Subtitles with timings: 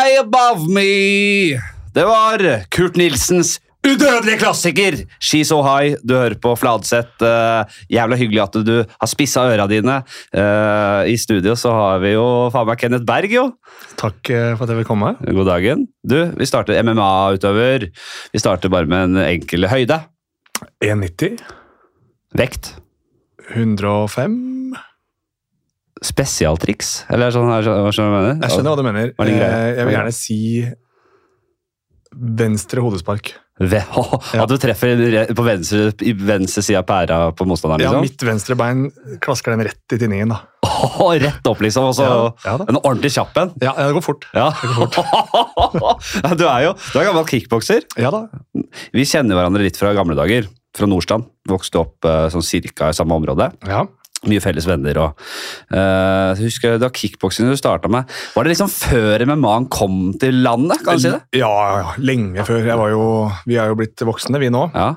[0.00, 1.60] High Above Me.
[1.92, 2.40] Det var
[2.72, 5.98] Kurt Nilsens udødelige klassiker, She's So High.
[6.00, 7.20] Du hører på Fladseth.
[7.20, 9.98] Uh, jævla hyggelig at du har spissa øra dine.
[10.32, 12.24] Uh, I studio så har vi jo
[12.54, 13.46] faen meg Kenneth Berg, jo.
[14.00, 15.12] Takk eh, for at jeg vil komme.
[15.20, 15.84] God dagen.
[16.00, 17.90] Du, vi starter MMA-utøver.
[18.32, 20.00] Vi starter bare med en enkel høyde.
[20.80, 21.42] 1,90.
[22.40, 22.72] Vekt.
[23.52, 24.40] 105.
[26.00, 28.38] Spesialtriks, eller sånn hva skjønner jeg?
[28.46, 29.10] Jeg skjønner hva du mener.
[29.20, 29.30] Er?
[29.36, 30.38] Eh, Jeg vil gjerne si
[32.40, 33.34] venstre hodespark.
[33.60, 33.82] Ja.
[34.40, 34.96] At du treffer
[35.36, 38.06] på venstre, i venstre side av pæra på motstanderen, Ja, liksom?
[38.06, 38.86] mitt venstre bein
[39.20, 40.38] klasker den rett i tinningen, da.
[41.04, 41.90] Oh, rett opp, liksom.
[41.90, 43.52] Og så Ja, ja en ordentlig kjapp en.
[43.60, 44.24] Ja, det går fort.
[44.32, 44.48] Ja.
[46.24, 47.84] Ja, du er jo du er gammel kickbokser.
[48.00, 48.22] Ja da.
[48.96, 50.48] Vi kjenner hverandre litt fra gamle dager.
[50.76, 51.28] Fra Nordstrand.
[51.50, 53.50] Vokste opp eh, sånn cirka i samme område.
[53.68, 53.84] Ja.
[54.28, 54.98] Mye felles venner.
[55.00, 55.20] og
[55.72, 60.42] uh, jeg husker Da kickboksing du starta med, var det liksom før MMA-en kom til
[60.44, 60.82] landet?
[60.84, 61.22] kan du si det?
[61.40, 62.66] Ja, lenge før.
[62.92, 63.06] Jo,
[63.48, 64.66] vi er jo blitt voksne, vi nå.
[64.74, 64.90] Ja.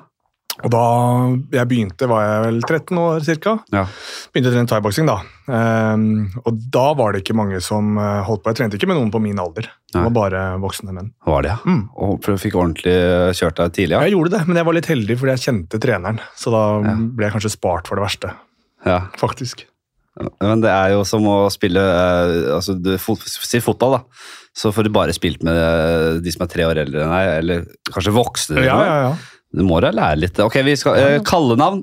[0.63, 0.81] Og da
[1.55, 3.53] jeg begynte, var jeg vel 13 år cirka.
[3.73, 3.87] ja.
[4.33, 5.15] Begynte å trene thaiboksing da.
[5.49, 6.03] Um,
[6.45, 8.51] og da var det ikke mange som eh, holdt på.
[8.53, 9.65] Jeg trente ikke med noen på min alder.
[9.89, 10.03] Det Nei.
[10.05, 11.09] var bare voksne menn.
[11.25, 11.57] Var det, ja.
[11.65, 11.81] Mm.
[12.05, 12.95] Og fikk ordentlig
[13.39, 13.97] kjørt deg tidlig?
[13.97, 14.03] Ja.
[14.05, 16.21] Jeg gjorde det, men jeg var litt heldig fordi jeg kjente treneren.
[16.37, 16.95] Så da Ja.
[17.01, 18.35] ble jeg kanskje spart for det verste,
[18.85, 18.99] ja.
[19.19, 19.65] faktisk.
[20.43, 24.01] Men det er jo som å spille eh, altså du, fot, Si fotball, da.
[24.53, 27.29] Så får du bare spilt med eh, de som er tre år eldre enn deg,
[27.39, 28.61] eller kanskje voksne.
[28.61, 29.15] Ja, ja, ja.
[29.53, 30.37] Du må da lære litt.
[30.45, 31.81] Ok, vi skal eh, Kallenavn.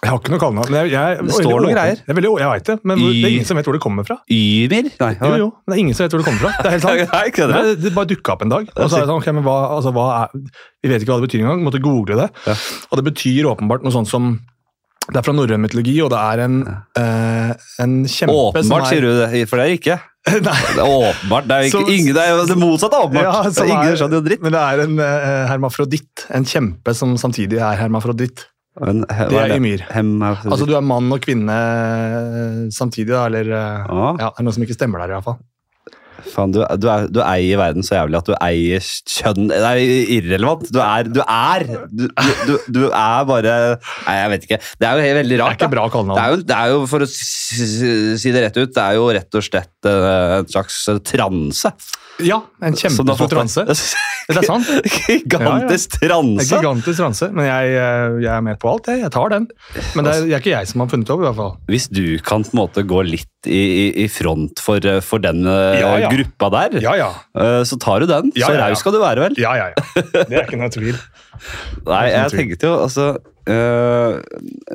[0.00, 0.72] Jeg har ikke noe kallenavn.
[0.80, 1.98] jeg- jeg- Det står noen greier.
[2.08, 4.16] Jeg, veldig, jeg vet det, men det er ingen som vet hvor det kommer fra.
[4.32, 4.86] Ymir?
[4.98, 6.52] Nei, Jo, jo, men det er ingen som vet hvor det kommer fra.
[6.56, 7.12] Det er helt sant.
[7.12, 7.48] Nei, det.
[7.54, 8.70] Nei, det bare dukka opp en dag.
[8.74, 10.40] Og så er det sånn, ok, men hva, altså, hva er,
[10.82, 11.62] Vi vet ikke hva det betyr engang.
[11.66, 12.30] Måtte google det.
[12.48, 12.56] Ja.
[12.90, 14.38] Og det betyr åpenbart noe sånt som
[15.08, 16.56] Det er fra norrøn mytologi, og det er en,
[17.00, 19.96] eh, en kjempe Åpenbart, sier du det, for det er ikke.
[20.44, 21.48] Nei, Det er åpenbart.
[21.48, 23.26] Det er jo ikke, ingen, det er jo det motsatte av åpenbart.
[23.26, 24.42] Ja, det er ingen er- skjønner jo dritt.
[24.44, 26.26] men det er en eh, hermafroditt.
[26.36, 28.44] En kjempe som samtidig er hermafroditt.
[28.80, 29.82] Men, he- Det er Ymir.
[29.90, 34.04] Hem, Altså du er mann og kvinne eh, samtidig, da, eller eh, Ja.
[34.20, 35.40] Ja, det er noe som ikke stemmer der, i hvert fall.
[36.34, 39.80] Faen, du, du, er, du eier verden så jævlig at du eier kjønn Det er
[40.16, 40.66] irrelevant.
[40.74, 42.06] Du er Du er, du,
[42.46, 43.54] du, du er bare
[44.06, 44.60] Nei, jeg vet ikke.
[44.80, 45.58] Det er jo veldig veldig Det er rart.
[45.60, 46.34] ikke bra Det er, kallenavn.
[46.36, 47.70] jo, det er jo, for å si
[48.20, 51.72] si det rett ut, det er jo rett og slett eh, en slags transe.
[52.26, 53.64] Ja, en kjempestor transe.
[54.30, 54.68] Det er sant.
[55.08, 56.44] Gigantisk transe!
[56.44, 56.58] En ja.
[56.60, 59.00] gigantisk transe, men jeg, eh, jeg er med på alt, jeg.
[59.02, 59.48] Jeg tar den.
[59.96, 61.56] Men det er, det er ikke jeg som har funnet det opp, i hvert fall.
[61.72, 65.24] Hvis du kan på en måte gå litt i, i, i front for, eh, for
[65.24, 66.12] den eh, Ja, ja.
[66.12, 67.10] gruppa der, Ja, ja.
[67.66, 68.30] så tar du den.
[68.36, 68.68] Ja, så ja, ja.
[68.68, 69.40] raus skal du være, vel?
[69.40, 70.04] Ja, ja, ja.
[70.20, 71.00] Det er ikke noe tvil.
[71.90, 73.10] Nei, jeg tenkte jo altså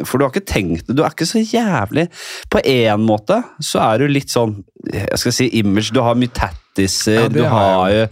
[0.05, 0.95] For du har ikke tenkt det.
[0.97, 2.07] Du er ikke så jævlig
[2.51, 4.57] På en måte så er du litt sånn
[4.91, 5.93] Jeg skal si image.
[5.95, 7.23] Du har mye tattiser.
[7.25, 8.03] Ja, du har jo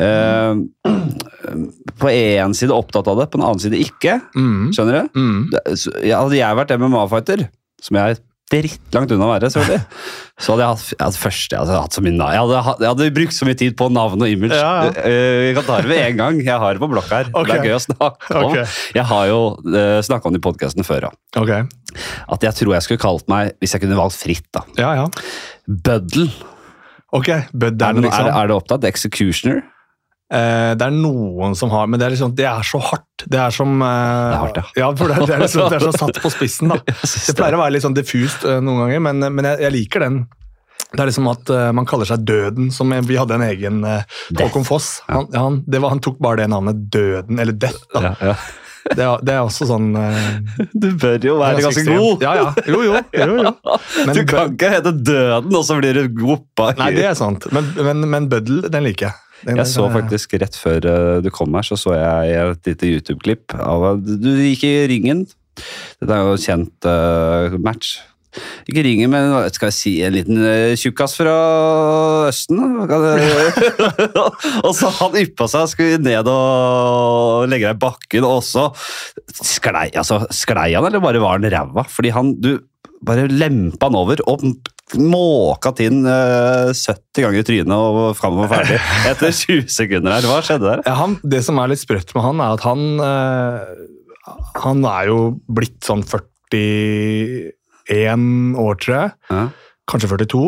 [0.00, 0.94] uh,
[1.98, 4.18] På én side opptatt av det, på den annen side ikke.
[4.36, 4.70] Mm.
[4.74, 5.18] Skjønner du?
[5.18, 5.38] Mm.
[5.54, 7.46] Det- så- Hadde jeg vært MMA-fighter,
[7.82, 8.18] som jeg
[8.52, 9.82] drittlangt unna å være, selvfølgelig,
[10.42, 12.14] så hadde jeg hatt, jeg hadde først jeg hadde hatt så mye.
[12.16, 14.56] Jeg hadde, jeg hadde brukt så mye tid på navn og image.
[14.56, 14.92] Ja, ja.
[15.04, 16.40] Eh, Jeg kan ta det med en gang.
[16.46, 17.28] Jeg har det på blokk her.
[17.28, 17.52] Det Ok.
[17.54, 18.48] er gøy å snakke om.
[18.50, 18.64] Okay.
[18.96, 21.12] Jeg har jo uh, snakka om det i podkasten før, ja.
[21.36, 21.64] Okay.
[22.28, 25.08] at jeg tror jeg skulle kalt meg, hvis jeg kunne valgt fritt, da, Ja, ja.
[25.68, 26.30] Bøddel.
[27.12, 28.12] Ok, Er det, liksom.
[28.12, 28.84] er, det, er det opptatt?
[28.84, 29.62] Executioner?
[30.28, 33.24] Eh, det er noen som har, men det er, liksom, det er så hardt.
[33.24, 34.64] Det er som eh, Det er hardt, ja.
[34.82, 34.88] ja.
[34.96, 36.76] for det, er- det, er liksom, det er så satt på spissen, da.
[37.28, 40.04] Det pleier å være litt sånn diffust eh, noen ganger, men, men jeg, jeg liker
[40.04, 40.20] den.
[40.88, 43.82] Det er liksom at man kaller seg Døden, som vi hadde en egen
[44.38, 45.02] Håkon Foss.
[45.10, 47.82] Han, han, det var, han tok bare det navnet Døden, eller Death.
[47.92, 48.00] Da.
[48.06, 48.36] Ja, ja.
[48.88, 52.22] Det, er, det er også sånn uh, Du bør jo være ganske god!
[52.24, 52.46] Ja, ja.
[52.70, 53.00] Jo, jo.
[53.12, 53.52] jo, jo.
[54.06, 56.70] Men du kan ikke hete Døden, og så blir du goppa.
[56.78, 57.44] Nei, det er sant.
[57.52, 59.24] Men, men, men Bøddel, den liker jeg.
[59.46, 63.54] Jeg så faktisk rett før eh, du kom her, så så jeg et lite YouTube-klipp
[63.62, 65.26] av du gikk i ringen.
[65.98, 67.98] Dette er jo en kjent uh, match.
[68.68, 71.34] Ikke ringen, men skal jeg si, en liten uh, tjukkas fra
[72.28, 72.60] Østen.
[74.66, 78.68] og så han yppa seg, skulle ned og legge deg i bakken, og så
[79.40, 81.86] sklei, altså, sklei han, eller bare var han ræva?
[81.90, 82.58] Fordi han, du
[83.06, 84.44] bare lempa han over og
[84.96, 88.78] måka Tinn eh, 70 ganger i trynet og fram og ferdig
[89.10, 90.24] etter 20 sekunder her.
[90.30, 90.80] Hva skjedde der?
[90.86, 93.58] Ja, han, det som er litt sprøtt med han, er at han eh,
[94.62, 95.18] Han er jo
[95.48, 97.52] blitt sånn 41
[98.60, 99.08] år, tror jeg.
[99.32, 99.44] Ja.
[99.88, 100.40] Kanskje 42.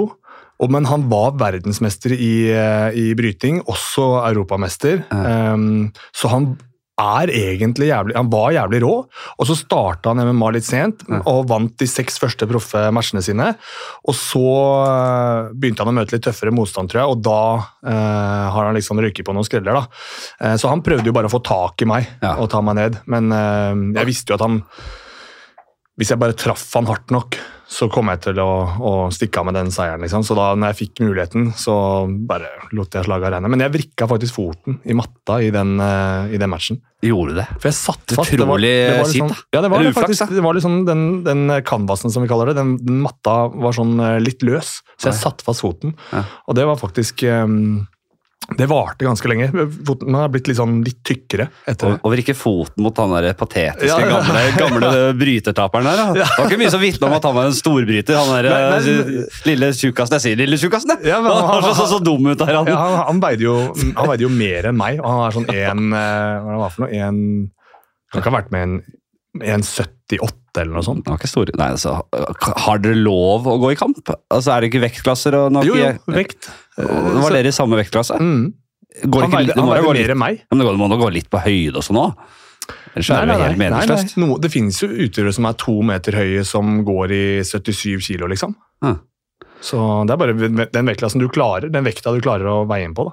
[0.61, 5.05] Og, men han var verdensmester i, eh, i bryting, også europamester.
[5.09, 5.53] Ja.
[5.55, 6.53] Um, så han
[7.01, 8.93] er egentlig jævlig Han var jævlig rå,
[9.41, 13.51] og så starta han MMA litt sent og vant de seks første proffe matchene sine.
[14.09, 14.43] Og så
[14.85, 17.41] eh, begynte han å møte litt tøffere motstand, tror jeg, og da
[17.89, 19.81] eh, har han liksom røyket på noen skreller.
[19.81, 19.87] da.
[20.45, 22.37] Eh, så han prøvde jo bare å få tak i meg Ja.
[22.43, 24.61] og ta meg ned, men eh, jeg visste jo at han
[26.01, 27.37] Hvis jeg bare traff han hardt nok,
[27.71, 28.49] så kom jeg til å,
[28.83, 30.03] å stikke av med den seieren.
[30.03, 30.25] liksom.
[30.27, 31.75] Så da når jeg fikk muligheten, så
[32.27, 33.51] bare lot jeg slaget renne.
[33.53, 36.81] Men jeg vrikka faktisk foten i matta i den, eh, i den matchen.
[37.07, 37.47] Gjorde det?
[37.63, 38.35] For jeg satt fast.
[38.35, 38.73] Utrolig
[39.07, 39.39] sitt, sånn- da.
[39.55, 40.35] Ja, det var det faktisk.
[40.35, 43.95] Det var liksom den, den canvasen som vi kaller det, den, den matta var sånn
[44.03, 45.95] eh, litt løs, så jeg satt fast foten.
[46.11, 46.25] Ja.
[46.51, 47.47] Og det var faktisk eh,
[48.59, 49.47] Det varte ganske lenge.
[49.87, 51.99] Foten har blitt litt sånn litt tykkere etter det.
[52.03, 54.19] og vrikke foten mot han der patetiske Ja, ja.
[54.19, 56.01] gamle, gamle brytertaperen der.
[56.01, 56.07] Da.
[56.19, 58.19] Det var ikke mye som vitna om at han var en storbryter.
[58.19, 60.17] Han der Nei, eh, men- lille tjukkasen.
[60.19, 61.07] Jeg sier lille tjukkasen, jeg!
[61.13, 62.67] Ja, men han han- var så, så, dum ut der, han.
[62.67, 63.57] Ja, han, han veide jo,
[63.97, 66.87] han veide jo mer enn meg, han er sånn en eh, Hva er det for
[66.87, 67.05] noe?
[67.07, 67.23] En,
[68.15, 70.19] han kan ha vært med en 1,78
[70.59, 71.05] eller noe sånt.
[71.05, 71.55] Det var ikke store.
[71.59, 71.93] Nei, altså,
[72.65, 74.01] har dere lov å gå i kamp?
[74.31, 75.35] Altså, Er det ikke vektklasser?
[75.39, 76.49] Og Jo, jo, vekt.
[76.79, 78.19] Og Var dere i samme vektklasse?
[78.19, 78.53] Mm.
[79.07, 80.41] Går Han ikke, gå mer litt, enn meg.
[80.51, 82.15] Men det går- må da gå litt på høyde også nå?
[82.95, 84.17] Ellers er det helt meningsløst.
[84.19, 88.27] No, det finnes jo utøvere som er to meter høye som går i 77 kilo,
[88.27, 88.55] liksom.
[88.83, 88.97] Ja.
[89.63, 92.95] Så det er bare den vektklassen du klarer, den vekta du klarer å veie inn
[92.95, 93.05] på.
[93.05, 93.13] da.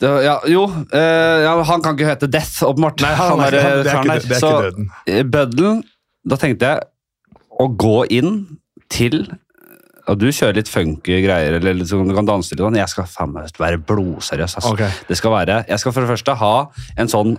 [0.00, 0.62] Ja, jo,
[0.96, 3.02] eh, ja, han kan ikke hete Death, åpenbart.
[3.04, 4.90] Nei, han, er, der, ikke- han, det er, ikke, det er Så, ikke døden.
[5.06, 5.82] Så Bøddelen,
[6.30, 6.80] da tenkte jeg
[7.60, 8.34] å gå inn
[8.90, 9.26] til
[10.08, 12.58] Og du kjører litt funky greier, eller sånn, du kan danse litt.
[12.64, 12.74] sånn.
[12.80, 14.56] Jeg skal faen meg være blodseriøs.
[14.58, 14.72] Altså.
[14.72, 14.90] Okay.
[15.06, 16.54] Det skal være, jeg skal for det første ha
[16.98, 17.36] en sånn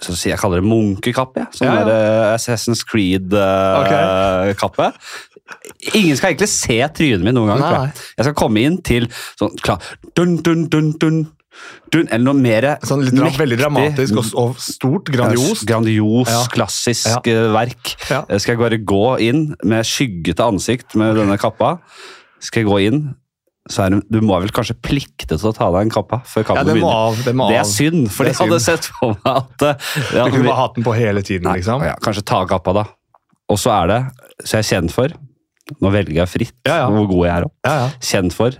[0.00, 1.46] så jeg kaller det munkekappe.
[1.52, 1.84] Sånn Ja, ja.
[1.84, 4.86] der, eh, Assassin's Creed-kappe.
[5.94, 7.64] Ingen skal egentlig se trynet mitt noen gang.
[7.90, 7.92] Jeg.
[8.18, 9.06] Jeg skal komme inn til
[9.38, 9.80] sånn klar,
[10.16, 11.20] dun, dun, dun, dun,
[11.90, 15.64] dun, Eller noe mer Sånn litt, mektig, veldig dramatisk og, og stort, grandiost.
[15.68, 16.44] Grandios, Ja.
[16.52, 17.32] klassisk Ja.
[17.32, 17.94] eh, verk.
[18.10, 18.24] Ja.
[18.28, 21.78] Eh, Skal jeg bare gå inn med skyggete ansikt med denne kappa?
[22.40, 23.14] Skal jeg gå inn,
[23.68, 26.46] så er det, du må vel kanskje plikte til å ta deg en kappa før
[26.48, 26.94] kampen begynner.
[26.94, 27.16] av.
[27.24, 30.48] det, Det er synd, for jeg hadde sett for meg at eh, ja, Du kunne
[30.48, 31.82] bare hatt den på hele tiden, Nei, liksom.
[32.00, 32.84] Kanskje ta kappa, da.
[33.50, 34.00] Og så er det,
[34.46, 35.08] så er kjent for
[35.80, 37.92] Nå velger jeg fritt hvor god jeg er òg.
[38.02, 38.50] Kjent for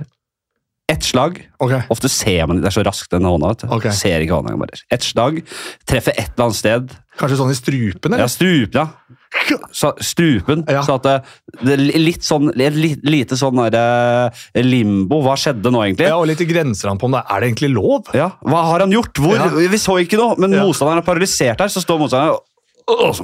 [0.91, 1.39] ett slag.
[1.63, 1.83] Okay.
[1.93, 3.49] Ofte ser man Det er så raskt, den hånda.
[3.55, 3.69] vet du.
[3.77, 3.93] Okay.
[3.95, 4.57] Ser ikke hånda.
[4.59, 4.81] bare.
[4.91, 5.41] Ett slag.
[5.87, 6.91] Treffer et eller annet sted.
[7.21, 8.25] Kanskje sånn i strupen, eller?
[8.25, 8.89] Ja, strupen, ja.
[9.77, 10.65] Så, strupen.
[10.67, 10.81] Ja.
[10.83, 11.15] Så at det,
[11.63, 15.21] det er litt sånn et li- lite sånn der, eh, limbo.
[15.23, 16.09] Hva skjedde nå, egentlig?
[16.11, 18.11] Ja, og litt i grenseland på om det er det egentlig lov.
[18.17, 19.15] Ja, Hva har han gjort?
[19.23, 19.37] Hvor?
[19.39, 19.47] Ja.
[19.71, 21.71] Vi så ikke noe, men motstanderen er paralysert her.
[21.71, 22.39] Så står motstanderen
[22.91, 23.23] og så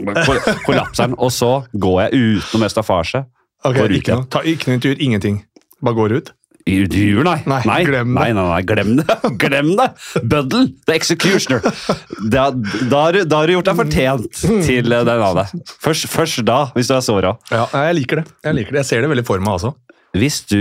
[0.63, 3.25] kollapser han, og så går jeg uten noe staffasje.
[3.67, 5.41] Okay, ikke noe, ta, ikke noe intervju, ingenting.
[5.83, 6.31] Bare går ut.
[6.67, 7.37] Intervjuer, nei.
[7.47, 7.79] Nei, nei.
[7.87, 8.19] glem det.
[8.19, 9.17] Nei, nei, nei, glem det.
[9.45, 9.87] glem det!
[10.27, 11.63] Buddle, the executioner.
[12.33, 12.49] Da,
[12.91, 15.53] da, du- da har du gjort deg fortjent til eh, den av deg.
[15.85, 17.37] Først, først da, hvis du er såra.
[17.55, 18.27] Ja, jeg liker det.
[18.49, 18.83] Jeg liker det.
[18.83, 19.73] Jeg ser det veldig for meg også.
[20.17, 20.59] Hvis du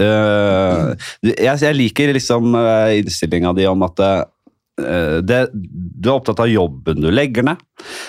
[0.00, 0.94] øh,
[1.26, 6.50] jeg, jeg liker liksom øh, innstillinga di om at øh, det, du er opptatt av
[6.52, 7.60] jobben du legger ned.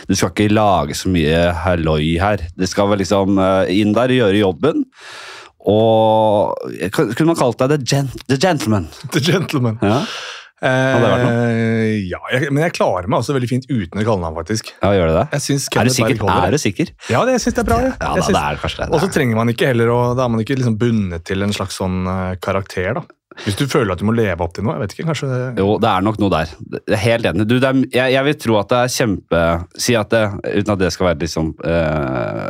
[0.07, 2.43] Du skal ikke lage så mye halloi her.
[2.55, 3.39] Det skal vel liksom
[3.73, 4.85] inn der og gjøre jobben.
[5.67, 6.55] Og
[6.95, 8.87] Kunne man kalt deg the, gent, the gentleman?
[9.11, 9.79] The gentleman.
[9.83, 10.01] Ja,
[10.57, 14.71] Eh, ja, jeg, men jeg klarer meg også veldig fint uten et kallenavn, faktisk.
[14.81, 15.25] ja gjør det det?
[15.29, 16.23] Er du sikker?
[16.33, 16.89] Er du sikker?
[17.13, 17.77] Ja, det, jeg syns det er bra.
[17.85, 18.87] Ja, da, synes- det er kanskje det.
[18.97, 21.53] Og så trenger man ikke heller og Da er man ikke liksom bundet til en
[21.53, 22.97] slags sånn eh, karakter.
[22.97, 23.05] da.
[23.45, 24.73] Hvis du føler at du må leve opp til noe.
[24.79, 25.29] jeg vet ikke, kanskje...
[25.29, 26.55] det- Jo, det er nok noe der.
[26.89, 27.45] Er helt enig.
[27.45, 29.43] Du, er, jeg, jeg vil tro at det er kjempe
[29.77, 30.23] Si at det,
[30.57, 32.46] uten at det skal være liksom eh,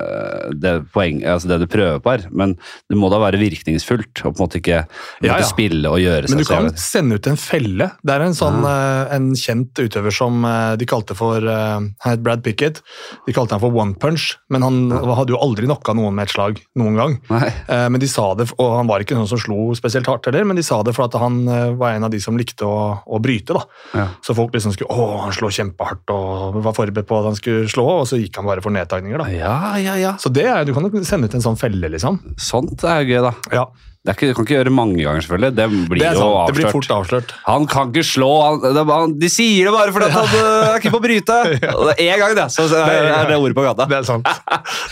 [0.56, 2.56] det, poeng, altså det du prøver på her, men
[2.89, 4.24] det må da være virkningsfullt.
[4.25, 4.80] og på en måte ikke
[5.25, 5.46] Ja, ja.
[5.48, 6.77] spille og gjøre Men seg du kan selv.
[6.80, 7.89] sende ut en felle.
[8.04, 12.12] Det er en sånn eh, en kjent utøver som eh, de kalte for eh, Han
[12.13, 12.82] het Brad Pickett.
[13.27, 16.34] De kalte han for one punch, men han hadde jo aldri knocka noen med et
[16.36, 17.18] slag noen gang.
[17.30, 17.50] Nei.
[17.89, 20.56] Men de sa det, og Han var ikke noen som slo spesielt hardt, heller, men
[20.60, 21.44] de sa det for at han
[21.77, 23.54] var en av de som likte å, å bryte.
[23.58, 23.63] da.
[23.98, 24.06] Ja.
[24.24, 27.68] Så folk liksom skulle Å, han slår kjempehardt og var forberedt på at han skulle
[27.72, 29.18] slå, og så gikk han bare for nedtagninger.
[29.24, 29.27] da.
[29.34, 30.13] Ja, ja, ja.
[30.22, 32.20] Så det er, Du kan jo sende ut en sånn felle, liksom.
[32.41, 33.34] Sånt er gøy, da.
[33.53, 33.65] Ja,
[34.08, 35.56] Det ikke, du kan ikke gjøre mange ganger, selvfølgelig.
[35.58, 36.51] Det blir Det jo sant.
[36.51, 37.34] Det blir fort avslørt.
[37.48, 40.67] Han kan ikke slå, han, det, han, de sier det bare fordi at han øh,
[40.70, 41.39] er ikke på å bryte!
[41.58, 43.89] Er Én gang, det, så så er, er det ordet på gata.
[43.89, 44.29] Det er sant.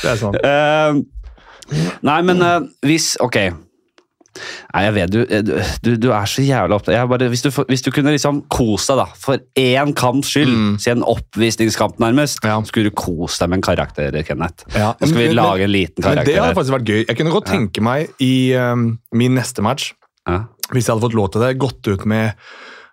[0.02, 0.42] Det er sant.
[0.44, 1.00] uh,
[2.10, 3.40] nei, men uh, hvis Ok.
[4.74, 5.20] Nei, jeg vet du,
[5.86, 9.00] du, du er så jævla opptatt bare, hvis, du, hvis du kunne liksom kose deg,
[9.06, 10.74] da, for én kamps skyld, Mm.
[10.84, 12.58] si en oppvisningskamp nærmest, Ja.
[12.68, 14.66] skulle du kose deg med en karakter, Kenneth.
[14.76, 17.06] Ja, Nå skal vi men- lage en liten Men det hadde faktisk vært gøy.
[17.08, 19.94] Jeg kunne godt tenke meg i um, min neste match,
[20.28, 20.46] Ja.
[20.72, 22.34] hvis jeg hadde fått lov til det, gått ut med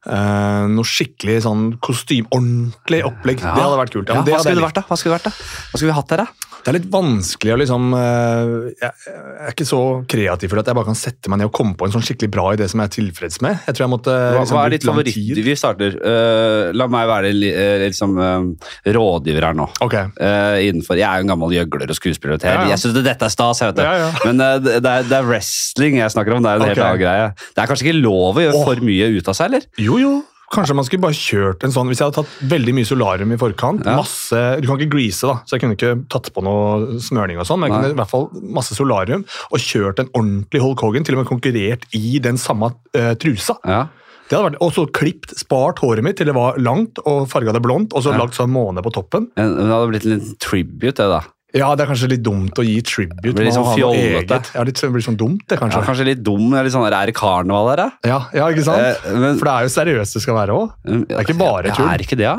[0.04, 3.38] Uh, noe skikkelig sånn kostyme, ordentlig opplegg.
[3.38, 3.52] Ja.
[3.54, 4.08] Det hadde vært kult.
[4.10, 4.82] Ja, hva skulle vært, da?
[4.88, 5.30] Hva skulle det vært da?
[5.70, 6.26] Hva skulle vi hatt her, da?
[6.62, 10.78] Det er litt vanskelig å liksom eh, Jeg er ikke så kreativ for at jeg
[10.78, 12.90] bare kan sette meg ned og komme på en sånn skikkelig bra idé som jeg
[12.90, 13.58] er tilfreds med.
[13.66, 15.18] Jeg tror jeg måtte Hva, liksom, hva er ditt favoritt?
[15.48, 15.98] Vi starter.
[15.98, 19.66] Uh, la meg være eh, liksom, uh, rådgiver her nå.
[19.82, 19.98] Ok.
[20.20, 22.38] Uh, innenfor, Jeg er jo en gammel gjøgler og skuespiller.
[22.38, 22.46] og.
[22.46, 22.70] Ja, ja.
[22.74, 23.62] Jeg syns dette er stas.
[23.62, 23.88] Jeg vet det.
[23.88, 24.10] Ja, ja.
[24.22, 26.46] Men det, er, det er wrestling jeg snakker om.
[26.46, 26.86] Det er en helt Ok.
[26.86, 27.30] annen greie.
[27.56, 28.68] Det er kanskje ikke lov å gjøre oh.
[28.70, 29.66] for mye ut av seg, eller?
[29.82, 30.20] Jo, jo.
[30.52, 33.38] Kanskje man skulle bare kjørt en sånn Hvis jeg hadde tatt veldig mye solarium i
[33.40, 33.96] forkant Ja.
[33.96, 37.46] masse, Du kan ikke grease, da, så jeg kunne ikke tatt på noe smøring, og
[37.48, 37.80] sånn, men jeg Nei.
[37.88, 38.28] kunne i hvert fall
[38.58, 42.72] masse solarium og kjørt en ordentlig Hulk Hogan, til og med konkurrert i den samme
[42.96, 43.56] uh, trusa.
[43.64, 43.86] Ja.
[44.28, 47.52] Det hadde vært, Og så klipt, spart håret mitt til det var langt, og farga
[47.52, 48.18] det blondt, og så Ja.
[48.18, 49.28] lagt sånn måne på toppen.
[49.36, 51.20] En- Det hadde blitt en liten tribute, det, da.
[51.52, 53.20] Ja, det er kanskje litt dumt å gi tribute.
[53.20, 54.38] Det blir litt sånn ha noe fjollete.
[54.56, 55.82] Ja, litt, det blir sånn dumt, det, kanskje.
[55.82, 56.06] Ja, kanskje.
[56.08, 56.46] litt dum.
[56.48, 57.88] det Er, litt sånn, er det karneval her, da?
[58.08, 58.80] Ja, ja, ikke sant?
[58.80, 60.72] Eh, men- For det er jo seriøst det skal være òg.
[60.86, 61.90] Det er ikke bare tull.
[61.92, 62.38] Er ikke det, ja?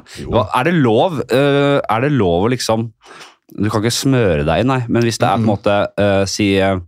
[0.58, 2.90] Er det lov uh, Er det lov å liksom
[3.54, 6.26] Du kan ikke smøre deg inn, nei, men hvis det er på en måte uh,
[6.26, 6.80] Si uh,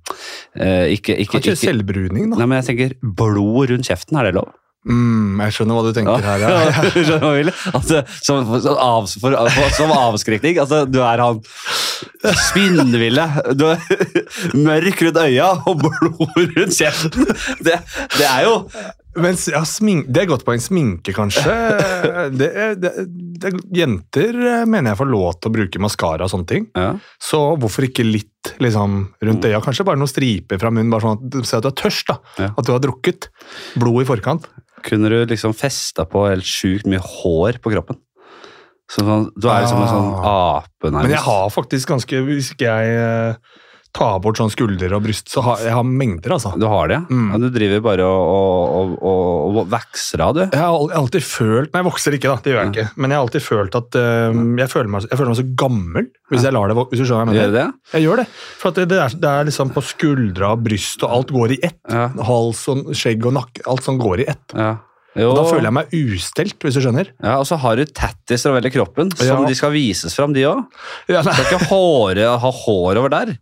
[0.58, 2.42] ikke, ikke, ikke, ikke selvbruning, da.
[2.42, 4.50] Nei, men jeg tenker blod rundt kjeften, er det lov?
[4.86, 6.44] Mm, jeg skjønner hva du tenker her.
[6.46, 6.50] Ja.
[6.94, 7.50] Skjønner hva vil?
[7.74, 9.38] Altså, som, av, for,
[9.74, 10.60] som avskrekning.
[10.62, 11.40] Altså, du er han
[12.50, 13.26] spinnville.
[13.58, 13.82] Du er
[14.58, 17.26] mørk rundt øya og blod rundt kjeften.
[17.66, 17.80] Det,
[18.18, 18.56] det er jo
[19.16, 20.62] Men ja, smink, Det er godt poeng.
[20.62, 21.56] Sminke, kanskje.
[22.36, 22.50] Det,
[22.84, 26.68] det, jenter eh, mener jeg får lov til å bruke maskara og sånne ting.
[26.78, 26.92] ja.
[27.22, 29.64] Så hvorfor ikke litt liksom, rundt øya?
[29.66, 32.12] Kanskje bare noen striper fra munnen, bare sånn at du ser at du er tørst.
[32.12, 32.20] da.
[32.44, 32.52] Ja.
[32.54, 33.32] At du har drukket
[33.80, 34.52] blod i forkant.
[34.86, 38.00] Kunne du liksom festa på helt sjukt mye hår på kroppen?
[38.92, 41.08] Så sånn, du er liksom en sånn ape, nærmest.
[41.08, 43.38] Men jeg har faktisk ganske Hvis ikke jeg
[43.96, 46.52] tar bort sånn skuldre og bryst, så har jeg har mengder, altså.
[46.60, 47.00] Du har det?
[47.10, 47.30] Mm.
[47.32, 49.24] Ja, du driver bare og, og, og,
[49.56, 50.42] og, og av, du?
[50.44, 52.44] Jeg har alltid følt Nei, jeg vokser ikke, da.
[52.44, 52.88] Det gjør jeg ikke.
[53.00, 56.10] Men jeg har alltid følt at uh, jeg, føler meg, jeg føler meg så gammel
[56.34, 57.68] hvis jeg lar det Hvis du skjønner hva jeg Gjør det?
[57.94, 58.26] Jeg gjør det.
[58.62, 61.80] For det, det, er, det er liksom på skuldra, bryst og alt går i ett.
[61.92, 62.08] Ja.
[62.28, 63.64] Hals og skjegg og nakke.
[63.70, 64.58] Alt sånn går i ett.
[64.58, 64.76] ja.
[65.16, 65.30] Jo.
[65.32, 67.10] Og da føler jeg meg ustelt, hvis du skjønner.
[67.24, 69.48] Ja, Og så har du tattiser over hele kroppen, som Ja.
[69.48, 70.66] de skal vises fram, de òg.
[71.08, 73.38] Ja, nei, Skal ikke håre, ha hår over der.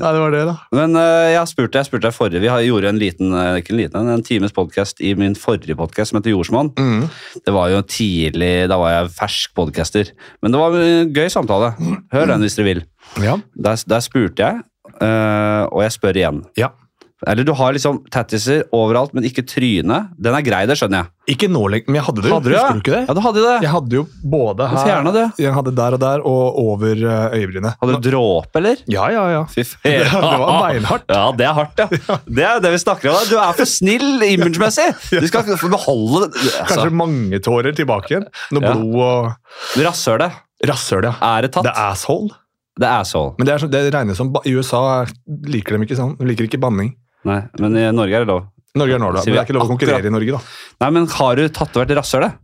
[0.00, 0.54] Nei, det var det, da.
[0.76, 3.74] Men uh, jeg spurte jeg spurte deg forrige, vi har, gjorde en liten, øh, ikke
[3.74, 6.72] en liten, en times podcast i min forrige podcast som heter Jordsmonn.
[6.78, 7.06] Mm.
[7.46, 10.12] Det var jo tidlig, da var jeg fersk podcaster.
[10.42, 11.72] Men det var en gøy samtale.
[12.12, 12.84] Hør den hvis dere vil.
[13.22, 13.38] Ja.
[13.54, 14.62] Der, der spurte jeg,
[15.00, 16.44] uh, og jeg spør igjen.
[16.60, 16.74] ja.
[17.28, 20.08] Eller du har liksom tattiser overalt, men ikke trynet.
[20.16, 21.10] Den er grei, det skjønner jeg.
[21.34, 22.30] Ikke nå lenger, men jeg hadde det.
[22.32, 22.72] Hadde du, Husker ja?
[22.72, 23.02] du ikke det?
[23.04, 23.52] Ja, du hadde det.
[23.66, 25.24] Jeg hadde jo både her det.
[25.44, 27.76] Jeg hadde der og der, og over eh, øyebrynet.
[27.82, 28.80] Hadde du dråpe, eller?
[28.90, 29.42] Ja, ja, ja.
[29.52, 29.68] Fy Det,
[30.08, 30.24] faen.
[30.30, 31.04] det var beinhardt.
[31.12, 31.88] Ja, det er hardt, ja.
[32.40, 33.20] Det er det vi snakker om.
[33.28, 34.88] Du er for snill imagemessig.
[35.20, 36.40] Du skal beholde det.
[36.40, 38.28] Kanskje Altså, mange tårer tilbake igjen.
[38.56, 38.72] Noe Ja.
[38.72, 40.40] blod og Rasshølet.
[40.66, 41.34] Rasshølet, ja.
[41.44, 41.52] Det?
[41.60, 42.32] Det er asshole.
[42.80, 43.34] Det er asshole.
[43.38, 46.16] Men det, er, det regnes som I USA liker de ikke sånn.
[46.18, 46.94] De liker ikke banning.
[47.28, 48.46] Nei, men i Norge er det lov.
[48.78, 49.24] Norge er nå, da.
[49.24, 50.40] Men det er ikke lov å konkurrere i Norge, da.
[50.84, 52.38] Nei, men har du tatovert rasshølet?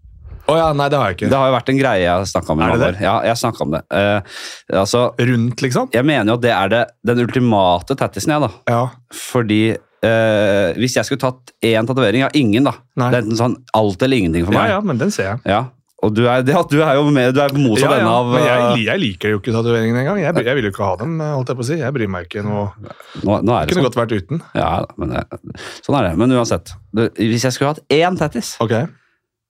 [0.46, 1.30] Å ja, nei, det har jeg ikke.
[1.30, 2.60] Det har jo vært en greie jeg har snakka om.
[2.62, 3.02] Er det det?
[3.02, 3.80] Ja, jeg om det.
[3.90, 4.36] Uh,
[4.82, 5.88] altså, Rundt, liksom?
[5.94, 8.76] jeg mener jo at det er det, den ultimate tattisen, jeg, da.
[8.76, 8.84] Ja.
[9.16, 12.76] Fordi uh, hvis jeg skulle tatt én tatovering ja, ingen, da.
[12.94, 13.10] Nei.
[13.10, 14.70] Det er enten sånn alt eller ingenting for meg.
[14.70, 15.42] ja, ja, men den ser jeg.
[15.50, 15.64] Ja,
[16.04, 18.28] Og du er, ja, du er jo med, du er motsatt Ja, ja, ende av
[18.34, 20.20] men jeg, eh, jeg liker jo ikke tatoveringene engang.
[20.20, 21.16] Jeg, jeg vil jo ikke ha dem.
[21.24, 21.78] holdt jeg på å si.
[21.80, 22.66] Jeg bryr meg ikke noe.
[23.22, 23.88] nå, nå det Kunne sånn.
[23.88, 24.44] godt vært uten.
[24.58, 25.16] Ja, men
[25.80, 26.12] sånn er det.
[26.20, 26.76] Men uansett.
[27.16, 28.90] Hvis jeg skulle hatt én tattis, okay.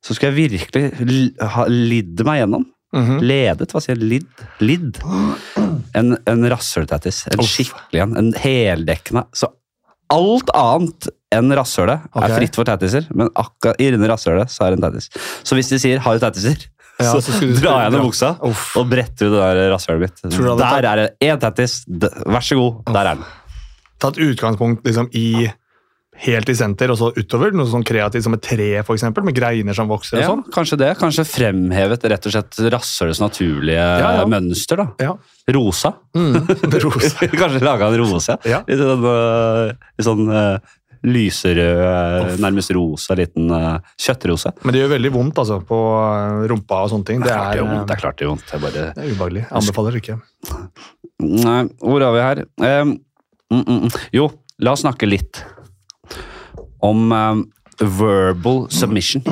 [0.05, 2.71] så skulle jeg virkelig ha lidd meg gjennom.
[2.97, 3.19] Mhm.
[3.27, 4.07] Ledet, hva sier jeg?
[4.07, 4.47] Lidd?
[4.63, 5.03] Lidd.
[5.99, 7.25] En, en rasshøltattis.
[7.35, 8.17] En skikkelig en.
[8.23, 9.27] En heldekkende.
[9.37, 9.51] Så
[10.15, 12.29] alt annet enn rasshølet okay.
[12.29, 15.11] er fritt for tattiser, men akkurat i inni rasshølet så er det en tattis.
[15.43, 16.69] Så hvis de sier 'har du tattiser',
[16.99, 18.77] Ja, så, så du- drar jeg ned buksa Uff.
[18.77, 20.23] og bretter ut det der rasshølet mitt.
[20.23, 21.85] Der er det én tattis.
[21.89, 23.25] Vær så god, der er den.
[23.99, 25.51] Tatt utgangspunkt liksom i
[26.25, 27.53] helt i senter, og så utover.
[27.53, 30.45] Noe sånn kreativt som et tre, for eksempel, med greiner som vokser og Ja, sånn.
[30.55, 30.91] kanskje det.
[30.97, 34.25] Kanskje fremhevet rett og slett rasshølets naturlige Ja, ja.
[34.25, 34.77] mønster.
[34.77, 35.17] da.
[35.53, 35.93] Rosa.
[36.17, 36.47] Mm.
[36.87, 37.27] Rosa.
[37.43, 38.39] Kanskje laga en rose?
[38.49, 38.63] Ja.
[38.67, 40.59] I sånn, i sånn øh,
[41.05, 44.53] lyserød, øh, nærmest rosa liten øh, kjøttrose.
[44.65, 47.25] Men det gjør veldig vondt altså, på eh, rumpa og sånne ting.
[47.25, 47.89] Det er, det er, vondt.
[47.89, 48.53] Det eh, er klart det gjør vondt.
[48.53, 48.87] Jeg bare...
[48.87, 49.45] det er ubehagelig.
[49.61, 50.19] Anbefaler ikke.
[51.27, 52.43] Nei, hvor er vi her?
[52.83, 52.97] Um,
[53.53, 54.01] mm, mm.
[54.17, 54.29] Jo,
[54.63, 55.43] la oss snakke litt
[56.85, 57.47] om um,
[57.81, 59.25] verbal submission.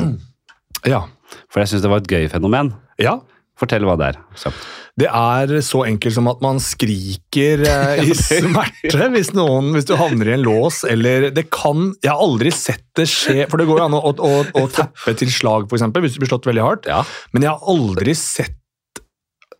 [0.88, 1.04] Ja.
[1.52, 2.75] For jeg syns det var et gøy fenomen.
[3.00, 3.18] ja.
[3.61, 4.16] Fortell hva det er.
[4.40, 4.64] kjapt.
[4.99, 9.94] Det er så enkelt som at man skriker eh, i smerte hvis, noen, hvis du
[9.99, 13.66] havner i en lås, eller det kan Jeg har aldri sett det skje, for det
[13.70, 16.46] går jo an å, å, å, å tappe til slag, f.eks., hvis du blir slått
[16.50, 17.02] veldig hardt, Ja.
[17.34, 18.54] men jeg har aldri sett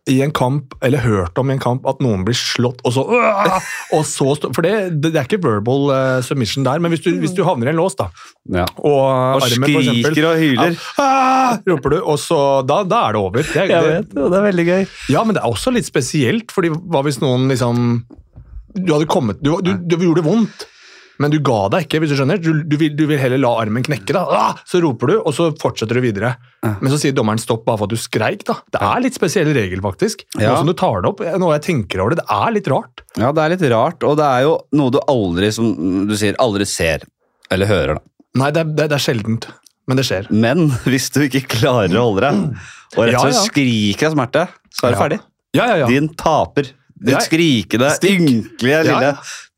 [0.07, 3.01] i en kamp, eller hørt om i en kamp, at noen blir slått, og så,
[3.95, 7.33] og så For det, det er ikke verbal eh, submission der, men hvis du, hvis
[7.33, 8.11] du havner i en lås, da,
[8.53, 8.67] Ja.
[8.77, 10.75] og, Og armen for eksempel, skriker og hyler.
[10.77, 12.37] Ja, ah, roper du, og så
[12.69, 13.41] Da, da er det over.
[13.41, 14.85] Det, det, og det er veldig gøy.
[15.15, 17.81] ja, men det er også litt spesielt, fordi hva hvis noen liksom
[18.75, 20.67] Du hadde kommet Du, du, du gjorde det vondt,
[21.21, 22.39] men du ga deg ikke, hvis du skjønner.
[22.43, 24.23] Du, du, vil, du vil heller la armen knekke, da.
[24.35, 24.57] Ah!
[24.67, 26.33] Så roper du, og så fortsetter du videre.
[26.65, 28.57] Men så sier dommeren stopp bare for at du skreik, da.
[28.73, 30.25] Det er litt spesiell regel, faktisk.
[30.39, 30.51] Ja.
[30.51, 33.03] Nå som du tar det opp, nå jeg tenker over det, det er litt rart.
[33.21, 35.69] Ja, det er litt rart, og det er jo noe du aldri, som
[36.09, 37.05] du sier, aldri ser
[37.53, 37.99] eller hører.
[37.99, 38.05] da.
[38.41, 39.45] Nei, det er, det, det er sjeldent,
[39.87, 40.27] men det skjer.
[40.33, 43.45] Men hvis du ikke klarer å holde deg, og rett og Ja, slett ja.
[43.47, 45.03] skriker av smerte, så er du Ja.
[45.05, 45.19] ferdig.
[45.55, 45.87] Ja, ja, ja.
[45.87, 46.73] Din taper.
[46.95, 49.09] Ditt skrikende, ynkelige lille.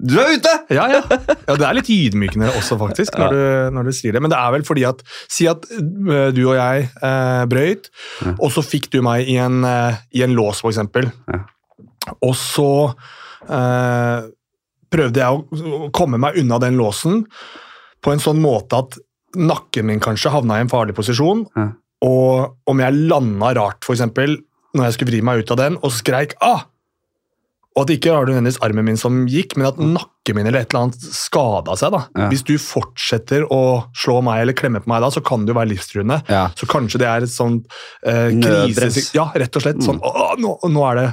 [0.01, 0.53] Du er ute!
[0.73, 1.01] Ja, ja.
[1.05, 3.41] ja, det er litt ydmykende også, faktisk, når, du,
[3.75, 4.21] når du sier det.
[4.25, 7.91] Men det er vel fordi at Si at øh, du og jeg eh, brøyt,
[8.37, 11.11] og så fikk du meg i en, eh, i en lås, for eksempel.
[11.29, 11.43] Ja.
[12.25, 12.71] Og så
[13.45, 14.29] eh,
[14.93, 17.25] prøvde jeg å komme meg unna den låsen
[18.01, 18.97] på en sånn måte at
[19.37, 21.45] nakken min kanskje havna i en farlig posisjon.
[21.57, 21.69] Ja.
[22.07, 24.39] Og om jeg landa rart, eksempel,
[24.77, 26.65] når jeg skulle vri meg ut av den, og skreik ah!
[27.77, 30.63] Og at ikke var det nødvendigvis armen min som gikk, men at nakken min eller
[30.63, 31.93] et eller annet skada seg.
[31.93, 32.01] da.
[32.17, 32.29] Ja.
[32.31, 33.61] Hvis du fortsetter å
[33.93, 36.17] slå meg eller klemme på meg da, så kan det jo være livstruende.
[36.31, 36.47] Ja.
[36.57, 37.69] Så kanskje det er et sånt
[38.01, 39.05] eh, krise...
[39.13, 39.85] Ja, rett og slett.
[39.85, 41.05] Sånn, å, nå, nå, er det,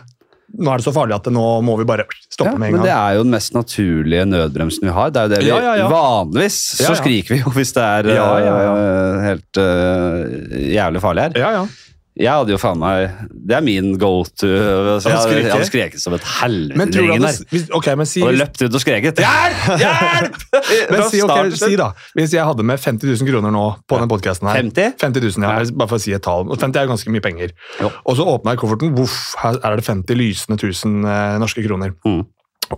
[0.57, 2.79] nå er det så farlig at det, nå må vi bare stoppe Ja, med en
[2.79, 5.13] men det er jo den mest naturlige nødbremsen vi har.
[5.13, 5.89] Det er jo det vi.
[5.93, 11.43] Vanligvis så skriker vi jo hvis det er øh, helt uh, jævlig farlig her.
[11.45, 11.67] Ja, ja.
[12.15, 14.47] Jeg hadde jo faen meg Det er min go to.
[14.47, 16.79] Så jeg, hadde- jeg hadde skreket som et helvete.
[16.79, 19.19] Men tror du ringen hvis, ok, men si, løpt ut og skreket.
[19.25, 19.65] Hjelp!
[19.83, 20.39] Hjelp!
[20.95, 24.13] men si, okay, si da, hvis jeg hadde med 50 000 kroner nå på den
[24.13, 24.95] podcasten her 50?
[25.03, 26.47] 50 000, ja, bare for å si et tall.
[26.55, 27.57] 50 er jo ganske mye penger.
[27.83, 27.91] Jo.
[28.07, 31.99] Og så åpna jeg kofferten, voff, her er det 50 lysende 1000 eh, norske kroner.
[32.07, 32.23] Mm.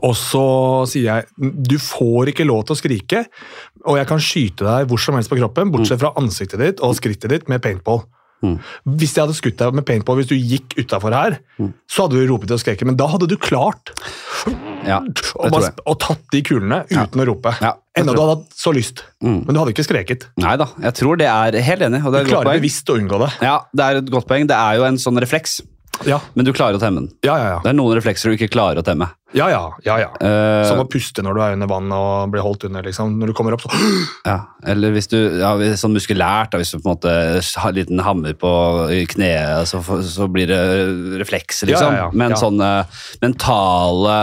[0.01, 0.47] Og så
[0.91, 3.27] sier jeg du får ikke lov til å skrike,
[3.85, 6.97] og jeg kan skyte deg hvor som helst på kroppen, bortsett fra ansiktet ditt og
[6.99, 8.03] skrittet ditt med paintball.
[8.45, 8.59] Mm.
[9.01, 11.71] Hvis jeg hadde skutt deg med paintball hvis du gikk utafor her, Mm.
[11.89, 13.93] så hadde du ropet og skreket, men da hadde du klart
[14.87, 17.55] Ja, å, bare, og, tatt de kulene uten å rope.
[17.65, 19.47] Ja, Enda du hadde hatt så lyst, Mm.
[19.47, 20.27] men du hadde ikke skreket.
[20.37, 22.05] Nei da, jeg tror det er helt enig.
[22.05, 23.33] Og det Du klarer bevisst å unngå det.
[23.43, 24.47] Ja, det er et godt poeng.
[24.47, 25.61] Det er jo en sånn refleks,
[26.07, 27.09] Ja, men du klarer å temme den.
[27.27, 27.61] ja, ja.
[27.65, 29.09] Det er noen reflekser du ikke klarer å temme.
[29.35, 30.11] ja, ja, ja, ja.
[30.23, 32.83] Uh, Som å puste når du er under vann og blir holdt under.
[32.87, 33.17] liksom.
[33.21, 33.71] Når du kommer opp, så
[34.31, 34.37] ja.
[34.67, 37.15] Eller hvis du ja, sånn muskulært, da, hvis du på en måte
[37.61, 38.53] har en liten hammer på
[39.17, 40.61] kneet, så, så blir det
[41.21, 41.93] reflekser, liksom.
[41.99, 42.11] ja, ja.
[42.15, 42.41] Men Ja.
[42.41, 42.71] sånne
[43.23, 44.17] mentale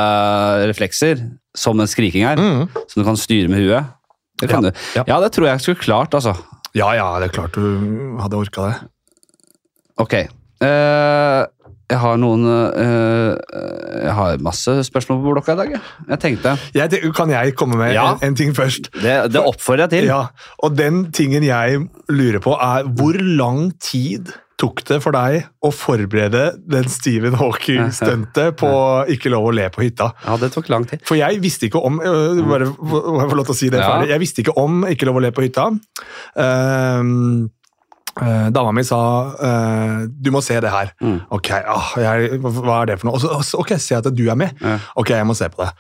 [0.72, 1.22] reflekser,
[1.56, 2.64] som en skriking her, mm.
[2.90, 3.92] som du kan styre med huet
[4.42, 4.80] det kan Ja, du.
[4.98, 5.04] ja.
[5.08, 6.34] Ja, det tror jeg skulle klart, altså.
[6.74, 8.78] Ja, ja, det er klart du hadde orka det.
[10.02, 10.14] Ok.
[10.18, 11.42] Eh,
[11.92, 13.34] jeg har noen eh,
[14.04, 15.74] Jeg har masse spørsmål på blokka i dag.
[15.76, 16.20] jeg.
[16.24, 18.14] Tenkte Jeg, kan jeg komme med Ja.
[18.14, 18.90] en, en ting først?
[19.02, 20.06] Det, det oppfordrer jeg til.
[20.10, 20.22] Ja,
[20.64, 24.32] og den tingen jeg lurer på er hvor lang tid
[24.64, 28.70] tok det for deg å forberede den Stephen Hawking-stuntet på
[29.12, 30.12] Ikke lov å le på hytta?
[30.24, 31.02] Ja, det tok lang tid.
[31.10, 33.82] For jeg visste ikke om øh, Bare må jeg få lov til å si det
[33.82, 33.90] Ja.
[33.92, 34.14] ferdig.
[34.14, 35.66] Jeg visste ikke om Ikke lov å le på hytta.
[36.40, 37.50] Ehm,
[38.22, 39.00] eh, dama mi sa
[39.34, 40.94] uh, du må se det her.
[41.02, 41.20] Mm.
[41.34, 43.22] Ok, ah, jeg, hva er det for noe?
[43.40, 44.54] Og så, ok, se at du er med.
[44.62, 44.78] Ja.
[45.00, 45.72] Ok, jeg må se på det.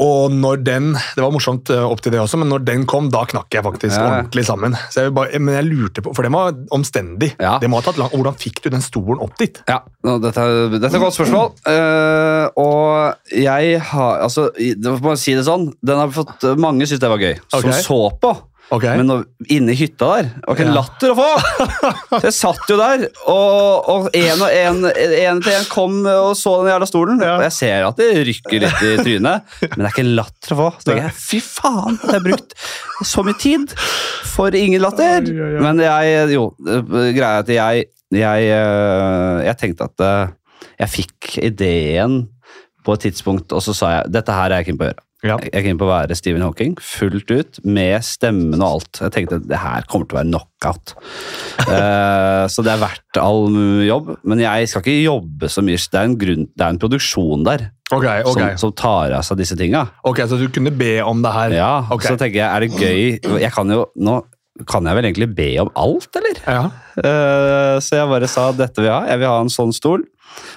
[0.00, 3.10] Og når den, Det var morsomt eh, opp til det også, men når den kom,
[3.12, 4.76] da knakk jeg faktisk Ja, ordentlig sammen.
[4.88, 7.34] Så jeg bare, men jeg lurte på, For den var omstendig.
[7.36, 7.58] Ja.
[7.60, 9.60] Det må ha tatt lang, Hvordan fikk du den stolen opp dit?
[9.68, 11.52] Ja, dette, er- dette er et godt spørsmål.
[11.68, 15.68] Uh, og jeg har Altså, må jeg si det sånn.
[15.84, 17.36] Den har fått Mange syns det var gøy.
[17.52, 18.32] Som så på.
[18.72, 19.16] Ok, Men nå,
[19.52, 20.76] inne i hytta der det var ikke en Ja.
[20.78, 21.26] latter å få!
[22.14, 26.30] Så jeg satt jo der, og, og en og en, en til en kom og
[26.38, 27.20] så den jævla stolen.
[27.20, 27.34] Ja.
[27.36, 30.54] Og jeg ser at det rykker litt i trynet, men det er ikke en latter
[30.54, 30.68] å få.
[30.78, 32.56] Så tenker jeg, fy faen, jeg har brukt
[33.12, 33.76] så mye tid
[34.32, 35.28] for ingen latter.
[35.62, 40.34] Men jeg, jo, greia er at jeg, jeg, eh, jeg tenkte at eh,
[40.82, 42.22] jeg fikk ideen
[42.82, 45.04] på et tidspunkt, og så sa jeg, dette her er jeg keen på å gjøre.
[45.22, 45.36] Ja.
[45.38, 49.02] Jeg gikk inn på å være Stephen Hawking, fullt ut, med stemmen og alt.
[49.04, 50.94] Jeg tenkte det her kommer til å være knockout.
[51.68, 54.16] uh, så det er verdt all jobb.
[54.26, 55.78] Men jeg skal ikke jobbe så mye.
[55.78, 58.54] Det er en, grunn, det er en produksjon der Okay, okay.
[58.56, 59.84] som, som tar av seg disse tinga.
[60.08, 61.56] Ok, Så du kunne be om det her?
[61.58, 62.08] Ja, okay.
[62.08, 64.22] Så tenker jeg, er det gøy Jeg kan jo nå
[64.68, 66.40] kan jeg vel egentlig be om alt, eller?
[66.44, 66.64] Ja.
[66.98, 69.06] Uh, så jeg bare sa dette vil jeg ha.
[69.08, 70.04] Jeg vil ha en sånn stol.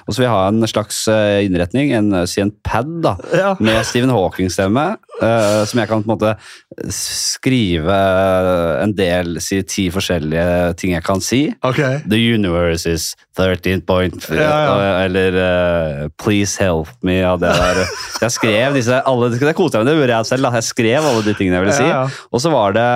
[0.06, 3.16] Og så vil jeg ha en slags eh, innretning, en, eh, si en pad da,
[3.34, 3.54] Ja.
[3.60, 6.34] med Stephen Hawking-stemme, eh, som jeg kan på en måte
[6.92, 7.96] skrive
[8.82, 11.42] en del, si ti forskjellige ting jeg kan si.
[11.66, 11.80] Ok.
[12.08, 14.92] The universe is 13 point, Ja, ja.
[15.04, 17.82] eller uh, please help me, og det der.
[18.22, 20.54] Jeg skrev disse, alle, det koste jeg meg, det gjorde jeg selv, da.
[20.56, 21.90] Jeg skrev alle de tingene jeg ville si.
[21.90, 22.06] Ja.
[22.32, 22.88] Og så var det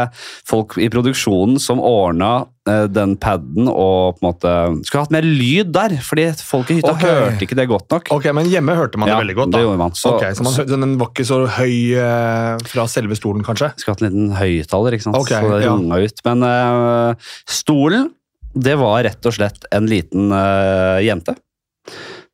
[0.48, 4.54] folk i produksjonen som ordna eh, den paden og på en måte
[4.88, 7.18] Skulle hatt mer lyd der, fordi folk i hytta okay.
[7.26, 8.10] hørte ikke det godt nok.
[8.16, 9.52] Ok, Men hjemme hørte man det veldig godt.
[9.52, 9.62] da.
[9.64, 9.94] det man.
[9.98, 12.09] Så- Ok, så man, Den var ikke så høy eh,
[12.70, 13.72] fra selve stolen, kanskje?
[13.78, 15.18] Skulle hatt en liten høyttaler, ikke sant.
[15.20, 15.74] Okay, så det ja.
[15.74, 16.22] runga ut.
[16.26, 18.08] Men uh, stolen,
[18.54, 21.36] det var rett og slett en liten uh, jente.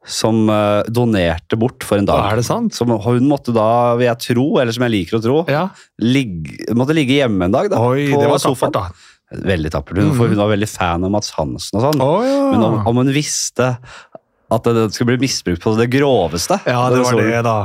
[0.07, 2.29] Som uh, donerte bort for en dag.
[2.31, 2.77] Er det sant?
[2.77, 5.67] Som hun måtte da, vil jeg tro, eller som jeg liker å tro, Ja.
[6.03, 7.71] ligge, måtte ligge hjemme en dag.
[7.73, 8.75] da, Oi, på det var sofaen.
[8.77, 9.13] tappert, da.
[9.47, 9.99] Veldig tappert.
[9.99, 12.03] Hun, for hun var veldig fan av Mats Hansen og sånn.
[12.05, 12.45] Oh, ja.
[12.53, 13.75] Men om, om hun visste
[14.55, 17.57] at det skulle bli misbrukt på det groveste ja, det var det, da.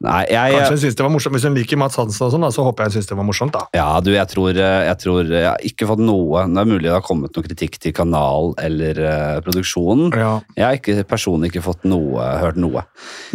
[0.00, 1.34] Nei, jeg, Kanskje hun synes det var morsomt.
[1.36, 3.52] Hvis hun liker Mats Hansen, og sånn, så håper jeg hun synes det var morsomt.
[3.52, 3.66] da.
[3.76, 6.86] Ja, du, jeg tror, eh, jeg tror Jeg har ikke fått noe Det er mulig
[6.86, 10.08] det har kommet noe kritikk til kanal eller uh, produksjonen.
[10.16, 10.30] Ja.
[10.56, 12.86] Jeg har ikke, personlig ikke fått noe, hørt noe.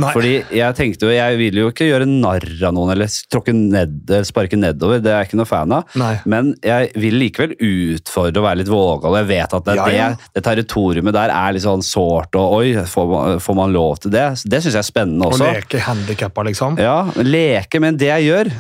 [0.02, 0.10] Nei.
[0.16, 4.02] Fordi jeg tenkte jo, jeg vil jo ikke gjøre narr av noen eller tråkke ned,
[4.10, 5.04] eller sparke nedover.
[5.06, 5.94] Det er jeg ikke noe fan av.
[6.02, 6.16] Nei.
[6.26, 9.20] Men jeg vil likevel utfordre og være litt vågal.
[9.22, 10.10] Jeg vet at det, Ja, ja.
[10.18, 14.02] det, det territoriumet der er litt sånn sårt, og oi, får man, får man lov
[14.02, 14.26] til det?
[14.42, 16.55] Det syns jeg er spennende Å leke handikappa, liksom.
[16.82, 18.52] Ja, leke, men det jeg gjør,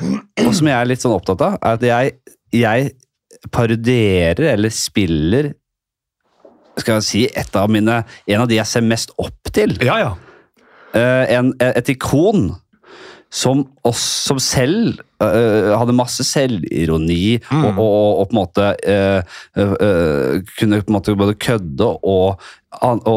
[0.46, 2.16] og som jeg er litt sånn opptatt av, er at jeg,
[2.56, 2.92] jeg
[3.54, 5.54] parodierer eller spiller
[6.76, 9.78] skal jeg si, et av mine, en av de jeg ser mest opp til.
[9.86, 10.10] Ja, ja.
[10.96, 12.50] Eh, en, et ikon
[13.36, 17.66] som, oss, som selv uh, hadde masse selvironi Mm.
[17.66, 19.22] og, og, og på en måte uh,
[19.60, 22.40] uh, kunne på en måte både kødde og,
[22.82, 23.08] og,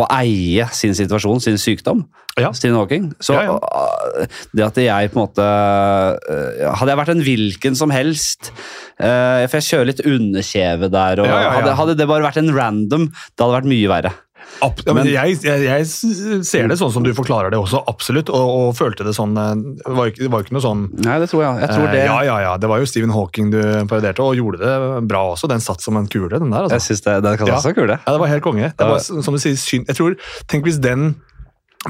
[0.00, 2.06] og eie sin situasjon, sin sykdom.
[2.40, 2.48] Ja.
[2.56, 3.10] Stephen Hawking.
[3.20, 4.26] Så Ja, ja.
[4.56, 8.48] det at jeg på en måte uh, Hadde jeg vært en hvilken som helst
[8.96, 11.28] uh, For jeg kjører litt underkjeve der, og.
[11.28, 14.14] Hadde, hadde det bare vært en random, det hadde vært mye verre.
[14.62, 18.30] Ja, men jeg, jeg, jeg ser det sånn som du forklarer det også, absolutt.
[18.30, 20.64] Og, og følte det sånn eh, Det var jo ikke, det var jo ikke noe
[20.64, 21.62] sånn Nei, det tror jeg.
[21.64, 22.52] Jeg tror eh, det Ja, ja, ja.
[22.62, 25.50] Det var jo Stephen Hawking du parodierte, og gjorde det bra også.
[25.50, 26.70] Den satt som en kule, den der.
[26.76, 27.58] Jeg synes det, det kan Ja.
[27.58, 27.78] også ja.
[27.82, 27.98] kule.
[27.98, 28.72] Ja, det var helt konge.
[28.78, 29.90] Det var, som du sier, synd.
[29.90, 30.16] Jeg tror,
[30.50, 31.14] Tenk hvis den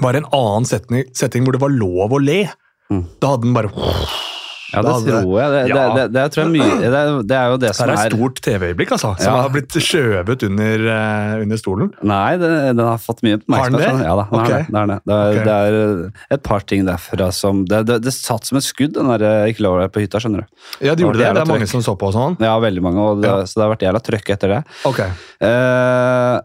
[0.00, 2.46] var en annen setning, setting hvor det var lov å le.
[2.92, 3.04] Mm.
[3.20, 3.72] Da hadde den bare
[4.72, 5.50] Ja, det hadde- tror jeg.
[5.52, 5.74] Det, Ja.
[5.94, 7.92] det, det, det, tror jeg mye, det, er- det er jo det Det som er
[7.92, 9.10] et er stort TV-øyeblikk, altså.
[9.20, 9.42] Som Ja.
[9.42, 11.92] har blitt skjøvet under, eh, under stolen.
[12.02, 14.04] Nei, det, den har fått mye Har den det?
[14.04, 14.48] Ja da, den har Ok.
[14.48, 14.66] det.
[14.72, 15.00] Det er, det.
[15.04, 18.64] Det, er, det er et par ting derfra som Det, det, det satt som et
[18.64, 20.46] skudd, den der eh, ikke lov på hytta, skjønner du.
[20.80, 21.34] Ja, de Det gjorde det.
[21.34, 22.38] Det er mange som så på og sånn.
[22.40, 23.42] Ja, veldig mange, og det, Ja.
[23.44, 24.64] så det har vært jævla trøkk etter det.
[24.88, 25.00] Ok.
[25.40, 26.40] Eh,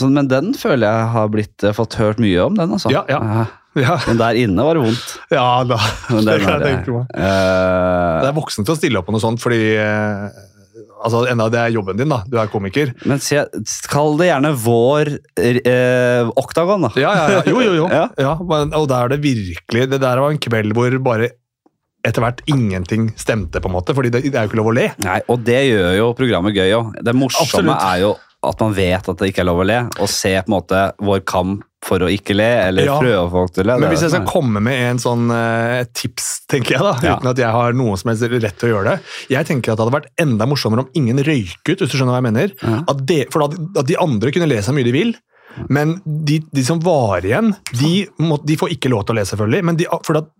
[0.00, 2.90] så, men den føler jeg har blitt eh, fått hørt mye om, den, altså.
[2.90, 3.46] Ja, ja.
[3.78, 5.12] Ja, Men der inne var det vondt.
[5.32, 5.78] ja da.
[6.12, 7.12] Men Det kan jeg tenke meg.
[7.16, 10.26] Uh, Det er voksent å stille opp på noe sånt, fordi uh,
[11.04, 12.20] altså, enda det er jobben din, da.
[12.28, 12.92] Du er komiker.
[13.08, 13.40] Men se,
[13.92, 16.90] kall det gjerne vår uh, oktagon, da.
[17.00, 17.44] Ja, ja, ja.
[17.48, 17.86] Jo, jo, jo.
[18.02, 18.08] Ja.
[18.20, 21.32] Ja, men, og der er det virkelig Det der var en kveld hvor bare
[22.02, 24.74] etter hvert ingenting stemte, på en måte, fordi det, det er jo ikke lov å
[24.74, 24.88] le.
[25.06, 26.96] Nei, og det gjør jo programmet gøy òg.
[26.98, 27.84] Det morsomme Absolutt.
[27.92, 28.08] er jo
[28.42, 30.80] at man vet at det ikke er lov å le, og se på en måte
[30.98, 32.98] vår kamp for å ikke le, eller Ja.
[33.02, 33.78] prøve folk til å le.
[33.82, 37.16] Men hvis jeg skal er- komme med en sånn uh, tips, tenker jeg da, Ja.
[37.16, 39.00] uten at jeg har noe som helst rett til å gjøre det
[39.34, 42.14] Jeg tenker at det hadde vært enda morsommere om ingen røyk ut, hvis du skjønner
[42.14, 42.52] hva jeg mener.
[42.62, 42.84] Ja.
[42.88, 45.14] At de, for at de andre kunne le så mye de vil,
[45.72, 49.24] men de, de som var igjen, de, må, de får ikke lov til å le,
[49.28, 49.62] selvfølgelig.
[49.68, 49.86] Men de,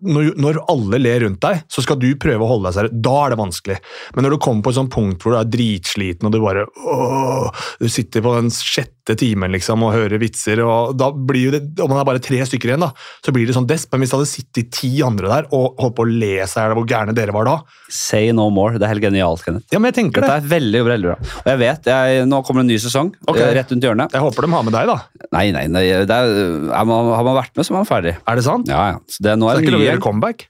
[0.08, 2.96] når, når alle ler rundt deg, så skal du prøve å holde deg seriøs.
[3.04, 3.78] Da er det vanskelig.
[4.16, 6.66] Men når du kommer på et sånt punkt hvor du er dritsliten, og du bare
[6.86, 7.48] åh,
[7.82, 11.90] Du sitter på den sjette timen liksom, og hører vitser, og da blir det, om
[11.90, 12.92] man er bare tre stykker igjen, da,
[13.24, 13.90] så blir det sånn desp.
[13.92, 16.66] Men hvis det hadde sittet ti andre der og holdt på å le seg i
[16.68, 17.56] hjel hvor gærne dere var da
[17.92, 18.78] Say no more.
[18.80, 19.66] Det er helt genialt, Kenneth.
[19.74, 20.46] Ja, men jeg tenker Dette det.
[20.46, 21.16] er veldig, veldig bra.
[21.42, 23.36] Og jeg vet, jeg, nå kommer det en ny sesong Ok.
[23.36, 24.14] eh, rett rundt hjørnet.
[24.16, 24.96] Jeg håper de har med deg, da.
[25.32, 26.32] Nei, nei, nei det er,
[26.72, 28.16] er man, har man vært med, så er man ferdig.
[28.28, 28.68] Er det sant?
[28.72, 28.98] Ja, ja.
[29.08, 30.48] Så det, nå Så er det er ikke lov å gjøre comeback?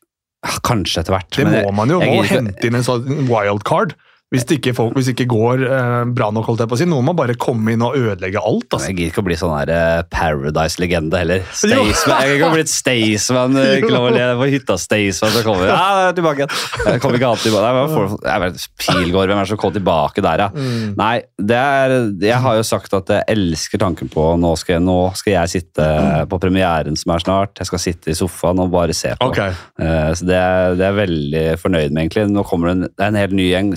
[0.67, 1.31] Kanskje etter hvert.
[1.37, 2.01] Det men må jeg- man jo.
[2.03, 3.95] gidder hente inn en sånn wildcard.
[4.33, 6.81] Hvis det ikke, folk, hvis det ikke går eh, bra nok, holdt jeg på å
[6.81, 6.87] si.
[6.89, 8.69] Noen må bare komme inn og ødelegge alt.
[8.73, 8.89] Altså.
[8.91, 11.45] Jeg gidder ikke å bli sånn her eh, Paradise-legende heller.
[11.61, 13.59] Staysman, jeg kan ikke bli et Staysman.
[13.61, 15.69] eh, på hytta Staysman som kommer.
[15.71, 16.49] Ja, jeg er tilbake.
[16.87, 18.19] Jeg kommer ikke alltid tilbake.
[18.27, 18.51] Nei,
[18.83, 20.49] Pilgård, hvem er det som kommer tilbake der, ja?
[20.53, 20.95] Mm.
[20.99, 24.85] Nei, det er, jeg har jo sagt at jeg elsker tanken på nå skal, jeg,
[24.87, 25.87] nå skal jeg sitte
[26.31, 27.57] på premieren som er snart.
[27.61, 29.29] Jeg skal sitte i sofaen og bare se på.
[29.33, 29.53] Okay.
[29.81, 32.25] Eh, Så det det er jeg veldig fornøyd med, egentlig.
[32.33, 33.71] Nå kommer det en, det er en helt ny gjeng.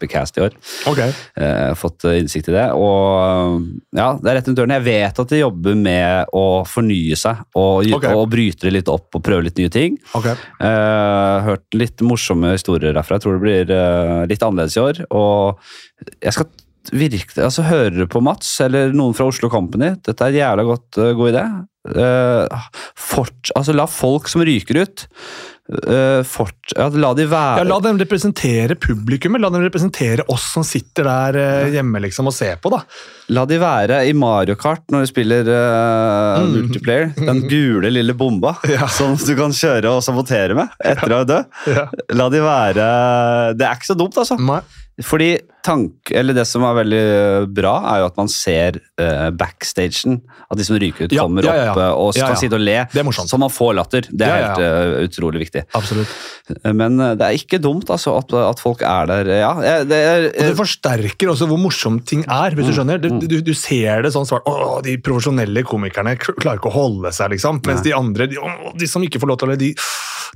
[0.00, 0.56] Kjempecast i år.
[0.88, 1.12] Okay.
[1.36, 2.66] Uh, fått eh, innsikt i det.
[2.72, 4.74] Og ja, det er rett rundt døren.
[4.78, 8.14] Jeg vet at de jobber med å fornye seg og, okay.
[8.16, 10.00] og bryte det litt opp og prøve litt nye ting.
[10.16, 10.36] Okay.
[10.62, 13.18] Uh, hørt litt morsomme historier derfra.
[13.18, 15.04] Jeg tror det blir uh, litt annerledes i år.
[15.10, 16.50] Og jeg skal
[16.96, 19.92] virkelig altså Hører du på Mats eller noen fra Oslo Company?
[20.06, 21.44] Dette er en jævla godt, eh, god idé.
[21.80, 25.06] Uh, fort, altså La folk som ryker ut
[25.70, 29.40] eh, fort, ja, La de være Ja, La dem representere publikummet.
[29.42, 32.72] La dem representere oss som sitter der uh, hjemme liksom og ser på.
[32.74, 32.82] da.
[33.30, 36.52] La de være i Mario Kart når du spiller uh, Mm.
[36.56, 37.10] multiplayer.
[37.18, 38.86] Den gule lille bomba Ja.
[38.90, 41.40] som du kan kjøre og sabotere med etter å dø.
[41.66, 42.04] dødd.
[42.16, 42.90] La de være
[43.58, 44.38] Det er ikke så dumt, altså.
[44.40, 44.60] Nei.
[45.04, 45.30] Fordi
[45.66, 47.04] tank, eller Det som er veldig
[47.56, 50.20] bra, er jo at man ser uh, backstagen.
[50.50, 52.64] At de som ryker ut, Ja, kommer ja, ja, opp uh, og kan sitte og
[52.64, 52.78] le.
[53.20, 54.08] Så man får latter.
[54.10, 55.66] Det er helt uh, utrolig viktig.
[55.78, 56.12] Absolutt.
[56.64, 59.30] Men eh, det er ikke dumt altså, at, at folk er der.
[59.40, 62.56] Ja, eh, det er, Og det forsterker også hvor morsomt ting er.
[62.56, 63.00] hvis Du skjønner.
[63.02, 63.20] Mm.
[63.22, 67.12] Du, du, du ser det sånn svart Å, De profesjonelle komikerne klarer ikke å holde
[67.14, 67.62] seg, liksom.
[67.66, 69.72] Mens de andre, de, å, de som ikke får lov til å le, de,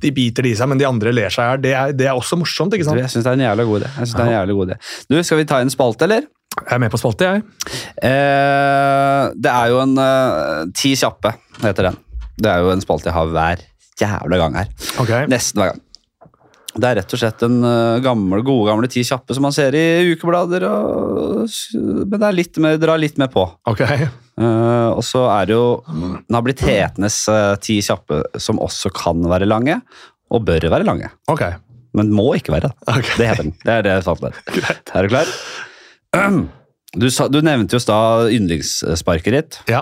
[0.01, 1.61] de biter det i seg, men de andre ler seg i hjel.
[1.63, 2.73] Det, er- det er også morsomt.
[2.73, 2.99] ikke sant?
[2.99, 3.91] Jeg syns det er en jævla god idé.
[3.95, 4.79] Jeg synes det er en jævla god idé.
[5.09, 6.21] Du, Skal vi ta en spalte, eller?
[6.55, 7.43] Jeg er med på spalte, jeg.
[8.05, 11.97] Eh, det er jo en eh, Ti kjappe, heter den.
[12.39, 13.63] Det er jo en spalte jeg har hver
[14.01, 14.71] jævla gang her.
[14.99, 15.11] Ok.
[15.31, 15.81] Nesten hver gang.
[16.75, 17.61] Det er rett og slett den
[18.03, 20.65] gamle, gode gamle Ti kjappe som man ser i ukeblader.
[20.67, 21.45] Og,
[21.79, 23.45] men det er litt mer, drar litt mer på.
[23.71, 23.83] Ok.
[24.35, 29.47] Uh, og så er det jo blitt hetenes eh, Ti kjappe som også kan være
[29.47, 29.77] lange,
[30.35, 31.07] og bør være lange.
[31.31, 31.45] Ok.
[31.95, 32.75] Men må ikke være det.
[32.91, 33.13] Ok.
[33.21, 33.55] Det heter den.
[33.63, 34.91] Det er det jeg fant Greit.
[34.99, 35.33] Er du klar?
[36.95, 39.81] Du, sa, du nevnte jo i stad yndlingssparket ditt, Ja.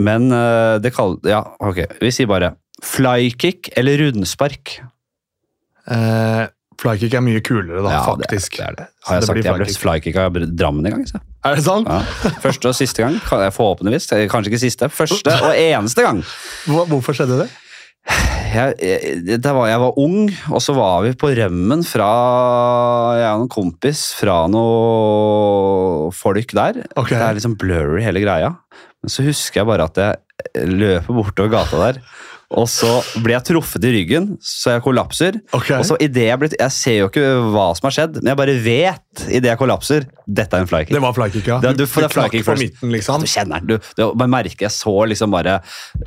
[0.00, 1.82] men uh, det kalles Ja, ok.
[2.00, 4.78] Vi sier bare flykick eller rundspark.
[5.90, 6.44] Eh,
[6.82, 8.56] Flykick er mye kulere, da, Ja, faktisk.
[8.58, 8.86] Det er det.
[9.06, 10.16] Har jeg det sagt jeg ble flykick.
[10.18, 11.04] av Drammen en gang?
[11.06, 11.20] Så.
[11.46, 11.86] Er det sant?
[11.90, 12.32] Ja.
[12.42, 13.18] Første og siste gang.
[13.22, 14.08] Forhåpentligvis.
[14.32, 14.88] Kanskje ikke siste.
[14.90, 16.22] Første og eneste gang.
[16.66, 17.50] Hvorfor skjedde det?
[18.52, 22.08] Jeg, jeg, da var, jeg var ung, og så var vi på rømmen fra
[23.16, 26.82] Jeg og en kompis fra noe folk der.
[26.98, 27.14] Okay.
[27.16, 28.50] Det er liksom blurry hele greia.
[29.02, 32.02] Men så husker jeg bare at jeg løper bortover gata der,
[32.52, 32.90] og så
[33.22, 35.38] blir jeg truffet i ryggen, så jeg kollapser.
[35.52, 35.78] Okay.
[35.78, 38.32] Og så i det jeg, blir, jeg ser jo ikke hva som har skjedd, men
[38.32, 40.94] jeg bare vet idet jeg kollapser dette er en flykick.
[40.94, 41.58] Det var flykick, ja.
[41.62, 43.24] Det du får det er knakk på midten, liksom.
[43.24, 43.80] Du kjenner den.
[43.82, 45.58] Du, du merker jeg så liksom bare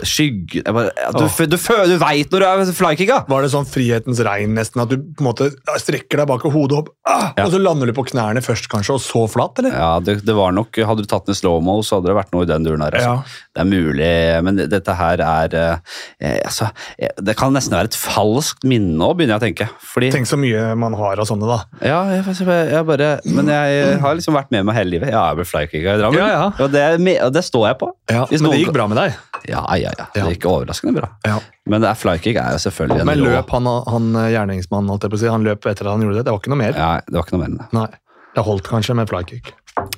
[0.06, 1.42] skygge bare, Du, oh.
[1.46, 3.22] du, du veit når du er flykicka!
[3.30, 4.84] Var det sånn frihetens regn, nesten?
[4.84, 5.50] At du på en måte
[5.82, 7.46] strekker deg bak og hodet opp, ah, Ja.
[7.46, 9.76] og så lander du på knærne først, kanskje, og så flat, eller?
[9.76, 12.34] Ja, det, det var nok, Hadde du tatt den i slow-mo, så hadde det vært
[12.36, 12.98] noe i den duren her.
[12.98, 13.16] Altså.
[13.16, 13.46] Ja.
[13.56, 14.12] Det er mulig,
[14.48, 19.16] men dette her er eh, altså, eh, Det kan nesten være et falskt minne òg,
[19.20, 19.70] begynner jeg å tenke.
[19.94, 21.60] Fordi, Tenk så mye man har av sånne, da.
[21.86, 25.14] ja, jeg, jeg, jeg bare, Men jeg har liksom vært med meg hele livet.
[25.14, 26.20] Ja, jeg ble flykicka i Drammen.
[26.20, 26.46] Ja, ja.
[26.60, 27.92] Og, det, er og det står jeg på.
[28.12, 29.20] Ja, men det gikk bra med deg.
[29.50, 30.08] Ja, ja, ja.
[30.14, 31.12] Det gikk overraskende bra.
[31.28, 31.40] Ja.
[31.70, 35.08] Men det er flykick er jo selvfølgelig en Men løp han, han eh, gjerningsmannen, holdt
[35.08, 36.26] jeg på å si, han løp etter at han gjorde det?
[36.28, 36.78] Det var ikke noe mer?
[36.78, 37.68] Ja, det var ikke noe mer enn det.
[37.78, 37.88] Nei.
[38.36, 39.54] Det holdt kanskje med flykick.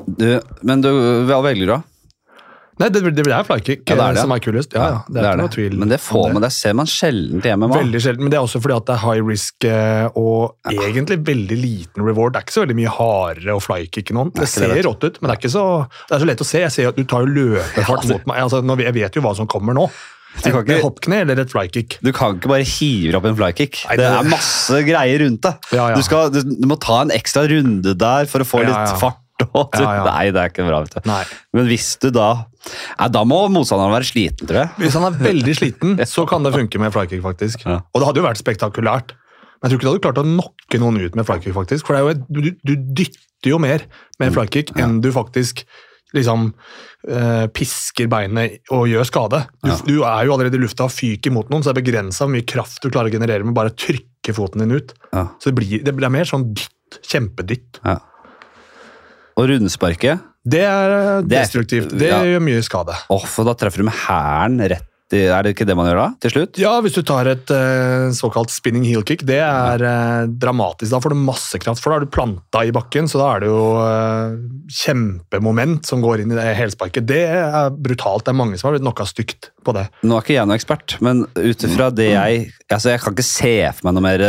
[0.05, 0.27] Du,
[0.67, 0.89] men du,
[1.29, 1.81] hva velger du, da?
[2.77, 4.21] Nei, det, det er flykick Ja, det er eh, det.
[4.21, 4.75] som er kulest.
[4.77, 7.41] Ja, ja, det er, ikke noe tvil Men det, får, man, det ser man sjelden
[7.41, 7.69] til MMA.
[7.79, 11.17] Veldig sjelden, men det er også fordi at det er high risk og og egentlig
[11.27, 12.35] veldig liten reward.
[12.35, 14.29] Det er ikke så veldig mye hardere å flykicke noen.
[14.35, 15.63] Det er Det det, ser rått ut, men det er ikke så,
[16.09, 16.61] det er så lett å se.
[16.65, 18.43] Jeg ser at du tar jo løpefart Ja, mot meg.
[18.45, 19.87] Altså, jeg vet jo hva som kommer nå.
[20.37, 21.97] Du kan ikke- hoppkne eller et flykick.
[22.05, 23.79] Du kan ikke bare hive opp en flykick.
[23.89, 25.55] Det det- er masse greier rundt det.
[25.73, 25.95] Ja, ja.
[25.95, 28.91] Du, skal, du, du må ta en ekstra runde der for å få Ja, litt
[28.93, 28.99] ja.
[29.01, 29.23] fart.
[29.53, 30.03] Og, Ja, ja.
[30.05, 30.79] Nei, det er ikke bra.
[30.81, 31.09] vet du.
[31.53, 32.45] Men hvis du da
[32.99, 34.71] Nei, Da må motstanderen være sliten, tror jeg.
[34.81, 37.65] Hvis han er veldig sliten, så kan det funke med flykick, faktisk.
[37.65, 37.79] Ja.
[37.93, 39.15] Og det hadde jo vært spektakulært.
[39.57, 41.87] Men jeg tror ikke du hadde klart å knocke noen ut med flykick, faktisk.
[41.89, 43.85] For et, du, du dytter jo mer
[44.21, 45.63] med flykick enn du faktisk
[46.15, 46.45] liksom
[47.09, 49.41] eh, pisker beinet og gjør skade.
[49.59, 49.75] Du, Ja.
[49.83, 52.31] du er jo allerede i lufta og fyker mot noen, så det er begrensa hvor
[52.31, 54.93] mye kraft du klarer å generere med bare å trykke foten din ut.
[55.11, 56.71] Så det blir, det blir mer sånn dytt.
[57.03, 57.81] Kjempedytt.
[57.83, 57.97] Ja.
[59.37, 61.97] Og rundsparket Det er eh, Det er- destruktivt.
[61.97, 62.21] Det ja.
[62.23, 62.95] gjør mye skade.
[63.09, 66.07] Åh, for Da treffer du med hælen rett er det ikke det man gjør da,
[66.19, 66.57] til slutt?
[66.59, 70.91] Ja, hvis du tar et uh, såkalt spinning heel kick, det er uh, dramatisk.
[70.91, 73.45] Da får du masse kraft, for da er du planta i bakken, så da er
[73.45, 74.35] det jo uh,
[74.81, 77.07] kjempemoment som går inn i det helsparket.
[77.07, 78.25] Det er brutalt.
[78.27, 79.87] Det er mange som har blitt knocka stygt på det.
[80.03, 83.23] Nå er ikke jeg noen ekspert, men ut ifra det jeg Altså, jeg kan ikke
[83.23, 84.21] se for meg noe mer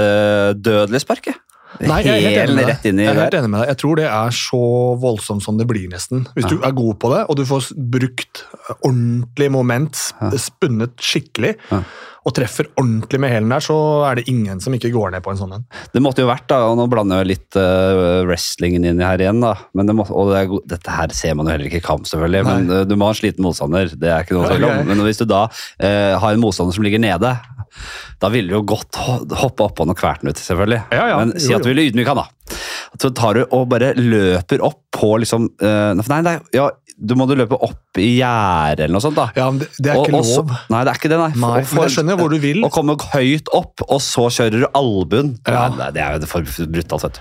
[0.55, 1.41] dødelig spark, jeg.
[1.85, 2.87] Nei, jeg er helt enig med deg.
[2.89, 3.69] Jeg er helt enig med deg.
[3.75, 4.61] Jeg tror det er så
[5.03, 6.27] voldsomt som det blir, nesten.
[6.35, 8.45] Hvis du er god på det, og du får brukt
[8.81, 10.05] ordentlig moment,
[10.41, 11.83] spunnet skikkelig, Ja.
[12.29, 13.77] og treffer ordentlig med hælen der, så
[14.09, 15.67] er det ingen som ikke går ned på en sånn en.
[15.95, 19.23] Det måtte jo vært, da, og nå blander jeg litt uh, wrestlingen inn i her
[19.23, 19.55] igjen, da.
[19.77, 22.09] Men det må, og det er, dette her ser man jo heller ikke i kamp,
[22.11, 22.81] selvfølgelig, men Nei.
[22.81, 23.95] eh, du må ha en sliten motstander.
[23.95, 24.83] Det er ikke noe tvil om.
[24.91, 27.37] Men hvis du da uh, har en motstander som ligger nede,
[28.21, 30.81] da ville du jo godt ho hoppe oppå og kvært den ut, selvfølgelig.
[30.93, 31.19] Ja, ja.
[31.23, 32.59] Men si at du ville ydmyke han, da.
[32.99, 37.29] Så tar du og bare løper opp på liksom eh, Nei, nei, ja, du må
[37.31, 39.29] du løpe opp i gjerdet eller noe sånt, da.
[39.37, 41.31] Ja, men det, det er Og- ikke og så- Nei, det er ikke det, nei.
[41.37, 42.63] Nei, For- men jeg skjønner hvor du vil.
[42.67, 45.37] Å komme høyt opp, og så kjører du albuen.
[45.47, 45.69] Ja.
[45.69, 47.21] Nei, det er jo for brutalt, vet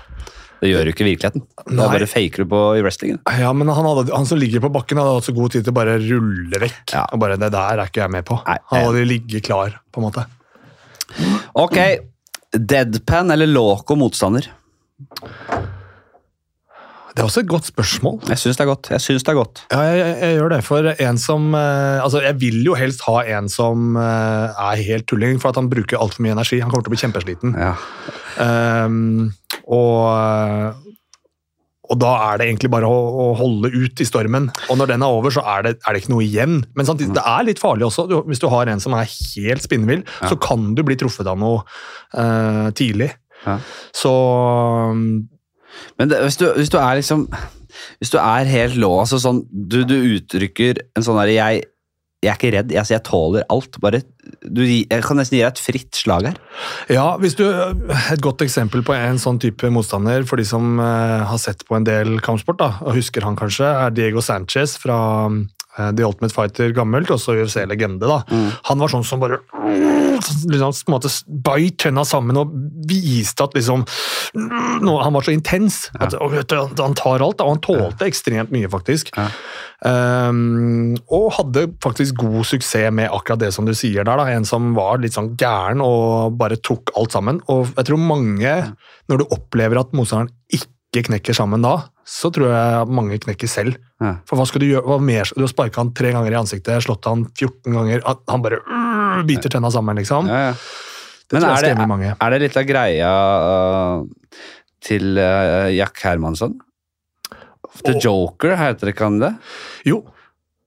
[0.58, 1.42] Det gjør du ikke virkeligheten.
[1.68, 1.86] Da Nei.
[1.92, 3.20] bare faker du på i wrestlingen.
[3.38, 5.70] Ja, men han, hadde, han som ligger på bakken, hadde hatt så god tid til
[5.70, 6.80] å bare rulle vekk.
[6.96, 7.04] Ja.
[7.12, 8.40] Og bare, Det der er ikke jeg med på.
[8.48, 10.26] Nei, Han hadde ligget klar, på en måte.
[11.58, 11.78] Ok,
[12.52, 14.50] deadpan eller loco motstander?
[17.18, 18.20] Det er også et godt spørsmål.
[18.30, 18.88] Jeg syns det er godt.
[18.94, 19.62] Jeg synes det er godt.
[19.72, 20.58] Ja, jeg, jeg, jeg gjør det.
[20.62, 25.08] For en som eh, Altså, jeg vil jo helst ha en som eh, er helt
[25.10, 26.60] tulling, for at han bruker altfor mye energi.
[26.62, 27.56] Han kommer til å bli kjempesliten.
[27.58, 27.72] Ja.
[28.38, 29.32] Um,
[29.66, 30.78] og
[31.88, 34.50] og da er det egentlig bare å, å holde ut i stormen.
[34.68, 36.58] Og når den er over, så er det, er det ikke noe igjen.
[36.76, 38.04] Men samtidig, det er litt farlig også.
[38.10, 40.28] Du, hvis du har en som er helt spinnvill, Ja.
[40.32, 41.62] så kan du bli truffet av noe
[42.12, 43.10] uh, tidlig.
[43.46, 43.58] Ja.
[43.94, 44.12] Så
[44.92, 45.28] um,
[45.98, 47.28] Men det, hvis, du, hvis du er liksom
[48.00, 51.60] Hvis du er helt låst og sånn Du, du uttrykker en sånn derre jeg,
[52.18, 53.76] jeg er ikke redd, jeg, jeg tåler alt.
[53.82, 54.00] Bare
[54.42, 56.40] du, Jeg kan nesten gi deg et fritt slag her.
[56.90, 61.22] Ja, hvis du, Et godt eksempel på en sånn type motstander for de som eh,
[61.30, 64.98] har sett på en del kampsport, da, og husker han kanskje, er Diego Sanchez fra
[65.30, 68.10] eh, The Ultimate Fighter gammelt, også UFC-legende.
[68.10, 68.24] da.
[68.34, 68.50] Mm.
[68.72, 69.38] Han var sånn som bare
[70.50, 71.10] liksom, på en måte
[71.48, 72.52] beit tenna sammen og
[72.88, 73.84] viste at liksom
[74.82, 75.90] nå, Han var så intens.
[75.98, 79.12] At, og du, han tar alt, og han tålte ekstremt mye, faktisk.
[79.86, 84.18] Um, og hadde faktisk god suksess med akkurat det som du sier der.
[84.18, 87.40] da, En som var litt sånn gæren og bare tok alt sammen.
[87.48, 88.56] Og jeg tror mange,
[89.08, 91.76] når du opplever at motstanderen ikke knekker sammen da,
[92.08, 93.76] så tror jeg mange knekker selv.
[94.24, 94.86] For hva skal du gjøre?
[94.88, 95.28] Hva mer?
[95.36, 98.00] Du har sparka han tre ganger i ansiktet, slått han 14 ganger.
[98.06, 98.60] Han- Han bare
[99.26, 100.28] biter tenna sammen, liksom.
[100.30, 100.54] Ja, ja.
[101.28, 102.12] Det Men tror jeg er det, skremmer mange.
[102.14, 103.08] er det litt av greia
[103.44, 104.44] uh,
[104.84, 106.54] til uh, Jack Hermansson?
[107.84, 108.00] The oh.
[108.00, 109.34] Joker, heter ikke han det?
[109.86, 110.02] Jo,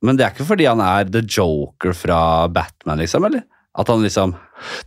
[0.01, 3.25] Men det er ikke fordi han er The Joker fra Batman, liksom?
[3.27, 3.43] eller?
[3.79, 4.36] At han liksom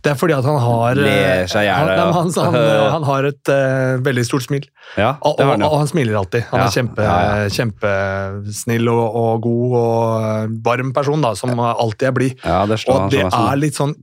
[0.03, 2.57] det er fordi at han har Ler seg i hjel, han, han, han,
[2.95, 4.67] han har et uh, veldig stort smil.
[4.95, 6.45] Ja, Og, og, han og han smiler alltid.
[6.51, 11.51] Han Ja, er kjempe, ja, kjempesnill og, og god og eh, varm person, da, som
[11.59, 12.45] alltid er blid.
[12.45, 13.95] Ja, Og det er litt sånn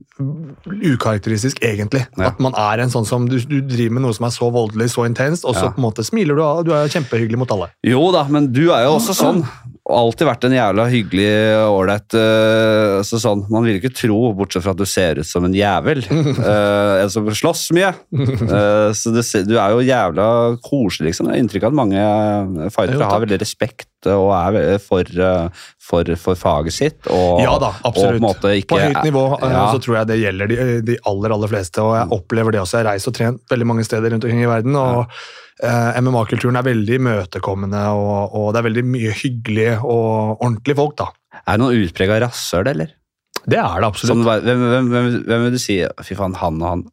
[0.83, 2.03] ukarakteristisk, egentlig.
[2.21, 4.91] At man er en sånn som du, du driver med noe som er så voldelig,
[4.93, 7.71] så intenst, og så på en måte smiler du, og du er kjempehyggelig mot alle.
[7.87, 9.41] Jo da, men du er jo også sånn.
[9.83, 11.31] Alltid vært en jævla hyggelig,
[11.67, 13.41] ålreit uh, altså sånn.
[13.51, 15.99] Man vil ikke tro, bortsett fra at du ser ut som en jævel.
[16.07, 17.89] Uh, en som slåss mye.
[18.15, 19.19] Uh, så du,
[19.49, 20.29] du er jo jævla
[20.63, 21.27] koselig, liksom.
[21.27, 22.07] Jeg har inntrykk av at mange
[22.71, 25.07] fightere har veldig respekt og er for,
[25.83, 27.11] for, for faget sitt.
[27.11, 28.23] Og, Ja da, på absolutt.
[28.23, 29.67] måte ikke På høyt nivå Ja.
[29.71, 30.57] så tror jeg det gjelder de,
[30.93, 32.79] de aller aller fleste, og jeg opplever det også.
[32.79, 35.11] Jeg reiser og trent veldig mange steder rundt omkring i verden, og
[35.63, 40.97] eh, MMA-kulturen er veldig imøtekommende, og, og det er veldig mye hyggelige og ordentlige folk,
[40.99, 41.09] da.
[41.43, 42.93] Er det noen utprega rasshøl, eller?
[43.43, 44.13] Det er det absolutt.
[44.13, 46.85] Som, hvem, hvem, hvem, hvem vil du si Fy faen, han og han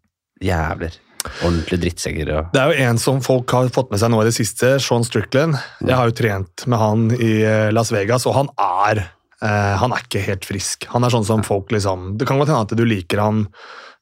[0.42, 0.96] jævler.
[1.44, 2.32] Ordentlige drittsekker.
[2.34, 4.72] Og, Det er jo en som folk har fått med seg nå i det siste,
[4.82, 5.58] Sean Strickland.
[5.84, 9.92] Jeg har jo trent med han i eh, Las Vegas, og han er eh, han
[9.92, 10.88] er ikke helt frisk.
[10.94, 13.44] Han er sånn som folk liksom Det kan godt hende at du liker han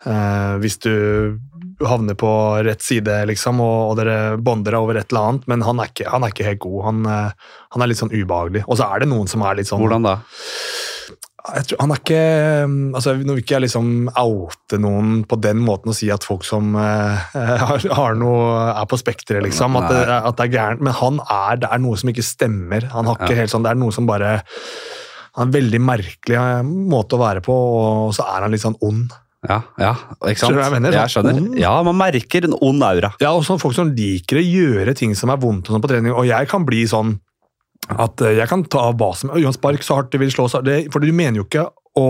[0.07, 0.95] eh, hvis du
[1.87, 2.31] havner på
[2.67, 6.09] rett side, liksom, og, og dere bonder over et eller annet, men han er ikke,
[6.11, 6.79] han er ikke helt god.
[6.89, 8.65] Han, eh, han er litt sånn ubehagelig.
[8.67, 10.17] Og så er det noen som er litt sånn hvordan da?
[11.49, 12.23] jeg tror, han er ikke
[12.99, 13.87] altså Nå vil ikke jeg liksom
[14.21, 18.89] oute noen på den måten og si at folk som eh, har, har noe, er
[18.91, 19.79] på spekteret, liksom.
[19.81, 20.83] At det, at det er gærent.
[20.85, 22.91] Men han er, det er noe som ikke stemmer.
[22.93, 23.41] Han har ikke Ja.
[23.45, 24.35] helt sånn, Det er noe som bare
[25.39, 28.65] Han har en veldig merkelig eh, måte å være på, og så er han litt
[28.67, 29.15] sånn ond.
[29.47, 29.93] Ja, ja,
[30.27, 30.51] ikke sant?
[30.51, 30.97] Skjønner du hva jeg mener?
[30.97, 31.37] Jeg skjønner.
[31.39, 31.55] Ond?
[31.61, 33.13] Ja, man merker en ond aura.
[33.23, 35.91] Ja, og sånn folk som liker å gjøre ting som er vondt og sånn på
[35.93, 36.11] trening.
[36.11, 37.15] Og jeg kan bli sånn
[37.95, 40.61] at eh, jeg kan ta hva som Johan Spark så hardt du vil slå så
[40.65, 42.09] det, For du mener jo ikke å,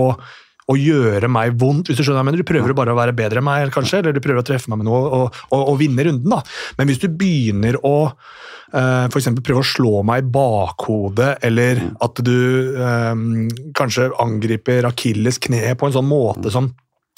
[0.73, 1.91] å gjøre meg vondt.
[1.91, 4.23] hvis Du skjønner, men du prøver bare å være bedre enn meg, kanskje, eller du
[4.25, 6.33] prøver å treffe meg med noe og, og, og vinne runden.
[6.33, 6.41] da.
[6.81, 9.31] Men hvis du begynner å uh, f.eks.
[9.37, 12.35] prøve å slå meg i bakhodet, eller at du
[12.81, 16.73] um, kanskje angriper akilles kne på en sånn måte som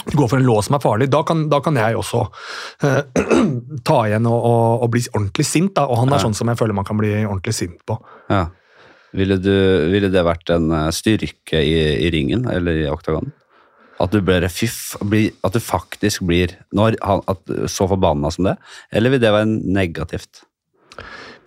[0.06, 2.24] går for en lås som er farlig, da kan, da kan jeg også
[2.88, 3.02] eh,
[3.88, 5.76] ta igjen og, og, og, bli ordentlig sint.
[5.78, 5.88] Da.
[5.88, 6.26] Og han er Ja.
[6.28, 8.00] sånn som jeg føler man kan bli ordentlig sint på.
[8.32, 8.48] Ja.
[9.18, 9.52] Ville, du,
[9.92, 11.76] ville det vært en eh, styrke i,
[12.08, 13.34] i ringen eller i oktagonen?
[14.02, 18.56] At du, ble, fiff, bli, at du faktisk blir når at, så forbanna som det?
[18.90, 20.42] Eller vil det være negativt?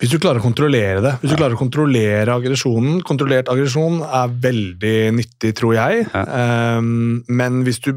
[0.01, 4.33] Hvis du klarer å kontrollere det, hvis du klarer å kontrollere aggresjonen Kontrollert aggresjon er
[4.43, 6.03] veldig nyttig, tror jeg.
[6.11, 7.93] Um, men hvis du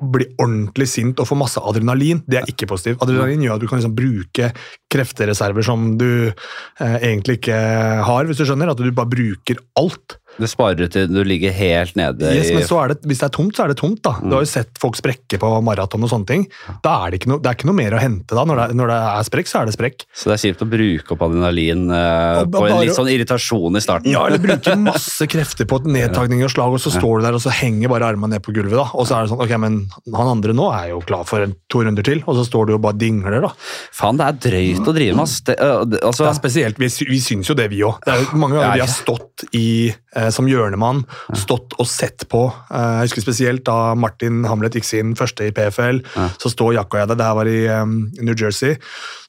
[0.00, 3.02] blir ordentlig sint og får masse adrenalin, det er ikke positivt.
[3.04, 4.48] Adrenalin gjør at du kan liksom bruke
[4.92, 7.58] kreftereserver som du eh, egentlig ikke
[8.08, 8.72] har, hvis du skjønner.
[8.72, 10.18] At du bare bruker alt.
[10.40, 13.32] Det sparer til du ligger helt nede Yes, i men så det, hvis det er
[13.36, 14.00] tomt, så er det tomt.
[14.02, 14.14] da.
[14.22, 16.46] Du har jo sett folk sprekke på maraton og sånne ting.
[16.82, 18.44] Da er det ikke no, det er ikke noe mer å hente da.
[18.48, 20.06] Når det, når det er sprekk, så er det sprekk.
[20.16, 23.10] Så det er kjipt å bruke opp adrenalin eh, Og på en bare- litt sånn
[23.12, 24.10] irritasjon i starten.
[24.14, 27.44] Ja, eller bruke masse krefter på nedtagning og slag, og så står du der og
[27.44, 28.78] så henger bare armene ned på gulvet.
[28.80, 28.88] da.
[28.96, 29.78] Og så er det sånn, ok, men
[30.16, 32.74] han andre nå er jo klar for en, to runder til, og så står du
[32.78, 33.40] og bare dingler.
[33.44, 33.52] da.
[33.92, 35.38] Faen, det er drøyt å drive med, ass.
[35.46, 38.00] Det, øh, altså, Det er spesielt, Vi, vi syns jo det, vi òg.
[38.32, 39.68] Mange ganger Ja, vi har stått i,
[40.16, 41.02] eh, som hjørnemann,
[41.34, 42.44] stått og sett på.
[42.70, 46.02] Eh, jeg husker spesielt da Martin Hamlet gikk sin første i PFL.
[46.42, 47.84] Så står Jack og jeg der, det her var i eh,
[48.22, 48.76] New Jersey.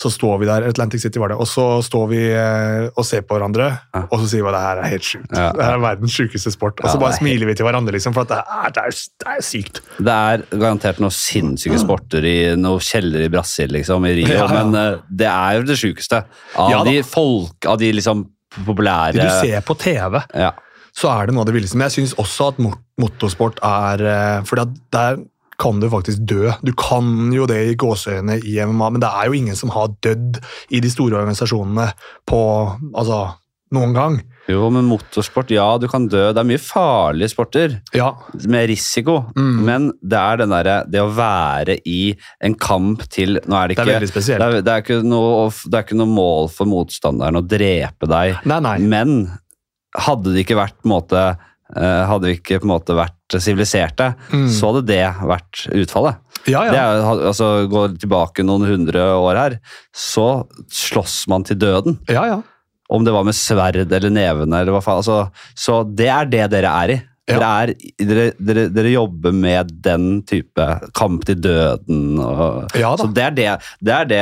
[0.03, 3.23] Så står vi der, Atlantic City var det, og så står vi eh, og ser
[3.23, 3.69] på hverandre,
[4.09, 5.29] og så sier vi at det her er helt sjukt.
[5.31, 6.81] Det her er verdens sjukeste sport.
[6.83, 8.97] Og så bare er smiler vi til hverandre, liksom, for at det er, det er,
[9.23, 9.81] det er sykt.
[10.03, 14.43] det er garantert noen sinnssyke sporter i noen kjeller i Brasil, liksom, i Rio, Ja,
[14.43, 14.63] ja.
[14.63, 16.23] men det er jo det sjukeste.
[16.59, 18.25] Av Ja de folk, av de liksom
[18.67, 20.51] populære du ser på TV, ja.
[20.95, 21.77] Så er det noe av det villeste.
[21.79, 22.59] Men jeg syns også at
[23.01, 24.03] motorsport er
[24.45, 24.61] For
[24.93, 25.21] der
[25.61, 26.51] kan du faktisk dø.
[26.65, 29.91] Du kan jo det i gåseøyne i MMA, men det er jo ingen som har
[30.03, 30.39] dødd
[30.73, 31.91] i de store organisasjonene
[32.29, 32.39] på
[32.97, 33.19] altså,
[33.73, 34.17] noen gang.
[34.49, 36.25] Jo, men motorsport, ja, du kan dø.
[36.35, 38.09] Det er mye farlige sporter Ja,
[38.49, 39.61] med risiko, Mm.
[39.63, 42.13] men det er den derre Det å være i
[42.43, 44.39] en kamp til Nå er det det er veldig spesielt.
[44.43, 48.09] det er, det, er ikke noe, det er ikke noe mål for motstanderen å drepe
[48.11, 48.77] deg, Nei, nei.
[48.79, 49.29] men
[49.95, 51.19] hadde det ikke vært måte
[51.75, 54.47] eh, Hadde vi ikke på en måte vært siviliserte, Mm.
[54.53, 56.19] så hadde det vært utfallet.
[56.45, 56.73] Ja, ja.
[56.73, 59.55] er, altså, Går tilbake noen hundre år her,
[59.95, 61.99] så slåss man til døden.
[62.09, 62.41] ja, ja.
[62.93, 64.99] Om det var med sverd eller nevene eller hva faen.
[65.01, 66.97] Altså, så det er det dere er i.
[67.31, 67.37] Ja.
[67.39, 67.71] Dere, er,
[68.03, 72.19] dere, dere, dere jobber med den type kamp til døden.
[72.19, 72.99] Og, Ja da.
[72.99, 73.47] så det er det,
[73.81, 74.21] det er det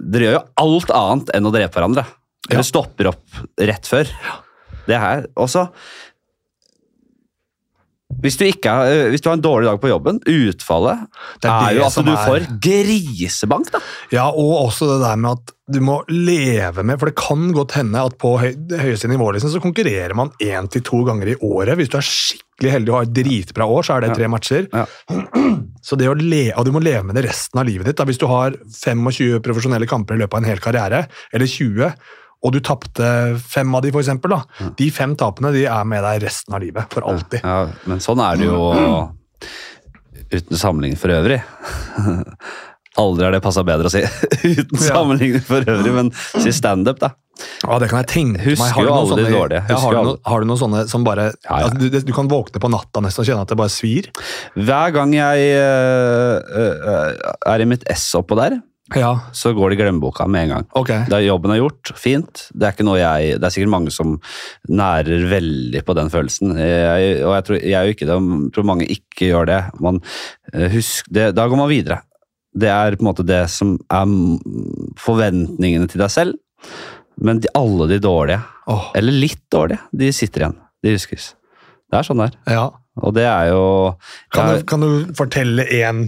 [0.00, 2.06] Dere gjør jo alt annet enn å drepe hverandre.
[2.48, 2.66] Dere Ja.
[2.72, 4.08] stopper opp rett før.
[4.86, 5.68] Det her også
[8.22, 11.00] hvis du, ikke øh, hvis du har en dårlig dag på jobben, utfallet
[11.42, 13.72] Det er er, jo at du er- får grisebank.
[13.74, 13.80] da.
[14.14, 17.72] Ja, og også det der med at du må leve med For det kan godt
[17.74, 21.36] hende at på høy, høyeste nivå liksom, så konkurrerer man én til to ganger i
[21.42, 21.74] året.
[21.76, 24.68] Hvis du er skikkelig heldig og har et dritbra år, så er det tre matcher.
[24.72, 24.86] Ja.
[25.86, 27.98] Så det å le, og du må leve med det resten av livet ditt.
[27.98, 28.04] Da.
[28.08, 31.92] Hvis du har 25 profesjonelle kamper i løpet av en hel karriere, eller 20,
[32.46, 33.08] og du tapte
[33.42, 34.70] fem av de, for eksempel, da.
[34.78, 36.86] De fem tapene de er med deg resten av livet.
[36.94, 37.42] For alltid.
[37.42, 38.60] Ja, men sånn er det jo
[40.30, 41.40] uten sammenligning for øvrig.
[42.96, 44.00] Aldri har det passa bedre å si
[44.56, 44.86] uten Ja.
[44.88, 46.08] sammenligning for øvrig, men
[46.40, 47.10] si standup, da.
[47.60, 48.72] Ja, det kan jeg tenke Husker meg.
[48.72, 49.58] Har du noen sånne- dårlige.
[49.68, 51.66] Ja, har, du noen, har du noen sånne som bare Ja, ja.
[51.66, 54.08] Altså, du, du kan våkne på natta nesten og kjenne at det bare svir?
[54.56, 58.56] Hver gang jeg øh, øh, er i mitt ess oppå der,
[58.94, 60.66] Ja, så går det i glemmeboka med en gang.
[60.78, 61.08] Okay.
[61.10, 62.44] Da jobben er gjort, fint.
[62.54, 64.14] Det er jeg, det er sikkert mange som
[64.70, 66.54] nærer veldig på den følelsen.
[66.54, 69.60] Jeg, og jeg tror, jeg er ikke det, jeg tror mange ikke gjør det.
[69.82, 69.98] Man,
[70.52, 71.32] eh, husk, det.
[71.34, 72.00] Da går man videre.
[72.54, 74.06] Det er på en måte det som er
[75.02, 76.38] forventningene til deg selv.
[77.16, 78.38] Men de, alle de dårlige,
[78.70, 78.90] oh.
[78.94, 80.58] eller litt dårlige, de sitter igjen.
[80.84, 81.32] De huskes.
[81.90, 82.42] Det er sånn det er.
[82.60, 82.66] ja.
[83.04, 83.64] Og det er jo
[84.32, 86.06] Kan, du, kan du fortelle en,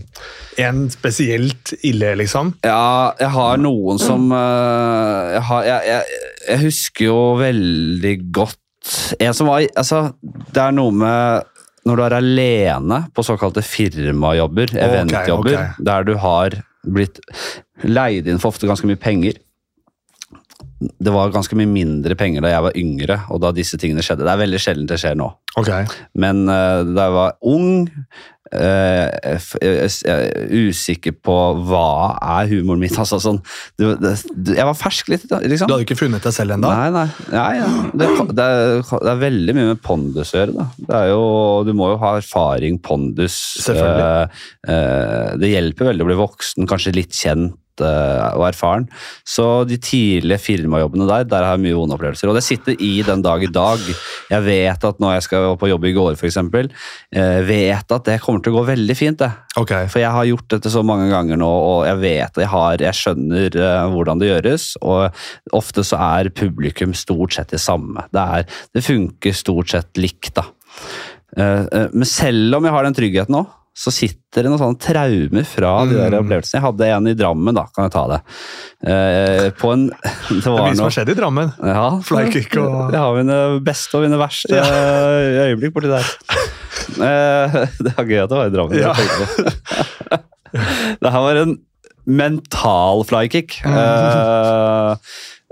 [0.61, 2.55] en spesielt ille, liksom?
[2.65, 8.95] Ja, jeg har noen som øh, jeg, har, jeg, jeg, jeg husker jo veldig godt
[9.21, 11.55] En som var Altså, det er noe med
[11.89, 15.79] når du er alene på såkalte firmajobber, eventjobber, ok.
[15.89, 17.21] der du har blitt
[17.87, 19.39] leid inn for ofte ganske mye penger.
[20.79, 24.27] Det var ganske mye mindre penger da jeg var yngre, og da disse tingene skjedde.
[24.27, 25.27] Det er veldig sjelden det skjer nå.
[25.59, 25.71] Ok.
[26.15, 27.89] Men uh, da jeg var ung,
[28.53, 29.09] uh,
[29.59, 32.95] jeg er usikker på hva er humoren min.
[33.03, 33.43] Altså, sånn,
[33.81, 35.67] det, det, jeg var fersk litt, liksom.
[35.67, 36.71] Du hadde ikke funnet deg selv ennå?
[36.71, 37.07] Nei, nei.
[37.35, 37.69] nei ja.
[37.91, 40.59] det, det, er, det er veldig mye med pondus å gjøre.
[40.61, 40.71] Da.
[40.79, 41.23] Det er jo,
[41.67, 43.39] du må jo ha erfaring, pondus.
[43.67, 44.43] Selvfølgelig.
[44.71, 48.87] eh, det hjelper veldig å bli voksen, kanskje litt kjent og erfaren.
[49.27, 52.31] Så de tidlige firmajobbene der, der har jeg mye vonde opplevelser.
[52.31, 53.83] Og det sitter i den dag i dag.
[54.31, 58.19] Jeg vet at når jeg skal på jobb i går, f.eks., eh, vet at det
[58.25, 59.19] kommer til å gå veldig fint.
[59.23, 59.31] det.
[59.59, 59.89] Okay.
[59.91, 62.99] For jeg har gjort dette så mange ganger nå, og jeg vet jeg, har, jeg
[63.01, 64.71] skjønner eh, hvordan det gjøres.
[64.83, 68.07] Og ofte så er publikum stort sett det samme.
[68.15, 70.49] Det, er, det funker stort sett likt, da.
[71.37, 73.45] Eh, eh, men selv om jeg har den tryggheten nå,
[73.79, 76.19] så sitter det noen sånne traumer fra de der Mm.
[76.25, 76.59] opplevelsene.
[76.59, 78.19] Jeg hadde en i Drammen, da, kan jeg ta det.
[78.91, 79.85] Eh, på en
[80.43, 81.53] Det var mye som har skjedd i Drammen.
[81.63, 84.67] ja, Flykick og- Jeg har mine beste og mine verste ja.
[85.47, 86.11] øyeblikk borti der.
[86.99, 88.79] Eh, det var gøy at det var i Drammen.
[88.83, 90.19] Ja.
[91.01, 91.57] det her var en
[92.09, 93.61] mental flykick.
[93.69, 94.93] Eh,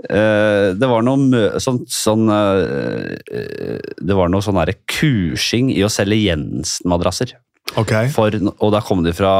[0.09, 4.59] eh, det var noe sånn, sånn eh, eh, Det var noe sånn
[4.89, 7.35] kursing i å selge Jensen-madrasser.
[7.77, 7.93] Ok.
[8.13, 9.31] For, og da kom de fra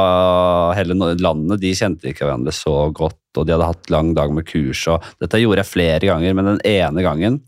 [0.78, 4.46] hele landet, de kjente ikke hverandre så godt, og de hadde hatt lang dag med
[4.46, 4.84] kurs.
[4.92, 7.40] og Dette gjorde jeg flere ganger, men den ene gangen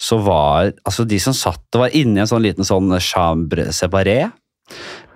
[0.00, 4.20] så var altså de som satt, og var inni en sånn liten sånn chambre séparé,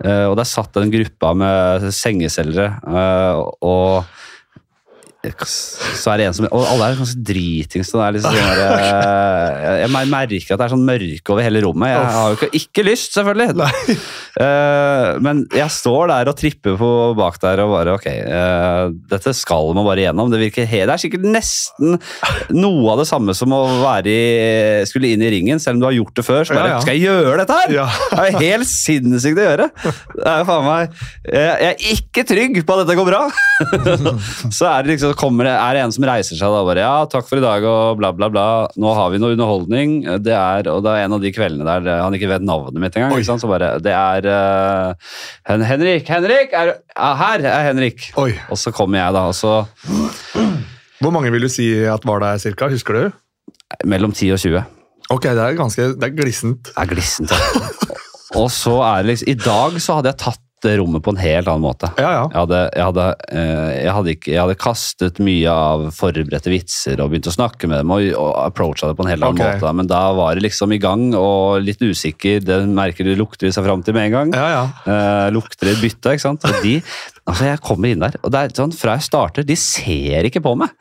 [0.03, 4.15] eh, og der satt en gruppe med sengeselgere, eh, og
[5.27, 7.89] så er det en som Og alle er ganske dritings.
[7.91, 11.63] så er liksom sånn der, eh, jeg merker at det er sånn mørke over hele
[11.65, 11.89] rommet.
[11.89, 13.57] Jeg har jo ikke, ikke lyst, selvfølgelig.
[13.57, 13.97] Nei.
[14.37, 19.33] Eh, men jeg står der og tripper på bak der og bare ok, uh, dette
[19.33, 20.29] skal man bare gjennom.
[20.31, 21.97] Det, virker helt, det er sikkert nesten
[22.53, 25.87] noe av det samme som å være i, skulle inn i ringen, selv om du
[25.89, 26.43] har gjort det før.
[26.45, 26.83] Så bare, Ja, ja.
[26.85, 27.75] Skal jeg gjøre dette her?!
[27.77, 27.87] Ja.
[28.17, 29.69] Det er helt sinnssykt å gjøre.
[29.77, 33.21] Det er jo faen meg Jeg jeg er ikke trygg på at dette går bra.
[34.57, 36.95] så er det liksom, kommer det, er det en som reiser seg da bare Ja,
[37.09, 38.47] takk for i dag og bla, bla, bla.
[38.77, 39.99] Nå har vi noe underholdning.
[40.23, 42.81] Det er, og det er en av de kveldene der eh, han ikke vet navnet
[42.83, 43.25] mitt engang.
[43.27, 44.26] Så bare Det er
[45.47, 46.09] Hen Henrik!
[46.09, 46.53] Henrik!
[46.53, 46.73] Er,
[47.21, 48.09] her er Henrik!
[48.19, 48.31] Oi.
[48.49, 49.27] Og så kommer jeg, da.
[49.31, 49.65] Og så
[51.01, 52.69] Hvor mange vil du si at var der cirka?
[52.73, 53.07] Husker du?
[53.85, 54.63] mellom 10 og 20.
[55.09, 56.69] Ok, det er ganske det er glissent.
[56.69, 57.31] Det er glissent.
[57.31, 57.67] ja.
[58.41, 61.47] og så er det liksom I dag så hadde jeg tatt rommet på en helt
[61.47, 61.89] annen måte.
[62.01, 62.23] Ja, ja.
[62.31, 67.03] Jeg hadde, jeg, hadde, eh, jeg, hadde ikke, jeg hadde kastet mye av forberedte vitser
[67.03, 69.59] og begynt å snakke med dem og, og approacha det på en helt annen okay.
[69.59, 69.73] måte.
[69.77, 72.41] Men da var det liksom i gang og litt usikker.
[72.45, 74.33] Det merker du lukter seg fram til med en gang.
[74.37, 74.63] Ja, ja.
[74.93, 76.47] Eh, lukter et bytte, ikke sant.
[76.47, 76.77] Og de,
[77.27, 80.41] altså jeg kommer inn der, og det er sånn, fra jeg starter, de ser ikke
[80.45, 80.73] på meg.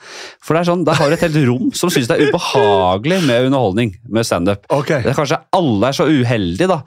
[0.45, 3.21] For det er sånn, Da har du et helt rom som syns det er ubehagelig
[3.27, 4.65] med underholdning, med standup.
[4.73, 4.95] Ok.
[4.95, 6.81] Det er Kanskje alle er så uheldige da,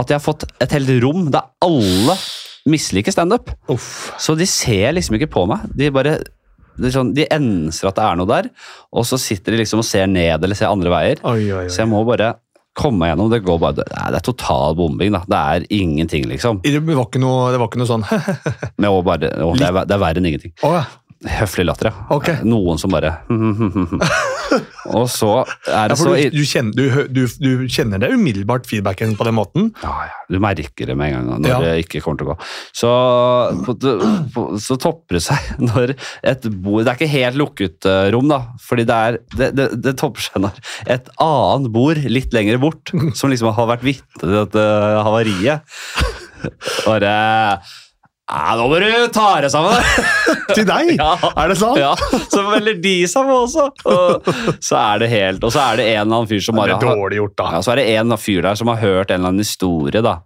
[0.00, 2.16] at jeg har fått et helt rom der alle
[2.70, 3.52] misliker standup.
[4.18, 5.66] Så de ser liksom ikke på meg.
[5.76, 6.18] De bare
[6.74, 8.48] det sånn, de enser at det er noe der,
[8.90, 11.20] og så sitter de liksom og ser ned eller ser andre veier.
[11.22, 12.32] Oi, oi, Så jeg må bare
[12.74, 13.30] komme meg gjennom.
[13.30, 15.14] Det går bare, det er, det er total bombing.
[15.14, 15.22] da.
[15.30, 16.58] Det er ingenting, liksom.
[16.64, 18.06] Det var ikke noe, det var ikke noe sånn
[18.82, 20.54] Men bare, å, det, er, det er verre enn ingenting.
[20.66, 20.82] Oh, ja.
[21.24, 22.04] Høflig latter, ja.
[22.12, 22.42] Okay.
[22.44, 23.14] Noen som bare
[24.94, 28.66] Og så er det ja, så du, du, kjenner, du, du, du kjenner det umiddelbart,
[28.68, 29.70] feedbacken på den måten?
[29.82, 30.18] Ja, ja.
[30.28, 31.56] Du merker det med en gang når Ja.
[31.64, 32.36] det ikke kommer til å gå.
[32.76, 32.90] Så,
[33.64, 33.74] på,
[34.34, 38.28] på, så topper det seg når et bord Det er ikke helt lukket eh, rom,
[38.30, 38.42] da.
[38.62, 40.60] Fordi det, er, det, det, det topper seg når
[40.98, 44.68] et annet bord litt lenger bort, som liksom har vært vitne til dette
[45.08, 45.64] havariet,
[46.84, 47.16] bare
[48.24, 49.88] ja, nå må du ta deg sammen!
[50.56, 50.94] Til deg?
[51.00, 51.12] Ja.
[51.36, 51.78] Er det sant?
[51.80, 51.92] Ja,
[52.32, 53.66] så melder de seg på også.
[53.90, 54.28] Og
[54.64, 56.96] så er det helt, og så er det en eller annen fyr som bare har
[56.96, 57.50] dårlig gjort, da.
[57.56, 60.18] ja, så er det en fyr der som har hørt en eller annen historie, da.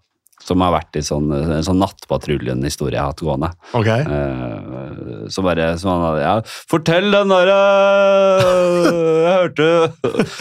[0.49, 3.51] Som har vært i sånn, en sånn Nattpatruljen-historie jeg har hatt gående.
[3.77, 4.05] Okay.
[4.09, 6.35] Uh, så bare så han ja,
[6.71, 7.57] Fortell den derre
[9.27, 9.67] Jeg hørte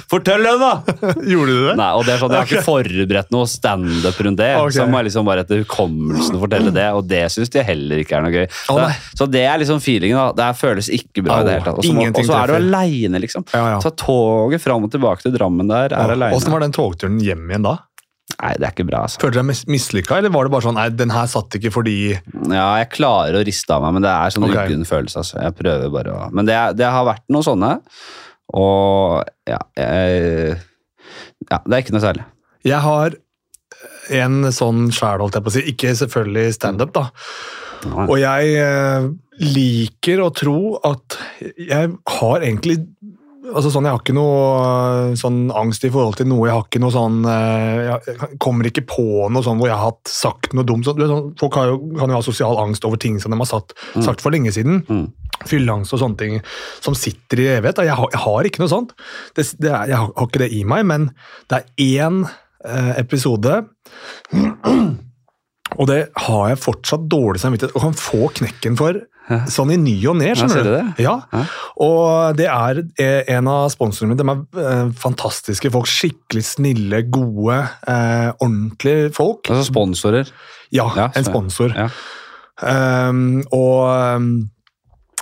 [0.08, 0.72] Fortell den, da!
[1.34, 1.76] Gjorde du det?
[1.80, 4.52] Nei, og det er sånn, Jeg har ikke forberedt noe standup rundt det.
[4.62, 4.78] Okay.
[4.78, 8.18] Så må jeg liksom bare etter hukommelsen fortelle det, og det syns de heller ikke
[8.18, 8.48] er noe gøy.
[8.72, 10.18] Oh, så, så det er liksom feelingen.
[10.18, 11.42] da, Det føles ikke bra.
[11.42, 11.82] i det hele tatt.
[11.84, 13.48] Og så er du aleine, liksom.
[13.54, 13.84] Ja, ja.
[13.84, 16.38] Så toget fram og tilbake til Drammen der er aleine.
[16.38, 17.78] Åssen var den togturen hjem igjen da?
[18.38, 19.18] Nei, det er ikke bra, altså.
[19.24, 21.72] Følte du deg mis mislykka, eller var det bare sånn nei, den her satt ikke
[21.74, 24.70] fordi Ja, jeg klarer å riste av meg, men det er sånn okay.
[24.70, 25.24] uggen følelse.
[25.24, 25.40] Altså.
[25.42, 27.72] Jeg prøver bare å Men det, det har vært noen sånne,
[28.58, 30.60] og ja, jeg,
[31.50, 32.28] ja Det er ikke noe særlig.
[32.68, 33.18] Jeg har
[34.22, 35.64] en sånn sjæl, holdt jeg på å si.
[35.74, 37.10] Ikke selvfølgelig standup, da.
[38.08, 39.10] Og jeg eh,
[39.44, 42.80] liker å tro at jeg har egentlig
[43.54, 44.40] altså sånn, Jeg har ikke noe
[45.12, 46.48] øh, sånn angst i forhold til noe.
[46.50, 49.96] Jeg har ikke noe sånn øh, Jeg kommer ikke på noe sånn hvor jeg har
[50.12, 50.88] sagt noe dumt.
[50.88, 53.76] Sånn, folk har jo, kan jo ha sosial angst over ting som de har satt,
[53.96, 54.84] sagt for lenge siden.
[54.88, 55.08] Mm.
[55.48, 56.38] Fylleangst og sånne ting
[56.84, 57.84] som sitter i evighet.
[57.88, 58.96] Jeg har, jeg har ikke noe sånt.
[59.38, 61.10] Det, det er, jeg har, har ikke det i meg, men
[61.52, 63.62] det er én eh, episode
[65.76, 69.02] og det har jeg fortsatt dårlig samvittighet og kan få knekken for
[69.52, 70.30] sånn i ny og ne.
[70.30, 70.76] Ja, skjønner du du?
[70.78, 71.04] det?
[71.04, 71.42] Ja, Ja.
[71.84, 74.24] og det er eh, en av sponsorene mine.
[74.24, 75.90] De er eh, fantastiske folk.
[75.92, 77.58] Skikkelig snille, gode,
[77.92, 79.50] eh, ordentlige folk.
[79.52, 80.32] Altså sponsorer.
[80.72, 81.76] Ja, Ja, en sponsor.
[81.76, 81.90] Ja.
[82.58, 84.30] Um, og um,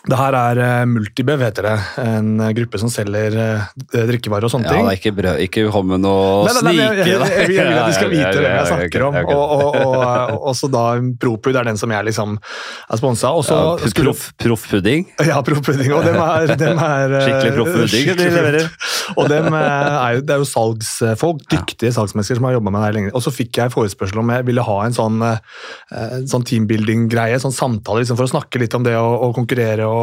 [0.05, 1.75] det her er uh, Multibev, heter det.
[2.03, 4.85] En uh, gruppe som selger uh, drikkevarer og sånne Ja, ting.
[4.85, 5.41] det er ikke brød.
[5.45, 6.75] Ikke kom med noe snike.
[6.75, 9.17] jeg, vil at de skal vite Ja, ja, hvem jeg snakker om.
[9.23, 9.95] Og, og, og,
[10.35, 10.83] og også da
[11.21, 13.63] Propud er den som jeg liksom er sponsa Ja,
[13.95, 14.35] Proffpudding.
[14.45, 15.27] Proff proff.
[15.29, 15.91] Ja, Propudding.
[15.95, 18.69] Og dem er, dem er uh, Skikkelig proffpudding de leverer.
[19.15, 22.81] Og dem uh, er jo, det er jo salgsfolk, dyktige salgsmennesker som har jobba med
[22.81, 23.15] det her lenge.
[23.17, 27.55] Og så fikk jeg forespørsel om jeg ville ha en sånn, uh, sånn teambuilding-greie, sånn
[27.55, 29.94] samtale liksom for å snakke litt om det å, å konkurrere og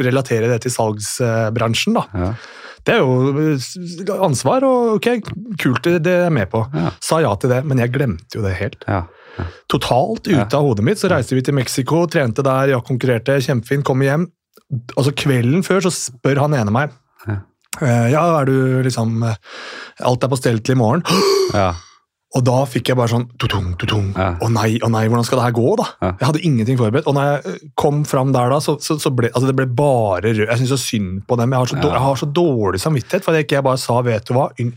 [0.00, 1.96] relatere det til salgsbransjen.
[1.98, 2.06] da.
[2.14, 2.32] Ja.
[2.86, 5.08] Det er jo ansvar, og ok,
[5.60, 6.62] kult, det er jeg med på.
[6.72, 6.90] Ja.
[7.04, 8.86] Sa ja til det, men jeg glemte jo det helt.
[8.88, 9.02] Ja.
[9.70, 10.98] Totalt ute av hodet mitt.
[11.00, 14.24] Så reiste vi til Mexico, trente der, ja, konkurrerte, kjempefint, kom hjem.
[14.96, 16.92] Altså Kvelden før så spør han ene meg
[17.26, 17.36] Ja.
[17.82, 19.34] eh, Ja, er du liksom eh,
[20.06, 21.02] Alt er på stell til i morgen.
[21.54, 21.72] Ja.
[22.38, 24.12] Og da fikk jeg bare sånn tutung, tutung.
[24.14, 24.36] Ja.
[24.38, 25.86] Å nei, å nei, hvordan skal det her gå, da?
[25.98, 26.10] Ja.
[26.20, 27.08] Jeg hadde ingenting forberedt.
[27.10, 29.66] Og når jeg eh, kom fram der, da, så, så, så ble altså det ble
[29.66, 30.44] bare rød.
[30.46, 31.50] Jeg syns så synd på dem.
[31.50, 31.82] Jeg har så, Ja.
[31.82, 34.46] dårlig, jeg har så dårlig samvittighet for at jeg ikke bare sa 'vet du hva'.
[34.60, 34.72] Jeg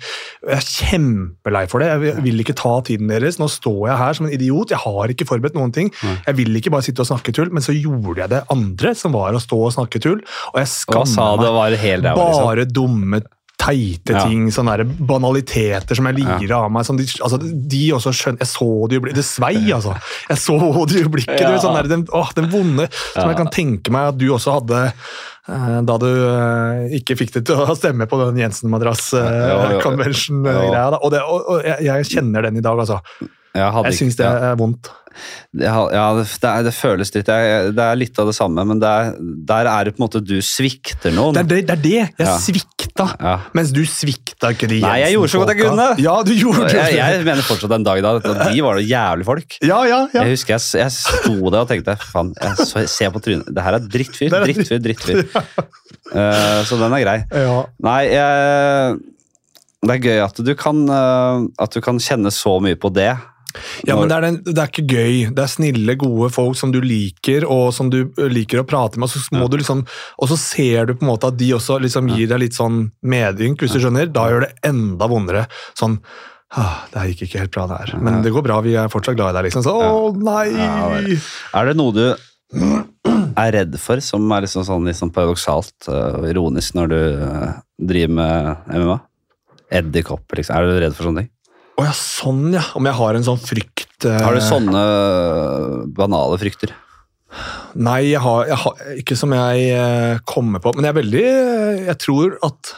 [0.58, 1.88] er kjempelei for det.
[1.94, 3.38] Jeg vil- ikke ta tiden deres.
[3.38, 4.70] Nå står jeg her som en idiot.
[4.74, 5.92] Jeg har ikke forberedt noen ting.
[6.26, 9.12] Jeg vil ikke bare sitte og snakke tull, men så gjorde jeg det andre, som
[9.14, 10.22] var å stå og snakke tull.
[10.54, 11.54] Og jeg skamma meg.
[11.54, 12.46] var helt liksom?
[12.46, 13.22] Bare dumme,
[13.64, 14.22] teite Ja.
[14.28, 16.84] ting, sånne banaliteter som jeg lirer av meg.
[16.86, 19.94] Som de, altså, de også skjønner Jeg så det jo blikket Det svei, altså.
[20.30, 20.58] Jeg så
[20.90, 21.40] det jo i blikket.
[21.40, 21.56] Ja.
[21.64, 24.78] sånn der, den, åh, den vonde Som jeg kan tenke meg at du også hadde
[24.90, 28.38] eh, da du eh, ikke fikk det til å stemme på den.
[28.44, 30.86] Jensen-madrass-convention-greia.
[31.02, 33.00] og, det- og, og jeg, jeg kjenner den i dag, altså.
[33.54, 34.90] Jeg, Jeg syns det er vondt.
[35.54, 36.26] Det, ja, det,
[36.66, 39.12] det, føles litt jeg, Det er litt av det samme, men det er,
[39.46, 41.36] der er det på en måte du svikter noen.
[41.38, 41.92] Det er det, det, er det.
[42.00, 42.38] jeg Ja.
[42.42, 43.06] svikta.
[43.20, 43.36] Ja.
[43.54, 45.88] Mens du svikta ikke de Nei, jeg gjorde så godt jeg kunne.
[46.02, 46.80] Ja, du gjorde det.
[46.80, 49.58] Jeg, jeg mener fortsatt den dag i dag at de var noe jævlig folk.
[49.62, 50.26] Ja, ja, ja.
[50.26, 53.54] Jeg husker jeg, jeg sto der og tenkte faen, jeg så, se på trynet.
[53.54, 55.24] Det her er drittfyr, drittfyr, drittfyr.
[56.14, 57.20] Uh, så den er grei.
[57.38, 57.60] ja.
[57.86, 58.98] Nei, jeg,
[59.84, 63.12] det er gøy at du, kan, eh, at du kan kjenne så mye på det.
[63.88, 65.16] Ja, men det er, den, det er ikke gøy.
[65.36, 69.08] Det er snille, gode folk som du liker, og som du liker å prate med.
[69.08, 69.86] Og så, må du liksom,
[70.18, 72.86] og så ser du på en måte at de også liksom gir deg litt sånn
[73.06, 74.12] medynk, hvis du skjønner.
[74.14, 75.48] Da gjør det enda vondere.
[75.80, 76.00] Sånn
[76.58, 77.96] ah, Det gikk ikke helt bra, det her.
[78.04, 79.66] Men det går bra, vi er fortsatt glad i deg, liksom.
[79.66, 80.48] Så, å nei!
[80.54, 81.20] Ja.
[81.60, 82.06] Er det noe du
[82.54, 87.50] er redd for, som er liksom sånn sånn paradoksalt og ironisk når du eh,
[87.82, 89.00] driver med MMA?
[89.74, 90.58] Edderkopper, liksom.
[90.58, 91.33] Er du redd for sånne ting?
[91.74, 92.64] Å ja, sånn ja.
[92.78, 96.76] Om jeg har en sånn frykt eh, Har du sånne eh, banale frykter?
[97.82, 100.76] Nei, jeg har, jeg har ikke som jeg eh, kommer på.
[100.78, 102.74] Men jeg er veldig eh, Jeg tror at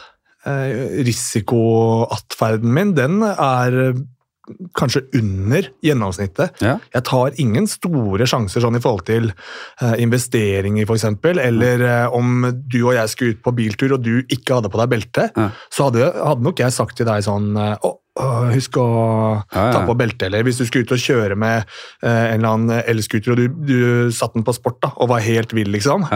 [0.48, 4.00] eh, risikoatferden min, den er eh,
[4.78, 6.60] kanskje under gjennomsnittet.
[6.62, 6.76] Ja.
[6.94, 11.08] Jeg tar ingen store sjanser sånn i forhold til uh, investeringer, f.eks.
[11.42, 14.78] Eller uh, om du og jeg skulle ut på biltur, og du ikke hadde på
[14.78, 15.48] deg belte, Ja.
[15.74, 18.86] så hadde, hadde nok jeg sagt til deg sånn å, Husk å
[19.52, 21.58] ta på belte, eller hvis du skulle ut og kjøre med
[22.02, 25.20] eh, en eller annen elscooter, og du, du satte den på sport da, og var
[25.24, 26.06] helt vill, liksom,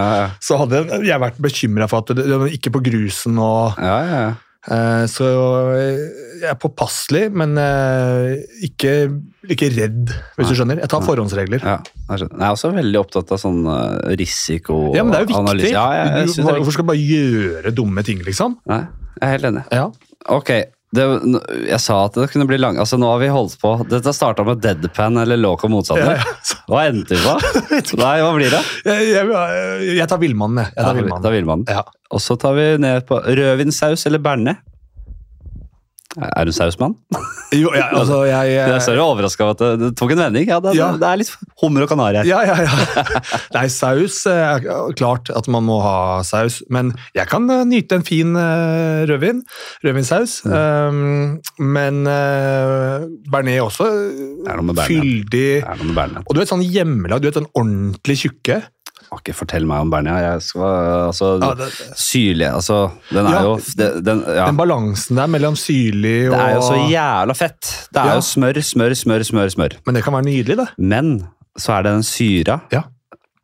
[0.41, 4.31] så hadde jeg vært bekymra for at var ikke på grusen og ja, ja, ja.
[4.71, 5.25] Eh, Så
[6.41, 8.91] jeg er påpasselig, men eh, ikke,
[9.49, 10.81] ikke redd, hvis du skjønner.
[10.83, 11.65] Jeg tar forhåndsregler.
[11.65, 11.79] ja.
[12.11, 12.27] Jeg.
[12.27, 14.17] Jeg er også veldig opptatt av sånn risikoanalyse.
[14.19, 14.81] risiko...
[14.97, 15.71] Ja, men det er jo viktig.
[15.73, 16.49] Ja, jeg, jeg Du-.
[16.59, 18.57] Hvorfor skal du bare gjøre dumme ting, liksom?
[18.69, 18.81] Nei,
[19.21, 19.63] jeg er helt enig.
[19.77, 19.87] Ja.
[20.37, 20.51] Ok,
[20.91, 21.05] det,
[21.69, 22.79] jeg sa at det kunne bli lang...
[22.83, 23.77] Altså, nå har vi holdt på.
[23.91, 26.57] Dette starta med deadpan eller loco og Ja, ja.
[26.67, 27.37] Hva endte vi på?
[28.03, 28.63] Nei, hva blir det?
[28.89, 30.75] Jeg, jeg, jeg tar villmannen, jeg.
[30.75, 31.71] jeg tar ja, villmannen.
[32.11, 34.59] Og så tar vi ned på rødvinsaus eller bearnés.
[36.19, 36.97] Er du sausmann?
[37.55, 40.49] Jo, ja, altså, jeg, Jeg er overraska over at det, det tok en vending.
[40.51, 40.89] Ja, det, Ja.
[40.99, 41.31] det er litt
[41.63, 42.27] hummer og kanari her.
[42.27, 43.05] Ja, ja, ja.
[43.57, 45.95] Nei, saus eh, er klart at man må ha
[46.27, 49.45] saus, men jeg kan eh, nyte en fin eh, rødvin.
[49.87, 50.41] Rødvinsaus.
[50.51, 53.87] Um, men uh, bearnés også.
[54.51, 54.91] er noe med bearnés.
[54.91, 55.47] Fyldig.
[55.63, 56.27] Det er noe med bearnés.
[56.27, 58.61] Og du vet sånn hjemmelag, du vet sånn ordentlig tjukke.
[59.11, 60.19] Ikke fortell meg om Bernia.
[60.23, 60.63] Jeg skal,
[61.09, 61.67] altså, Ja, det,
[61.99, 62.77] Syrlig altså,
[63.11, 64.47] Den er Ja, jo det, den, ja.
[64.47, 67.73] Den balansen der mellom syrlig og Det er jo så jævla fett.
[67.93, 68.15] Det er Ja.
[68.15, 69.51] jo smør, smør, smør, smør.
[69.51, 69.77] smør.
[69.87, 70.69] Men det kan være nydelig, det.
[70.79, 71.27] Men
[71.59, 72.83] så er det den syra Ja.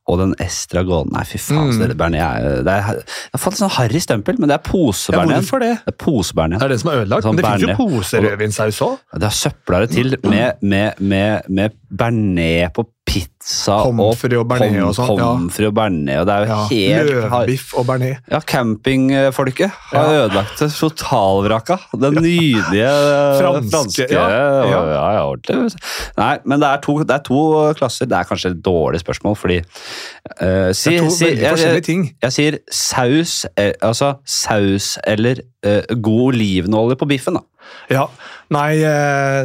[0.09, 1.75] og den estragon Nei, fy faen.
[1.75, 1.89] Mm.
[1.89, 4.63] Det, Bernie er, det, er, Jeg har fått en sånn harry stempel, men det er
[4.63, 5.35] Ja, pose-Bernie.
[5.43, 5.73] hvorfor det?
[5.85, 6.59] det er pose-Bernie.
[6.61, 7.23] Det er det som er ødelagt.
[7.27, 8.99] Sånn Men det finnes jo poserødvinsaus òg.
[9.19, 14.83] Det har søpla det til med, med, med, med bearnés på pizza pomfri og bearnés
[14.83, 18.19] og sånn, og bearnés, og det er jo Ja, helt Løvbiff og bearnés.
[18.33, 20.25] Ja, campingfolket har Ja.
[20.27, 21.79] ødelagt det totalvraka.
[21.95, 24.83] Den nydelige eh, Franske, franske ja, ja, ja.
[25.15, 25.79] ja, ordentlig.
[26.19, 27.41] Nei, men det er, to, det er to
[27.79, 28.11] klasser.
[28.11, 31.51] Det er kanskje et dårlig spørsmål, fordi uh, si, Det er to si, veldig jeg,
[31.55, 32.05] forskjellige jeg, ting.
[32.27, 37.47] jeg sier saus, eh, altså saus eller uh, god olivenolje på biffen, da.
[37.91, 38.07] Ja,
[38.51, 38.77] Nei,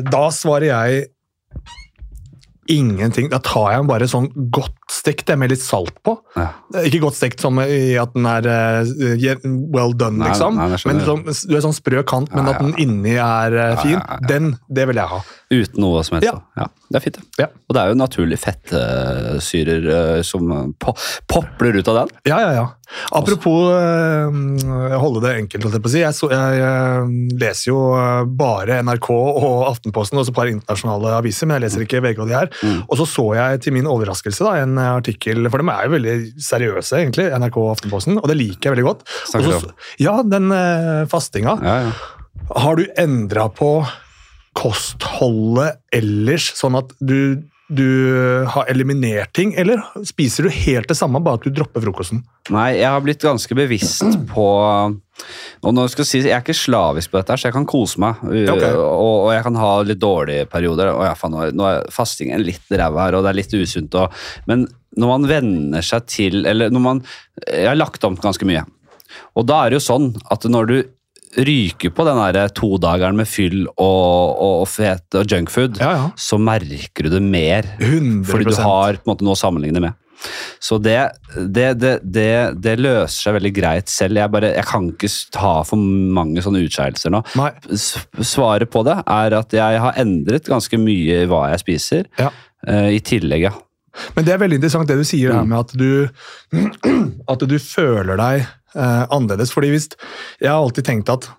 [0.05, 1.05] da svarer jeg
[2.73, 3.29] ingenting.
[3.31, 6.15] Da tar jeg den bare sånn godt stekt det, med litt salt på.
[6.35, 6.49] Ja.
[6.75, 10.59] Eh, Ikke godt stekt som i at den er uh, well done, Nei, liksom.
[10.59, 13.79] nei, men sånn, du er sånn sprø kant, men Ja, at den inni er uh,
[13.81, 15.21] fin, den det vil jeg ha.
[15.51, 16.27] Uten noe som helst.
[16.27, 16.37] Ja.
[16.59, 17.45] Ja, det er fint, det.
[17.45, 17.49] Ja.
[17.67, 20.95] Og det er jo naturlig fettsyrer uh, som po
[21.31, 22.15] popler ut av den.
[22.27, 22.67] Ja, ja, ja.
[23.15, 26.01] Apropos uh, holde det enkelt, holdt jeg på å si.
[26.03, 27.07] Jeg, så, jeg uh,
[27.39, 27.79] leser jo
[28.35, 32.31] bare NRK og Aftenposten og et par internasjonale aviser, men jeg leser ikke VG og
[32.31, 32.51] de her.
[32.59, 32.81] Mm.
[32.87, 36.15] Og så så jeg til min overraskelse da, en artikkel, for de er jo veldig
[36.41, 39.05] seriøse, egentlig, NRK og Aftenposten, og det liker jeg veldig godt.
[39.39, 41.57] Også, ja, den eh, fastinga.
[41.65, 41.91] Ja, ja.
[42.51, 43.73] Har du endra på
[44.57, 51.21] kostholdet ellers, sånn at du, du har eliminert ting, eller spiser du helt det samme,
[51.23, 52.23] bare at du dropper frokosten?
[52.51, 54.47] Nei, jeg har blitt ganske bevisst på
[55.61, 58.01] og nå skal jeg, si, jeg er ikke slavisk på dette, så jeg kan kose
[58.01, 58.21] meg.
[58.25, 58.73] Okay.
[58.73, 60.93] Og, og jeg kan ha litt dårlige perioder.
[60.95, 63.97] Og ja, faen, nå er fastingen litt ræva her, og det er litt usunt.
[64.01, 64.65] Og, men
[64.97, 66.97] når man venner seg til Eller når man
[67.45, 68.65] Jeg har lagt om ganske mye.
[69.39, 70.75] Og da er det jo sånn at når du
[71.37, 76.09] ryker på den der todageren med fyll og, og, og fet og junkfood, Ja, ja.
[76.19, 77.67] så merker du det mer.
[77.79, 78.25] 100%.
[78.27, 79.97] Fordi du har på en måte noe å sammenligne med.
[80.61, 80.99] Så det,
[81.49, 82.27] det, det, det,
[82.61, 84.19] det løser seg veldig greit selv.
[84.21, 87.23] Jeg, bare, jeg kan ikke ta for mange sånne utskeielser nå.
[87.39, 87.47] Nei.
[88.21, 92.11] Svaret på det er at jeg har endret ganske mye i hva jeg spiser.
[92.21, 92.29] Ja.
[92.67, 93.55] Uh, I tillegg, ja.
[94.15, 95.39] Men det er veldig interessant det du sier Mm.
[95.39, 95.89] her med at du,
[97.33, 99.53] at du føler deg eh, annerledes.
[99.53, 99.91] fordi hvis,
[100.39, 101.29] Jeg har alltid tenkt at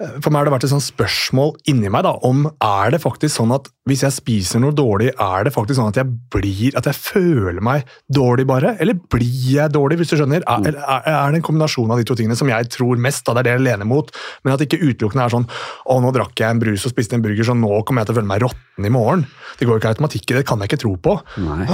[0.00, 3.02] eh, For meg har det vært et sånt spørsmål inni meg da, om er det
[3.02, 6.76] faktisk sånn at hvis jeg spiser noe dårlig, er det faktisk sånn at jeg blir,
[6.78, 8.76] at jeg føler meg dårlig bare?
[8.80, 10.46] Eller blir jeg dårlig, hvis du skjønner?
[10.46, 13.34] Er, er, er det en kombinasjon av de to tingene som jeg tror mest, da
[13.34, 14.12] det er det jeg lener mot,
[14.44, 17.24] men at ikke utelukkende er sånn å, nå drakk jeg en brus og spiste en
[17.24, 19.26] burger, så nå kommer jeg til å føle meg råtten i morgen.
[19.58, 21.18] Det går jo ikke automatikk i det, kan jeg ikke tro på.
[21.42, 21.66] Nei.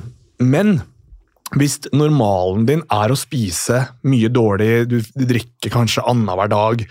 [0.54, 0.78] Men
[1.54, 6.82] hvis normalen din er å spise mye dårlig, du, drikker kanskje annenhver dag,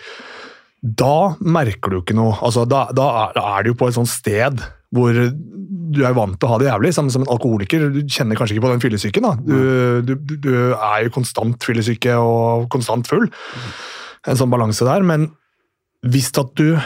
[0.80, 2.38] da merker du ikke noe.
[2.45, 4.64] Altså, da, da, er, du jo på et sånt sted
[4.95, 5.18] hvor
[5.95, 6.93] du er vant til å ha det jævlig.
[6.95, 7.89] Samme som en alkoholiker.
[7.91, 9.28] Du kjenner kanskje ikke på den fyllesyken.
[9.43, 13.28] du, du, du er jo konstant fyllesyke og konstant full.
[14.26, 15.03] En sånn balanse der.
[15.06, 15.30] Men
[16.06, 16.78] hvis at du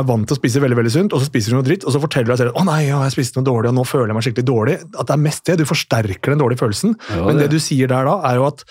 [0.00, 1.94] er vant til å spise veldig veldig sunt, og så spiser du noe dritt, og
[1.94, 4.12] så forteller du deg selv å nei, ja, jeg spiste noe dårlig, og nå føler
[4.12, 4.78] jeg meg skikkelig dårlig.
[4.94, 5.58] At det er mest det.
[5.60, 6.96] Du forsterker den dårlige følelsen.
[7.12, 8.64] Ja, Men det du sier der da, er jo at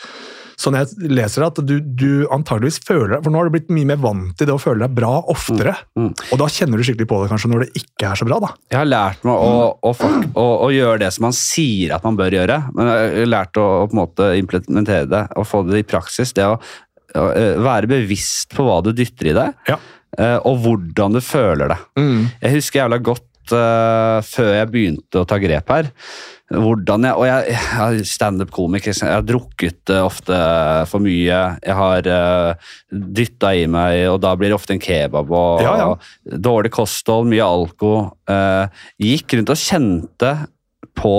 [0.57, 3.67] Sånn jeg leser det, at du, du antageligvis føler deg For nå har du blitt
[3.69, 5.75] mye mer vant til det å føle deg bra oftere.
[5.93, 8.39] Mm, Og da kjenner du skikkelig på det kanskje når det ikke er så bra.
[8.41, 8.49] da.
[8.73, 9.91] Jeg har lært meg å, å,
[10.33, 12.57] å, å gjøre det som man sier at man bør gjøre.
[12.73, 16.33] Men jeg har lært å, på en måte implementere det og få det i praksis.
[16.33, 19.77] Det å, å eh, være bevisst på hva du dytter i deg, Ja.
[20.19, 21.79] Eh, og hvordan du føler det.
[22.41, 25.91] Jeg husker jævla godt uh, før jeg begynte å ta grep her.
[26.47, 30.37] Hvordan jeg, og jeg, jeg er standup-komiker, jeg har drukket uh, ofte
[30.87, 31.39] for mye.
[31.59, 35.31] Jeg har uh, dytta i meg, og da blir det ofte en kebab.
[35.31, 36.37] og Ja, ja.
[36.39, 37.93] Dårlig kosthold, mye alko.
[38.31, 38.67] Uh,
[39.03, 40.33] gikk rundt og kjente
[40.97, 41.17] på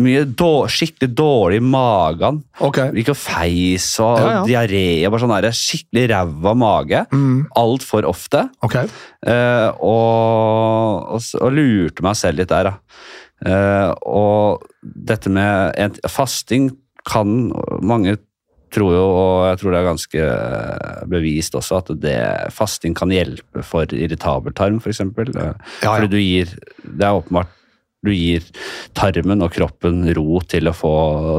[0.00, 2.42] mye då, skikkelig dårlig i magen.
[2.58, 2.92] Okay.
[3.02, 4.42] Ikke feis og Ja, ja.
[4.48, 7.04] diaré bare sånn der, skikkelig ræva mage.
[7.12, 8.46] Mm, Altfor ofte.
[8.64, 8.88] Okay.
[9.26, 12.76] Eh, og, og, og lurte meg selv litt der, da.
[13.44, 16.70] Eh, og dette med en, fasting
[17.04, 17.50] kan
[17.84, 18.16] mange
[18.74, 22.16] tror jo, og jeg tror det er ganske eh, bevist også, at det,
[22.54, 25.02] fasting kan hjelpe for irritabel tarm, f.eks.
[25.04, 25.52] Ja,
[25.84, 25.92] ja.
[25.92, 26.50] Fordi du gir
[26.82, 27.52] Det er åpenbart
[28.04, 28.44] du gir
[28.96, 30.94] tarmen og kroppen ro til å få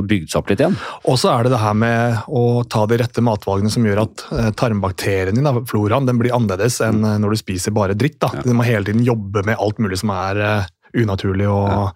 [0.06, 0.78] bygd seg opp litt igjen.
[1.06, 4.26] Og så er det det her med å ta de rette matvalgene som gjør at
[4.60, 8.20] tarmbakterien din, floraen, den blir annerledes enn eh, når du spiser bare dritt.
[8.24, 8.32] da.
[8.34, 8.46] Ja.
[8.46, 11.96] Du må hele tiden jobbe med alt mulig som er eh, unaturlig og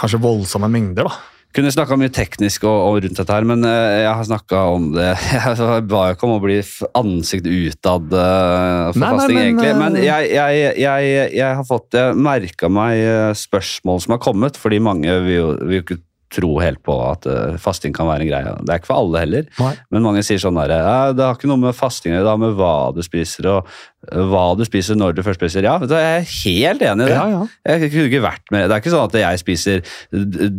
[0.00, 1.10] kanskje voldsomme mengder.
[1.10, 1.39] da.
[1.50, 4.84] Kunne snakka mye teknisk og, og rundt dette her, men eh, jeg har snakka om
[4.94, 6.60] det Jeg ba ikke om å bli
[7.00, 9.70] ansikt utad uh, for Nei, nei, fasting, men, egentlig.
[9.72, 14.60] eh, Men jeg, jeg, jeg, jeg har fått Jeg merka meg spørsmål som har kommet,
[14.62, 15.98] fordi mange vil jo ikke
[16.30, 18.50] tro helt på at eh, fasting kan være en greie.
[18.62, 19.44] Det er ikke for alle heller.
[19.58, 19.74] Nei.
[19.90, 22.34] Men mange sier sånn der, ja, det har ikke noe med fasting å gjøre, det
[22.34, 23.60] har med hva du spiser, og
[24.06, 25.62] eh, hva du spiser når du først spiser.
[25.66, 27.16] Ja, jeg er helt enig i det.
[27.16, 27.42] Ja, ja.
[27.72, 28.62] Jeg kunne ikke vært med.
[28.64, 29.76] Det er ikke sånn at jeg spiser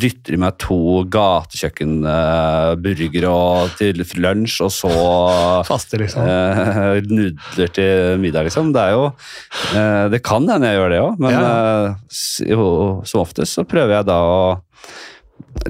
[0.03, 0.81] dytter i meg to
[1.15, 3.35] gatekjøkkenburgere
[3.79, 4.93] til lunsj, og så
[5.71, 6.21] Faste, liksom.
[6.25, 7.91] Uh, nudler til
[8.21, 8.65] middag, liksom.
[8.75, 13.53] Det er jo uh, Det kan hende jeg gjør det òg, men eh, som oftest
[13.57, 14.59] så prøver jeg da å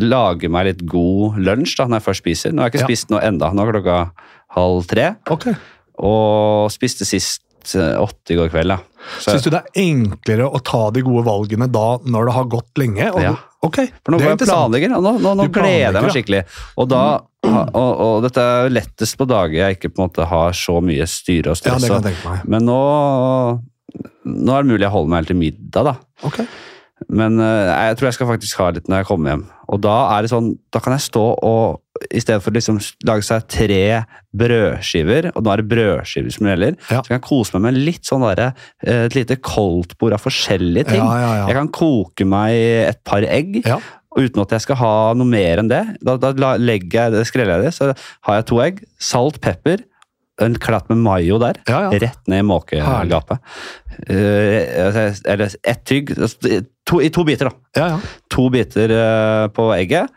[0.01, 2.51] lage meg litt god lunsj da, når jeg først spiser.
[2.53, 2.89] Nå har jeg ikke Ja.
[2.91, 3.51] spist noe enda.
[3.53, 4.11] Nå er klokka
[4.55, 5.53] halv tre, Okay.
[5.99, 7.41] og spiste sist
[7.75, 8.67] eh, åtte i går kveld.
[8.73, 8.77] Da.
[9.19, 12.45] Så, Syns du det er enklere å ta de gode valgene da når det har
[12.45, 13.11] gått lenge?
[13.13, 13.35] Og, Ja.
[13.63, 16.11] Ok, For nå det går er jeg planlegger, og nå, nå, nå gleder jeg meg
[16.15, 16.39] skikkelig.
[16.81, 17.01] Og, da,
[17.45, 21.05] og, og dette er lettest på dager jeg ikke på en måte har så mye
[21.05, 21.81] styre og Ja, stress.
[21.85, 22.47] det kan jeg meg.
[22.49, 23.61] men nå,
[24.25, 25.93] nå er det mulig jeg holder meg helt til middag, da.
[26.25, 26.47] Okay.
[27.09, 29.45] Men eh, jeg tror jeg skal faktisk ha litt når jeg kommer hjem.
[29.71, 31.79] Og da er det sånn, da kan jeg stå og
[32.11, 33.81] i stedet for å liksom lage seg tre
[34.35, 37.01] brødskiver, og nå er det brødskiver som gjelder, Ja.
[37.01, 38.53] så kan jeg kose meg med litt sånn derre,
[38.83, 41.03] eh, et lite koldtbord av forskjellige ting.
[41.03, 41.47] Ja, ja.
[41.47, 42.51] Jeg kan koke meg
[42.89, 43.61] et par egg,
[44.11, 45.83] og uten at jeg skal ha noe mer enn det.
[46.03, 47.93] Da, da legger jeg skreller jeg det, så
[48.27, 49.83] har jeg to egg, salt, pepper,
[50.41, 51.99] en klatt med mayo der, Ja, ja.
[51.99, 53.41] rett ned i måkegapet.
[54.09, 56.13] Uh, eller ett tygg,
[56.87, 57.55] to, i to biter da.
[57.75, 57.99] Ja, ja.
[58.33, 60.09] To biter uh, på egget,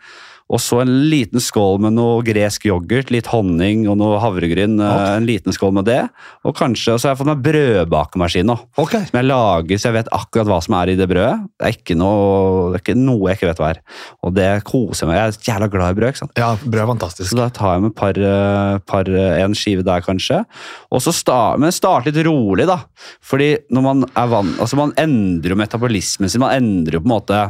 [0.54, 5.16] og så en liten skål med noe gresk yoghurt, litt honning og noe havregryn, Okay.
[5.18, 6.00] En liten skål med det.
[6.46, 8.92] Og kanskje, så har jeg fått meg brødbakemaskin nå Ok.
[9.08, 11.40] som jeg lager så jeg vet akkurat hva som er i det brødet.
[11.58, 13.80] Det er ikke noe, det er ikke noe jeg ikke vet hva er.
[14.22, 15.18] Og det koser meg.
[15.18, 16.08] Jeg er jævla glad i brød.
[16.14, 16.38] ikke sant?
[16.38, 17.30] Ja, brød er fantastisk.
[17.32, 20.44] Så da tar jeg med par, eh, par, eh, en skive der, kanskje.
[20.92, 22.78] Og så start, men start litt rolig, da.
[23.24, 26.40] Fordi når man er vant Altså, man endrer jo metabolismen sin.
[26.40, 27.42] Man endrer jo på en måte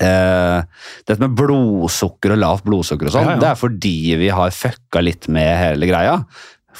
[0.00, 0.62] Eh,
[1.06, 3.42] dette med blodsukker og lavt blodsukker og sånn, Ja, ja.
[3.42, 6.14] det er fordi vi har fucka litt med hele greia.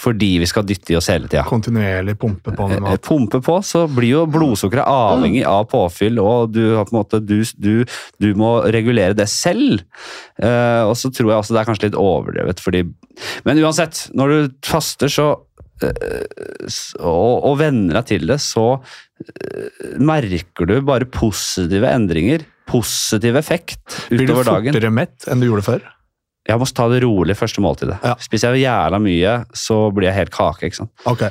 [0.00, 1.42] Fordi vi skal dytte i oss hele tida.
[1.50, 3.02] Kontinuerlig pumpe på med Eh, mat.
[3.02, 7.42] pumpe på, så blir jo blodsukkeret avhengig av påfyll, og du, på en måte, du,
[7.58, 7.84] du,
[8.22, 9.82] du må regulere det selv.
[10.40, 12.84] Uh, og så tror jeg også det er kanskje litt overdrevet, fordi
[13.44, 15.28] Men uansett, når du faster så
[17.00, 18.78] og, og venner deg til det, så
[20.00, 22.44] merker du bare positive endringer.
[22.70, 24.70] Positiv effekt utover dagen.
[24.70, 25.88] Blir du fortere mett enn du gjorde før?
[26.48, 27.98] Jeg må ta det rolig første måltidet.
[28.06, 28.16] Ja.
[28.22, 30.70] Spiser jeg jævla mye, så blir jeg helt kake.
[30.70, 30.92] ikke sant?
[31.10, 31.26] Ok.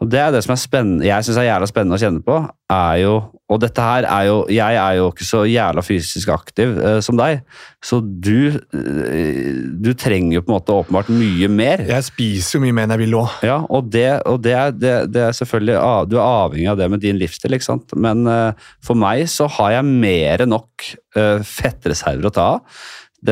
[0.00, 2.36] Og det er det som er spennende, jeg syns er jævla spennende å kjenne på,
[2.72, 3.14] er jo
[3.50, 7.18] Og dette her er jo Jeg er jo ikke så jævla fysisk aktiv eh, som
[7.18, 7.42] deg,
[7.84, 11.84] så du eh, Du trenger jo på en måte åpenbart mye mer.
[11.88, 13.34] Jeg spiser jo mye mer enn jeg vil òg.
[13.46, 16.80] Ja, og, det, og det, er, det, det er selvfølgelig ah, Du er avhengig av
[16.80, 17.96] det med din livsstil, ikke sant.
[17.98, 22.80] Men eh, for meg så har jeg mer enn nok eh, fettreserver å ta av.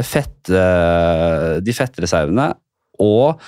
[0.05, 2.51] Fett, eh, de fettreservene
[3.01, 3.41] og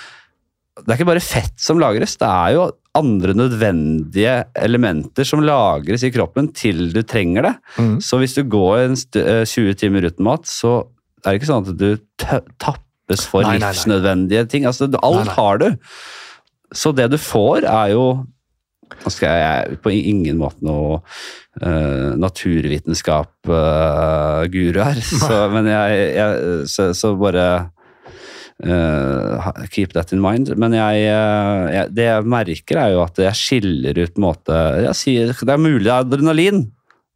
[0.85, 2.63] det er ikke bare fett som lagres, det er jo
[2.99, 7.55] andre nødvendige elementer som lagres i kroppen til du trenger det.
[7.79, 7.97] Mm.
[8.03, 10.71] Så hvis du går en st eh, 20 timer uten mat, så
[11.21, 11.91] er det ikke sånn at du
[12.59, 13.71] tappes for Nei, nei, nei.
[13.71, 14.63] livsnødvendige ting.
[14.69, 15.35] Altså, alt Nei, nei.
[15.39, 15.69] har du.
[16.75, 18.05] Så det du får, er jo
[18.91, 20.99] Nå skal jeg på ingen måte noe
[21.63, 26.31] uh, naturvitenskap-guru her, så, men jeg, jeg
[26.67, 27.71] så, så bare
[28.65, 30.51] ha- keep that in mind.
[30.57, 34.59] Men jeg, eh, jeg, det jeg merker, er jo at jeg skiller ut på måte
[34.85, 36.61] jeg sier, Det er mulig det er adrenalin.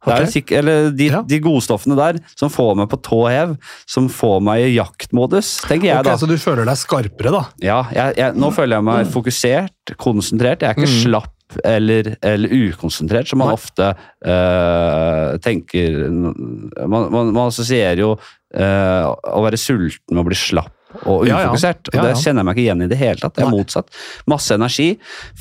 [0.05, 0.29] Det er Ok.
[0.29, 1.21] sikk- eller de, Ja.
[1.25, 5.87] de godstoffene der som får meg på tå hev, som får meg i jaktmodus, tenker
[5.89, 6.15] jeg Ok, da.
[6.17, 7.43] Så du føler deg skarpere, da?
[7.59, 10.59] Ja, jeg, nå føler jeg meg fokusert, konsentrert.
[10.61, 11.01] Jeg er ikke Mm.
[11.09, 11.31] slapp
[11.63, 13.53] eller, eller ukonsentrert, som man Nei.
[13.57, 20.37] ofte uh, tenker Man, man, man assosierer jo uh, å være sulten med å bli
[20.37, 20.71] slapp
[21.03, 21.91] og ufokusert.
[21.91, 23.35] Og Det kjenner jeg meg ikke igjen i det hele tatt.
[23.37, 23.89] Det er motsatt.
[24.31, 24.87] Masse energi.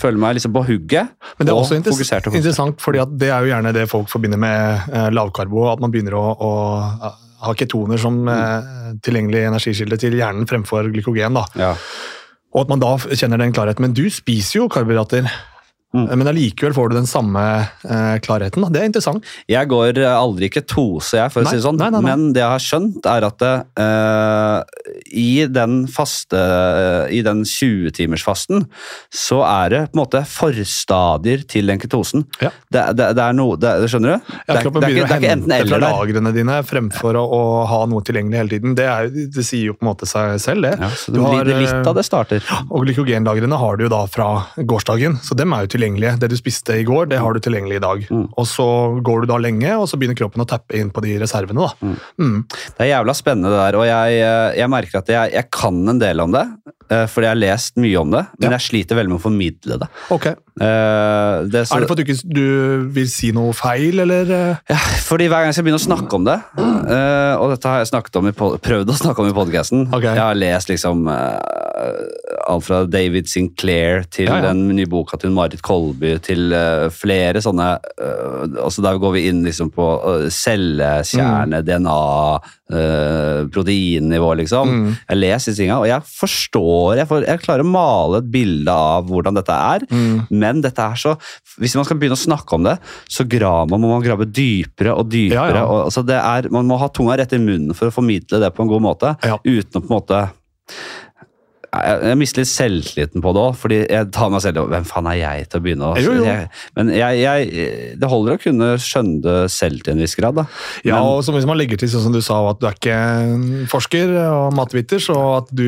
[0.01, 1.15] Føler meg liksom på hugget.
[1.39, 3.87] Men det er og også fokusert og interessant, fordi at det er jo gjerne det
[3.91, 5.69] folk forbinder med eh, lavkarbo.
[5.73, 6.53] At man begynner å, å
[7.45, 11.41] ha ketoner som eh, tilgjengelig energikilde til hjernen fremfor glykogen.
[11.41, 11.47] da.
[11.61, 11.73] Ja.
[12.55, 13.83] Og at man da kjenner den klarheten.
[13.85, 15.27] Men du spiser jo karbohydrater.
[15.95, 16.09] Mm.
[16.18, 17.42] Men allikevel får du den samme
[17.86, 18.64] eh, klarheten.
[18.64, 18.70] Da.
[18.74, 19.26] Det er interessant.
[19.51, 21.78] Jeg går eh, aldri ikke tose, jeg, for å si det sånn.
[21.78, 22.11] nei, nei, nei.
[22.11, 23.53] Men det jeg har skjønt, er at det,
[23.84, 26.40] eh, i den faste
[27.14, 28.64] I den 20-timersfasten,
[29.14, 32.26] så er det på en måte forstadier til den ketosen.
[32.42, 32.51] Ja.
[32.68, 34.32] Det, det, det er noe det, Skjønner du?
[34.34, 35.84] Ja, det, er, kroppen det, er begynner ikke, det er å enten hente fra eller
[35.86, 35.99] der.
[36.01, 37.40] lagrene dine fremfor å, å
[37.70, 38.74] ha noe tilgjengelig hele tiden.
[38.78, 40.74] Det, er, det sier jo på en måte seg selv, det.
[40.82, 42.45] Ja, så Du du har, litt, eh, av det starter.
[42.66, 44.28] Og glykogenlagrene har du jo da fra
[44.59, 45.84] gårsdagen, så dem er jo tilgjengelige.
[45.93, 48.07] Det du spiste i går, det har du tilgjengelig i dag.
[48.11, 48.28] Mm.
[48.37, 48.66] Og så
[49.05, 51.61] går du da lenge, og så begynner kroppen å tappe inn på de reservene.
[51.61, 51.95] da.
[52.18, 52.45] Mm.
[52.49, 55.89] Det er jævla spennende det der, og jeg, eh, jeg merker at jeg, jeg kan
[55.89, 56.47] en del om det.
[56.91, 58.57] eh, Fordi jeg har lest mye om det, men Ja.
[58.59, 59.89] jeg sliter veldig med å formidle det.
[60.11, 60.26] Ok.
[60.26, 64.01] Eh, det er så- Er det for at du ikke du vil si noe feil,
[64.01, 64.61] eller?
[64.68, 67.78] Ja, fordi hver gang jeg skal begynne å snakke om det, eh, og dette har
[67.85, 70.14] jeg snakket om i, prøvd å snakke om i podcasten, okay.
[70.14, 71.09] jeg har lest liksom
[72.47, 77.41] alt fra David Sinclair til Ja, den nye boka til Marit Kolby, til eh, flere
[77.43, 77.68] sånne,
[77.99, 81.97] eh, altså der går vi inn liksom på eh, cellekjerne, DNA,
[82.75, 84.70] eh, proteinnivå liksom.
[84.70, 84.87] Mm.
[85.11, 88.75] Jeg leser disse tingene, og jeg forstår, jeg, får, jeg klarer å male et bilde
[88.75, 90.27] av hvordan dette er, Mm.
[90.31, 91.12] men dette er så
[91.61, 92.77] Hvis man skal begynne å snakke om det,
[93.11, 93.25] så
[93.68, 95.53] man, må man grave dypere og dypere.
[95.53, 95.64] Ja, ja.
[95.66, 98.51] Og, altså det er, man må ha tunga rett i munnen for å formidle det
[98.55, 99.39] på en god måte, Ja.
[99.45, 100.22] uten å på en måte
[101.83, 104.87] jeg, jeg mister litt selvtilliten på det òg, fordi jeg tar meg selv i Hvem
[104.89, 105.95] faen er jeg til å begynne å
[106.79, 110.35] Men jeg, jeg, det holder å kunne skjønne det selv til en viss grad.
[110.39, 110.47] da.
[110.85, 112.77] Ja, Men- og så Hvis man legger til sånn som du sa, at du er
[112.79, 115.64] ikke forsker og matviter, så at du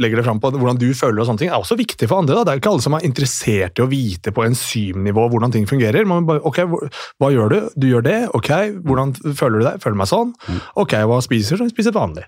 [0.00, 2.34] legger det fram på hvordan du føler og sånne ting, er også viktig for andre.
[2.36, 2.44] da.
[2.44, 6.06] Det er ikke alle som er interessert i å vite på enzymnivå hvordan ting fungerer.
[6.06, 6.62] Man bare, ok,
[7.20, 7.58] Hva gjør du?
[7.76, 8.18] Du gjør det.
[8.34, 8.48] Ok,
[8.86, 9.80] Hvordan føler du deg?
[9.82, 10.32] Føler meg sånn.
[10.48, 10.60] Mm.
[10.76, 11.68] Ok, Hva spiser du?
[11.70, 12.24] Spiser vanlig.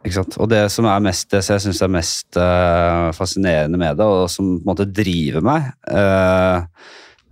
[0.00, 4.06] Og det som er mest, det som jeg syns er mest uh, fascinerende med det,
[4.06, 6.64] og som på en måte driver meg uh,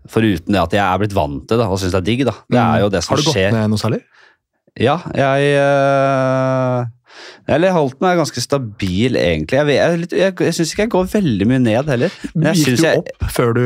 [0.08, 2.34] Foruten det at jeg er blitt vant til det og syns det er digg, da.
[2.48, 3.18] Det er jo det som skjer.
[3.18, 4.00] Har du gått ned noe særlig?
[4.78, 6.86] Ja, jeg eh,
[7.48, 9.58] Eller jeg holdt meg ganske stabil, egentlig.
[9.58, 12.16] Jeg, jeg, jeg, jeg syns ikke jeg går veldig mye ned heller.
[12.58, 13.64] Gikk du opp før du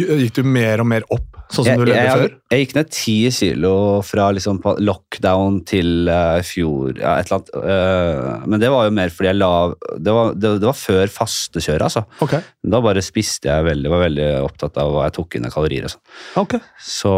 [0.00, 2.34] Gikk du mer og mer opp, sånn som du levde jeg, før?
[2.52, 3.74] jeg gikk ned ti kilo
[4.06, 7.54] fra liksom lockdown til uh, fjor, ja, et eller annet.
[7.54, 9.52] Uh, men det var jo mer fordi jeg la
[9.98, 12.04] Det var, det, det var før fastekjøret, altså.
[12.26, 12.44] Okay.
[12.74, 15.86] Da bare spiste jeg veldig, var veldig opptatt av hva jeg tok inn av kalorier
[15.86, 16.04] og sånn.
[16.44, 16.62] Okay.
[16.82, 17.14] Så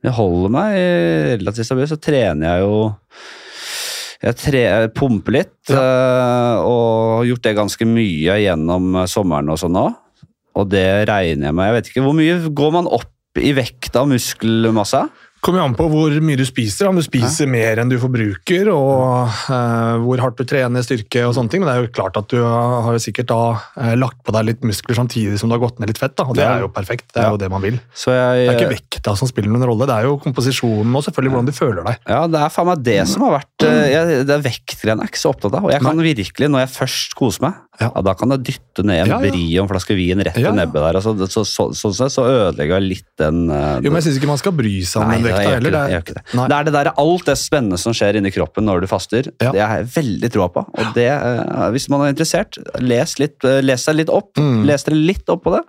[0.00, 0.78] jeg holder meg
[1.40, 2.76] relativt stabil, så trener jeg jo
[4.20, 5.80] jeg tre, jeg pumper litt, ja.
[6.60, 9.86] og har gjort det ganske mye gjennom sommeren og sånn nå.
[10.60, 11.68] Og det regner jeg med.
[11.68, 15.04] Jeg vet ikke, Hvor mye går man opp i vekt av muskelmasse?
[15.40, 16.90] Kommer jo an på hvor mye du spiser.
[16.90, 21.32] Om du spiser mer enn du forbruker, og uh, hvor hardt du trener, styrke og
[21.36, 21.62] sånne ting.
[21.62, 24.50] Men det er jo klart at du har jo sikkert da uh, lagt på deg
[24.50, 26.12] litt muskler samtidig som du har gått ned litt fett.
[26.18, 27.08] da, Og det er jo perfekt.
[27.14, 27.80] Det er jo det man vil.
[27.96, 31.06] Så jeg, Det er ikke vekta som spiller noen rolle, det er jo komposisjonen og
[31.08, 32.04] selvfølgelig hvordan du føler deg.
[32.12, 35.08] Ja, det er faen meg det som har vært uh, jeg, Det er vektgreiene jeg
[35.08, 35.64] er ikke så opptatt av.
[35.64, 37.88] Og jeg kan virkelig, når jeg først koser meg, Ja.
[37.94, 38.02] ja.
[38.04, 40.52] da kan det dytte ned en Ja, bri og en flaske vin rett ja.
[40.54, 40.98] nebbet der.
[41.00, 44.08] og Så, så, så, sånn sett så ødelegger jeg litt den uh, Jo, men Jeg
[44.08, 45.76] syns ikke man skal bry seg om den vekta heller.
[45.76, 46.24] det, er, det.
[46.36, 49.30] Det er det der, alt det spennende som skjer inni kroppen når du faster.
[49.40, 50.64] Det har jeg veldig troa på.
[50.68, 54.32] Og det, uh, hvis man er interessert, les, litt, uh, les deg litt opp.
[54.40, 54.64] Mm.
[54.68, 55.64] Les dere litt opp på det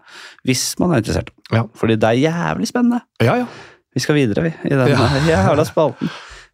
[0.47, 1.30] hvis man er interessert.
[1.53, 1.68] Ja.
[1.78, 3.03] Fordi det er jævlig spennende.
[3.24, 3.51] ja, ja.
[3.91, 6.07] Vi skal videre, vi, i den jævla spalten.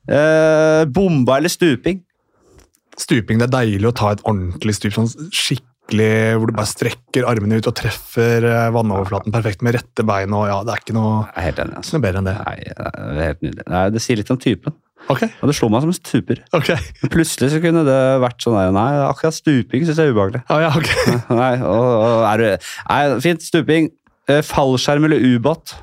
[0.08, 2.02] Eh, bomba eller stuping?
[2.98, 4.96] Stuping, det er deilig å ta et ordentlig stup.
[4.96, 6.08] sånn skikkelig
[6.40, 10.34] Hvor du bare strekker armene ut og treffer eh, vannoverflaten perfekt med rette bein.
[10.36, 11.78] og ja, Det er ikke noe, er helt enig.
[11.80, 11.96] altså.
[11.96, 12.36] noe bedre enn det.
[12.42, 13.68] Nei, det er helt nydelig.
[13.72, 14.76] Nei, det sier litt om typen.
[15.08, 15.30] Okay.
[15.40, 16.42] Og det slo meg som en stuper.
[16.58, 16.74] ok.
[17.14, 20.42] Plutselig så kunne det vært sånn der, Nei, akkurat stuping syns jeg er ubehagelig.
[20.50, 20.90] Ja, ja, ok.
[21.42, 23.46] Nei, og, og er du, nei, fint.
[23.46, 23.92] Stuping.
[24.28, 25.78] Eh, Fallskjerm eller ubåt?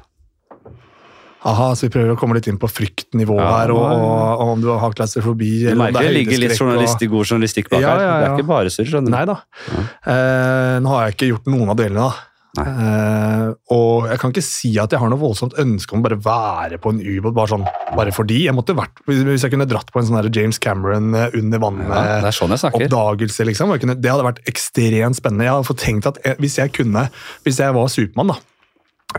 [1.44, 4.62] Aha, så vi prøver å komme litt inn på fryktnivå Ja, her, og, og, om
[4.64, 7.82] du har klaustrofobi eller om merker det ligger litt journalist i journalistikk, god journalistikk bak
[7.84, 8.04] Ja, her.
[8.04, 9.16] Det er ikke bare surr, skjønner du.
[9.16, 9.40] Nei da.
[9.74, 12.30] Eh, nå har jeg ikke gjort noen av delene, da.
[12.54, 16.18] Eh, og jeg kan ikke si at jeg har noe voldsomt ønske om å bare
[16.22, 17.66] være på en ubåt bare sånn,
[17.98, 18.44] bare fordi.
[18.46, 21.90] Jeg måtte vært, Hvis jeg kunne dratt på en sånn James Cameron eh, under vannet
[21.90, 23.74] Ja, det er sånn liksom.
[23.82, 25.48] kunne, det hadde vært ekstremt spennende.
[25.48, 27.08] Jeg hadde fått tenkt at jeg, Hvis jeg kunne,
[27.44, 28.40] hvis jeg var Supermann, da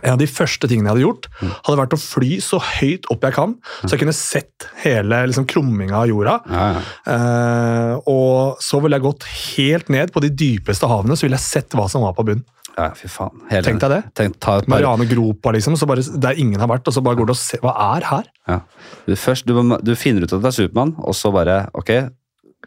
[0.02, 1.28] en av de første tingene jeg hadde gjort,
[1.68, 5.48] hadde vært å fly så høyt opp jeg kan, så jeg kunne sett hele liksom,
[5.50, 6.36] krumminga av jorda.
[6.50, 6.84] Ja, ja.
[7.14, 9.26] Eh, og så ville jeg gått
[9.56, 12.44] helt ned på de dypeste havene, så ville jeg sett hva som var på bunnen.
[12.76, 13.46] ja, fy faen.
[13.48, 14.02] Hele, Tenk deg det.
[14.20, 17.30] Tenk, par, Mariane Gropa, liksom, så bare, der ingen har vært, og så bare går
[17.30, 18.28] du og ser Hva er her?
[18.52, 18.60] ja.
[19.08, 21.94] du, først, du, du finner ut at det er Supermann, og så bare Ok,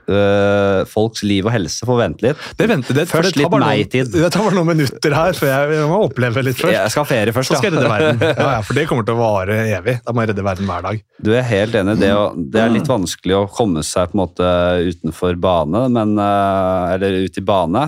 [0.09, 2.45] øh, folks liv og helse får vente litt.
[2.59, 4.11] Det venter, det, Først det tar litt noen- nei-tid.
[4.13, 6.75] Det tar bare noen minutter her for jeg, jeg må oppleve litt først.
[6.77, 8.23] Jeg skal ha ferie først, Så skal jeg redde verden.
[8.39, 9.99] Ja, ja, for det kommer til å vare evig.
[10.07, 11.03] Da må jeg redde verden hver dag.
[11.23, 11.97] Du er helt enig.
[12.01, 14.51] Det, å, det er litt vanskelig å komme seg på en måte
[14.93, 17.87] utenfor bane, men, øh, eller ut i bane,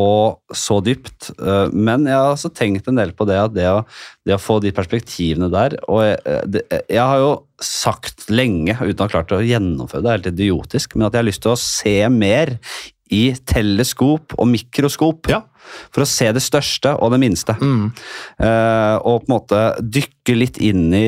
[0.00, 1.30] og så dypt.
[1.38, 3.82] Øh, Men jeg har også tenkt en del på det at det å,
[4.26, 7.32] det å få de perspektivene der Og jeg, det, jeg har jo
[7.62, 11.22] sagt lenge, uten å ha klart å gjennomføre det, er helt idiotisk, men at jeg
[11.22, 12.56] har lyst til å se mer
[13.12, 15.28] i teleskop og mikroskop.
[15.32, 15.42] Ja.
[15.94, 17.54] For å se det største og det minste.
[17.56, 17.86] Mm.
[18.36, 21.06] Uh, og på en måte dykke litt inn i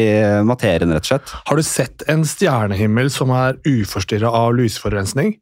[0.48, 1.34] materien, rett og slett.
[1.50, 5.36] Har du sett en stjernehimmel som er uforstyrra av lysforurensning?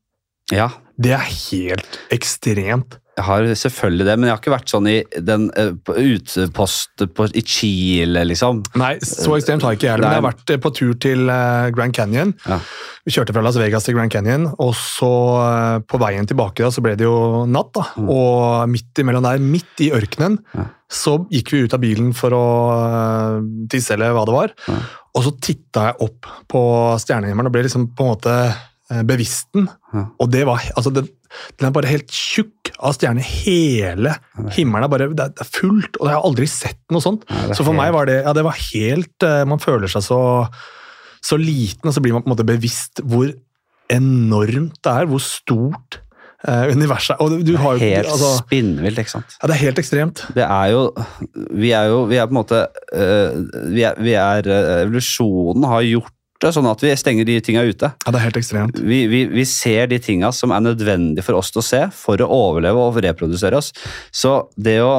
[0.52, 2.98] Ja, Det er helt ekstremt.
[3.14, 7.26] Jeg har selvfølgelig det, men jeg har ikke vært sånn i den uh, utpost på,
[7.30, 8.62] i Chile, liksom.
[8.80, 10.94] Nei, så ekstremt har jeg ikke jeg det, men jeg har vært eh, på tur
[11.04, 12.32] til uh, Grand Canyon.
[12.48, 12.58] Ja.
[13.06, 16.72] Vi kjørte fra Las Vegas til Grand Canyon, og så uh, på veien tilbake da,
[16.74, 17.70] så ble det jo natt.
[17.76, 20.60] da, Og midt imellom der, midt i ørkenen, Mm.
[20.60, 20.64] Ja.
[20.90, 22.44] så gikk vi ut av bilen for å
[23.70, 24.52] tisse eller hva det var.
[24.68, 24.76] Ja.
[25.14, 26.60] Og så titta jeg opp på
[27.02, 28.34] stjernehimmelen og ble liksom på en måte
[28.94, 29.66] eh, bevisst den.
[29.92, 30.06] Ja.
[30.22, 31.08] Og det var, altså den,
[31.58, 33.26] den er bare helt tjukk av stjerner.
[33.44, 34.14] Hele
[34.54, 37.26] himmelen er bare det er, er fullt, og jeg har aldri sett noe sånt.
[37.28, 39.90] Ja, er Så for helt- meg var det, ja, det var helt eh, Man føler
[39.90, 40.20] seg så,
[41.24, 43.28] så liten, og så blir man på en måte bevisst hvor
[43.92, 45.98] enormt det er, hvor stort
[46.48, 47.20] eh, universet er.
[47.24, 49.36] Og du har jo Helt altså, spinnvilt, ikke sant.
[49.40, 50.22] ja, Det er helt ekstremt.
[50.36, 50.84] Det er jo
[51.60, 52.62] Vi er jo Vi er på en måte
[52.96, 53.36] eh,
[53.74, 54.48] vi er, vi er
[54.84, 57.90] Evolusjonen har gjort det sånn at vi stenger de tinga ute.
[57.94, 58.78] Ja, det er helt ekstremt.
[58.82, 62.20] Vi, vi, vi ser de tinga som er nødvendige for oss til å se for
[62.20, 63.70] å overleve og reprodusere oss.
[64.12, 64.94] Så det å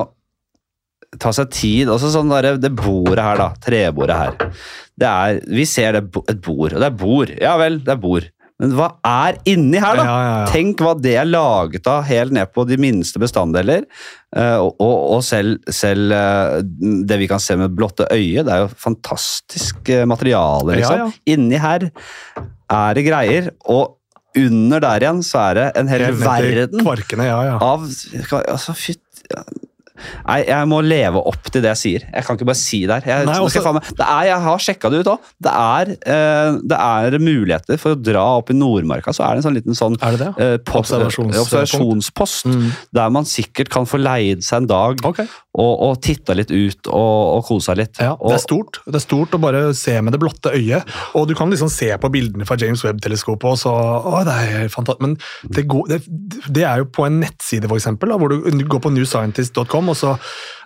[1.22, 3.50] ta seg tid også sånn der, Det bordet her, da.
[3.64, 4.64] Trebordet her.
[4.96, 7.36] Det er, vi ser det, et bord, og det er bord.
[7.42, 8.30] Ja vel, det er bord.
[8.62, 10.04] Men hva er inni her, da?
[10.08, 10.46] Ja, ja, ja.
[10.54, 13.84] Tenk hva det er laget av, helt ned på de minste bestanddeler.
[14.36, 16.62] Eh, og, og, og selv, selv eh,
[17.10, 21.12] det vi kan se med blotte øye, det er jo fantastisk eh, materiale, liksom.
[21.36, 21.90] Inni her
[22.72, 24.00] er det greier, og
[24.36, 27.60] under der igjen så er det en hel verden Kvarkene, ja, ja.
[27.64, 27.86] av
[28.52, 29.04] altså, fytt,
[30.28, 32.08] Nei, jeg må leve opp til det jeg sier.
[32.14, 33.06] Jeg kan ikke bare si det her.
[33.20, 35.20] Jeg, Nei, også- jeg, det er, jeg har sjekka det ut òg.
[35.42, 35.54] Det,
[36.06, 39.14] eh, det er muligheter for å dra opp i Nordmarka.
[39.16, 40.32] Så er det en sånn liten sånn det det?
[40.38, 41.40] eh, post- Observasjonspunkt.
[41.46, 42.72] observasjonspost Mm.
[42.94, 45.20] der man sikkert kan få leid seg en dag Ok.
[45.56, 48.00] Og, og titta litt ut og, og kosa litt.
[48.04, 48.82] Ja, og, det er stort.
[48.84, 50.92] Det er stort å bare se med det blotte øyet.
[51.16, 54.72] Og du kan liksom se på bildene fra James Webb-teleskopet, og så Å, det er
[54.74, 55.04] fantastisk.
[55.06, 55.16] Men
[55.56, 56.00] det, går, det,
[56.52, 59.94] det er jo på en nettside, for eksempel, da, hvor du, du går på newscientist.com,
[59.94, 60.16] og så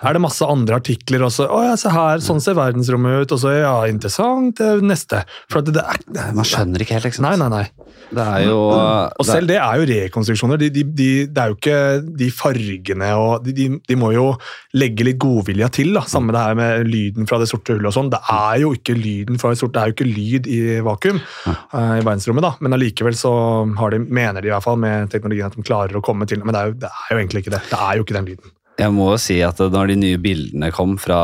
[0.06, 3.36] er det masse andre artikler, og så Å ja, se her, sånn ser verdensrommet ut,
[3.36, 5.24] og så ja, interessant, det er neste.
[5.52, 7.30] For at det, det er det, Man skjønner ikke helt, ikke sant.
[7.30, 7.90] Nei, nei, nei.
[8.10, 10.60] Det er jo Og selv det er jo rekonstruksjoner.
[10.62, 11.80] De, de, de, det er jo ikke
[12.22, 14.32] de fargene og de, de, de må jo
[14.80, 15.92] legge litt godvilja til.
[15.98, 18.12] da, Samme det her med lyden fra det sorte hullet og sånn.
[18.14, 21.20] Det er jo ikke lyden fra det sorte, det er jo ikke lyd i vakuum
[21.20, 22.54] uh, i verdensrommet, da.
[22.64, 23.34] Men allikevel så
[23.80, 26.42] har de, mener de i hvert fall med teknologien at de klarer å komme til
[26.46, 27.62] Men det er jo, det er jo egentlig ikke det.
[27.70, 28.56] Det er jo ikke den lyden.
[28.80, 31.18] Jeg må jo si at når de nye bildene kom fra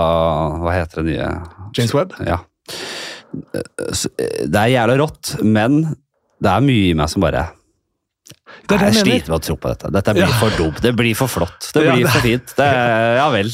[0.60, 1.30] Hva heter det nye?
[1.78, 2.18] James Webb?
[2.28, 2.42] Ja.
[3.56, 5.82] Eh, Det er jævla rått, men
[6.44, 7.48] det er mye i meg som bare
[8.66, 9.90] Det er det jeg sliter med å tro på dette.
[9.94, 10.38] Dette blir Ja.
[10.40, 10.80] for dumt.
[10.82, 11.68] Det blir for flott.
[11.74, 12.54] Det Ja, blir det- for fint.
[12.58, 12.70] Det,
[13.20, 13.52] ja vel.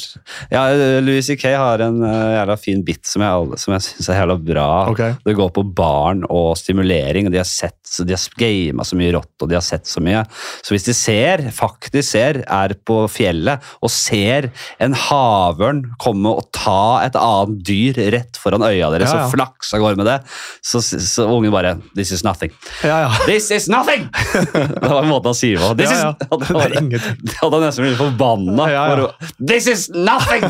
[0.51, 0.61] Ja,
[1.03, 1.53] Louis C.K.
[1.57, 4.67] har en eh, jævla fin bit som jeg, som jeg syns er jævla bra.
[4.93, 5.15] Okay.
[5.25, 9.11] Det går på barn og stimulering, og de har sett, de har gama så mye
[9.17, 10.23] rått, og de har sett så mye.
[10.63, 14.49] Så hvis de ser, faktisk ser, er på fjellet og ser
[14.81, 19.27] en havørn komme og ta et annet dyr rett foran øya deres Ja, ja.
[19.27, 20.17] og flakse av gårde med det,
[20.65, 22.51] så, så ungen bare This is nothing.
[22.85, 23.11] Ja, ja.
[23.27, 24.07] This is nothing!
[24.53, 25.73] det var en han sier si på.
[25.77, 26.13] This Ja, ja.
[26.31, 27.17] is, Det er.
[27.21, 28.95] Det hadde nesten blitt forbanna Ja, ja.
[28.95, 29.31] for.
[29.51, 30.47] This is nothing!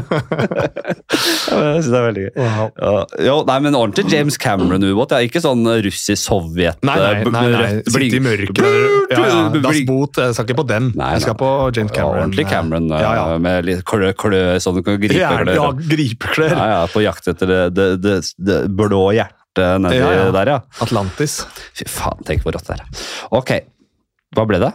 [1.12, 2.32] jeg synes det er veldig gøy.
[2.38, 2.70] Wow.
[2.82, 2.94] Ja,
[3.28, 5.14] jo, nei, men ordentlig James Cameron-ubåt.
[5.26, 7.62] Ikke sånn russisk-sovjet Nei, nei, nei, nei.
[7.62, 8.62] rødt Sitte i bling- mørket.
[9.12, 9.50] Ja, ja.
[9.56, 10.16] Das bling- Boot.
[10.22, 10.92] Jeg skal ikke på den.
[10.96, 12.22] Nei, Jeg skal på James Ja, Cameron.
[12.26, 13.26] ordentlig Cameron Ja, ja.
[13.34, 15.54] eh, med litt klø, klø sånn du kan gripe Ja, klør.
[15.56, 16.50] ja, gripeklør.
[16.58, 20.32] Ja, ja, på jakt etter det, det, det, det blå hjertet nedi Ja, ja.
[20.32, 20.60] der, ja.
[20.82, 21.42] Atlantis.
[21.76, 22.86] Fy faen, tenk hvor rått det er.
[23.32, 23.52] Ok,
[24.36, 24.74] hva ble det?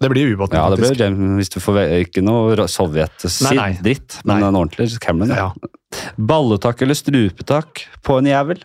[0.00, 0.96] Det blir ubåten, Ja, det blir.
[0.98, 2.56] James, hvis du får ikke noe.
[2.66, 4.48] Sovjet-dritt, men Nei.
[4.48, 5.28] en ordentlig Cameron.
[5.30, 5.52] Ja.
[5.54, 6.04] Ja.
[6.18, 8.62] Balletak eller strupetak på en jævel?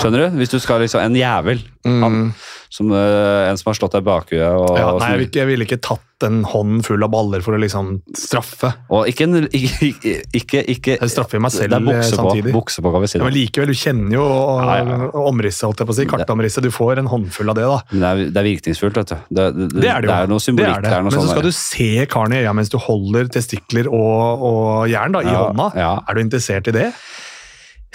[0.00, 0.38] Skjønner du?
[0.40, 1.62] Hvis du skal liksom En jævel.
[1.86, 2.02] Mm.
[2.02, 2.34] Han,
[2.76, 4.42] som, eh, en som har slått deg i bakhuet.
[4.42, 7.54] Og, Ja, nei, jeg ville ikke, jeg ikke tatt en hånd full av baller for
[7.54, 8.72] å liksom straffe.
[8.90, 12.84] Og ikke, en, ikke, ikke, ikke Jeg straffer meg selv Det er bukse på, bukse
[12.84, 13.18] på, kan vi si.
[13.20, 16.08] Ja, men likevel, du kjenner jo Ja, omrisset, holdt jeg på å si.
[16.10, 16.66] Kartomrisset.
[16.66, 17.78] Du får en håndfull av det, da.
[17.92, 19.16] Det er, det er virkningsfullt, vet du.
[19.28, 20.12] Det, det, Det er det jo.
[20.12, 20.72] det er noe symbolikk.
[20.72, 20.94] Det er det.
[20.96, 24.48] det Men så sånn skal du se karen i øya mens du holder testikler og,
[24.50, 25.70] og jern da, i hånda.
[25.78, 25.92] ja.
[26.08, 26.90] Er du interessert i det?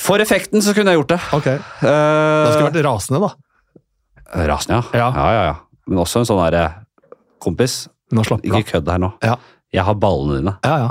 [0.02, 1.20] For effekten så kunne jeg gjort det.
[1.38, 1.50] Ok.
[1.82, 4.46] Uh, Da skulle vært rasende, da.
[4.52, 4.98] Rasende, ja.
[4.98, 5.10] Ja.
[5.16, 5.28] ja.
[5.36, 5.60] ja, ja.
[5.90, 6.66] Men også en sånn derre
[7.42, 9.14] Kompis, Nå ikke kødd her nå.
[9.26, 9.38] Ja.
[9.74, 10.58] Jeg har ballene dine.
[10.68, 10.90] Ja, ja.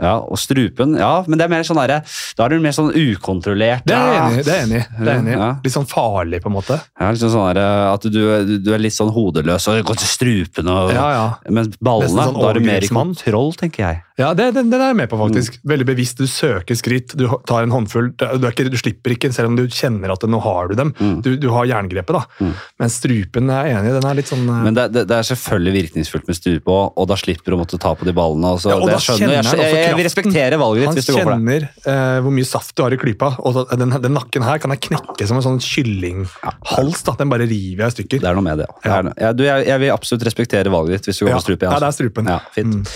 [0.00, 2.00] Ja, Og strupen, ja, men det er mer sånn der,
[2.36, 3.84] Da er du mer sånn ukontrollert.
[3.86, 4.22] Det er jeg ja.
[4.62, 4.84] enig i.
[4.96, 5.34] Det er enig.
[5.36, 5.48] Ja.
[5.64, 6.78] Litt sånn farlig, på en måte.
[6.98, 7.60] Ja, liksom sånn der,
[7.92, 8.20] at du,
[8.64, 11.26] du, er litt sånn hodeløs og går til strupen og Ja, ja.
[11.52, 14.02] Men ballene, sånn da er du mer i kontroll, tenker jeg.
[14.20, 15.54] Ja, det, den, den er jeg med på, faktisk.
[15.64, 16.18] Veldig bevisst.
[16.20, 18.10] Du søker skritt, du tar en håndfull.
[18.20, 20.90] Du, ikke, du slipper ikke, selv om du kjenner at nå har du dem.
[21.00, 21.14] Mm.
[21.24, 22.22] Du, du har jerngrepet, da.
[22.44, 22.52] Mm.
[22.82, 23.94] Men strupen er jeg enig i.
[23.96, 26.92] Den er litt sånn eh, Men det, det, det er selvfølgelig virkningsfullt med strupe òg,
[27.00, 28.52] og da slipper du å måtte ta på de ballene.
[28.52, 31.00] Altså, Ja, og det da jeg skjønner, jeg, jeg, jeg, vil respektere valget Han ditt
[31.02, 31.40] hvis du går for det.
[31.40, 33.32] kjenner eh, hvor mye saft du har i klypa.
[33.40, 37.02] og så- den, den nakken her kan jeg knekke som en sånn kyllinghals.
[37.08, 38.20] da, Den bare river jeg i stykker.
[38.20, 38.68] Det er noe med det.
[38.84, 39.00] ja.
[39.02, 39.32] Det Ja.
[39.32, 41.64] jeg, jeg vil absolutt respektere valget ditt hvis du går Ja, for strupe.
[41.66, 41.88] ja, det altså.
[41.88, 42.28] er strupen.
[42.28, 42.74] Ja, fint.
[42.74, 42.86] Mm.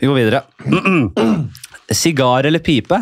[0.00, 0.42] Vi går videre.
[2.00, 2.98] Sigar eller pipe?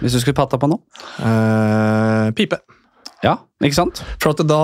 [0.00, 0.82] Hvis du skulle patta på noe?
[1.18, 2.60] Uh, pipe.
[3.24, 4.00] Ja, ikke sant?
[4.22, 4.58] For at da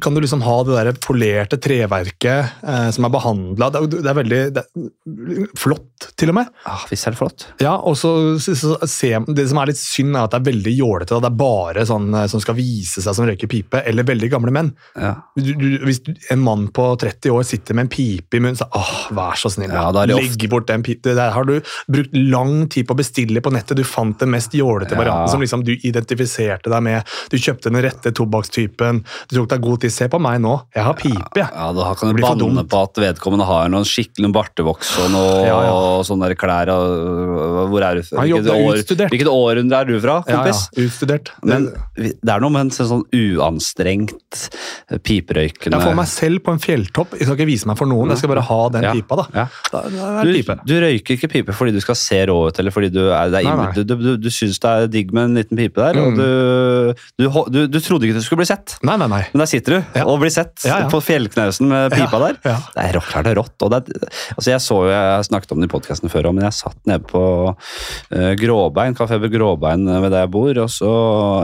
[0.00, 3.68] kan du liksom ha det der polerte treverket eh, som er behandla.
[3.74, 6.48] Det, det er veldig det er flott, til og med.
[6.64, 7.44] Ah, Visst er det flott.
[7.60, 10.46] Ja, og så, så, så se, Det som er litt synd, er at det er
[10.48, 11.18] veldig jålete.
[11.20, 14.54] Det er bare sånn eh, som skal vise seg som røyker pipe, eller veldig gamle
[14.54, 14.72] menn.
[14.96, 15.12] Ja.
[15.36, 18.56] Du, du, hvis du, en mann på 30 år sitter med en pipe i munnen,
[18.58, 21.12] så åh, vær så snill, Ja, legg bort den pipa.
[21.18, 21.58] Der har du
[21.90, 23.76] brukt lang tid på å bestille på nettet.
[23.76, 25.02] Du fant den mest jålete Ja.
[25.04, 27.14] varianten som liksom du identifiserte deg med.
[27.28, 29.02] Du kjøpte den rette tobakkstypen.
[29.28, 29.92] Det tok deg god tid.
[29.92, 31.48] Se på meg nå, jeg har pipe, jeg.
[31.54, 35.58] Ja, Da kan du banne på at vedkommende har noen skikkelig bartevoks og noe Ja,
[35.66, 35.72] ja.
[35.72, 36.68] og sånne der klær.
[36.72, 38.22] Og, hvor er du fra?
[38.24, 40.64] Hvilket, år, hvilket århundre er du fra, Ja, kompis?
[40.76, 41.30] ja, utstudert.
[41.42, 44.48] Men det er noe med en sånn sånn uanstrengt
[44.90, 47.16] eh, piperøykende jeg får meg selv på en fjelltopp.
[47.18, 49.16] Jeg skal ikke vise meg for noen, jeg skal bare ha den Ja, pipa.
[49.20, 49.26] da.
[49.34, 49.46] ja.
[49.72, 50.56] Da, da Du, pipe.
[50.68, 53.42] du røyker ikke pipe fordi du skal se rå ut, eller fordi du, er, det
[53.42, 53.72] er, Nei, nei.
[53.76, 56.04] du, du, du, du syns det er digg med en liten pipe der, Mm.
[56.04, 58.76] og du, du, du, du trodde ikke du skulle bli sett.
[58.86, 59.20] Nei, nei, nei.
[59.32, 60.04] Men der sitter du Ja.
[60.06, 60.88] og blir sett Ja, ja.
[60.92, 62.38] på fjellknausen med pipa der.
[62.44, 63.56] Det er rått, det er rått.
[63.66, 66.44] Og det er, altså jeg så jo, jeg snakket om det i podkasten før, men
[66.46, 70.92] jeg satt nede på uh, Gråbein, Kafé Gråbein ved der jeg bor, og så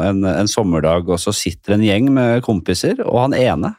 [0.06, 3.74] en, en sommerdag, og så sitter en gjeng med kompiser, og han ene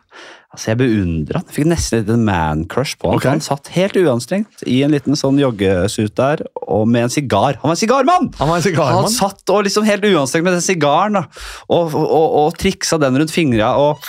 [0.55, 1.47] Altså Jeg beundra han.
[1.49, 3.19] Jeg Fikk nesten litt en man-crush på han.
[3.19, 3.33] Okay.
[3.35, 7.59] Han satt helt uanstrengt i en liten sånn joggesuit der, og med en sigar.
[7.61, 8.31] Han var en sigarmann!
[8.39, 9.09] Han var en sigarmann.
[9.09, 11.25] Han satt og liksom helt uanstrengt med den sigaren da,
[11.67, 14.01] og, og, og triksa den rundt fingra og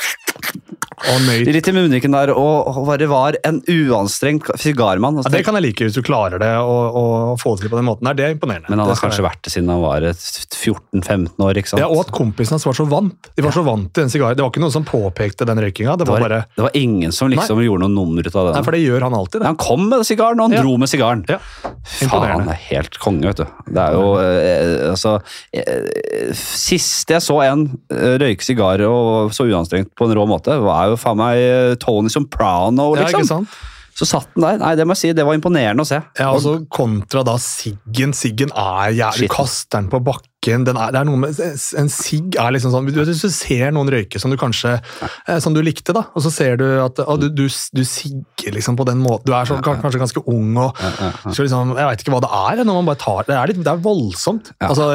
[0.96, 1.46] Og nøyt.
[1.52, 5.18] litt i munnviken der, og, bare var en uanstrengt sigarmann.
[5.22, 7.84] Ja, det kan jeg like hvis du klarer det å, få det til på den
[7.88, 8.70] måten der, Det er imponerende.
[8.70, 11.80] Men han har kanskje jeg- vært det siden han var 14-15 år, ikke sant?
[11.80, 13.30] ja, Og at kompisen hans var så vant.
[13.36, 14.36] De var så vant til den sigaren.
[14.36, 15.96] Det var ikke noen som påpekte den røykinga.
[15.98, 18.72] Det det, bare det var ingen som liksom gjorde noe nummer ut av Nei, for
[18.72, 19.40] det gjør han alltid.
[19.40, 19.46] det.
[19.46, 20.62] Han kom med sigaren, og han Ja.
[20.62, 21.24] dro med sigaren.
[21.28, 21.38] Ja,
[21.84, 23.46] Faen, det er helt konge, vet du.
[23.68, 25.20] Det er jo eh, Altså
[25.52, 30.56] eh, Sist jeg så en eh, røyke sigar og så uanstrengt på en rå måte,
[30.62, 33.02] var jo faen meg eh, Tony Soprano, liksom.
[33.02, 33.48] Ja, ikke liksom.
[33.48, 33.72] sant?
[33.96, 34.58] så satt den der.
[34.60, 36.02] Nei, det må jeg si, det var imponerende å se.
[36.18, 38.12] Ja, altså Kontra da siggen.
[38.16, 39.32] Siggen er jævlig Shit.
[39.32, 40.28] Kaster den på bakken.
[40.46, 41.40] Den er, det er noe med,
[41.82, 45.38] En sigg er liksom sånn du, Hvis du ser noen røyke som du kanskje eh,
[45.42, 48.78] Som du likte, da, og så ser du at å, du, du, du sigger liksom
[48.78, 50.78] på den måten Du er så, kan- kanskje ganske ung og
[51.26, 52.62] liksom, Jeg veit ikke hva det er.
[52.64, 54.52] når man bare tar Det er, litt, det er voldsomt.
[54.62, 54.88] Altså,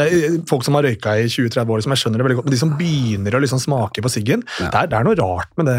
[0.49, 2.61] Folk som har røyka i 20-30 år, liksom, jeg skjønner det veldig godt, men de
[2.61, 5.77] som begynner å liksom smake på siggen, det, er, det er noe rart med det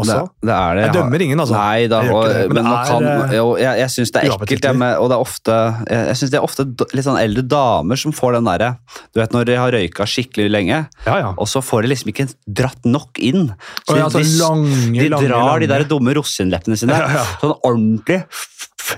[0.00, 0.18] også.
[0.42, 0.84] Det, er det.
[0.86, 1.56] Jeg dømmer ingen, altså.
[1.56, 3.92] Nei da, Jeg gjør ikke det, men men, det er, kan eh, jo, Jeg, jeg
[3.94, 5.56] syns det er ekkelt, jeg, og det er ofte
[5.90, 8.70] Jeg, jeg synes det er ofte litt sånn eldre damer som får den derre
[9.14, 11.30] Du vet når de har røyka skikkelig lenge, Ja, ja.
[11.36, 13.50] og så får de liksom ikke dratt nok inn.
[13.84, 15.60] Så Og ja, de, så lange, de lange, drar lange.
[15.64, 16.98] de der dumme rosinleppene sine
[17.42, 18.20] sånn ordentlig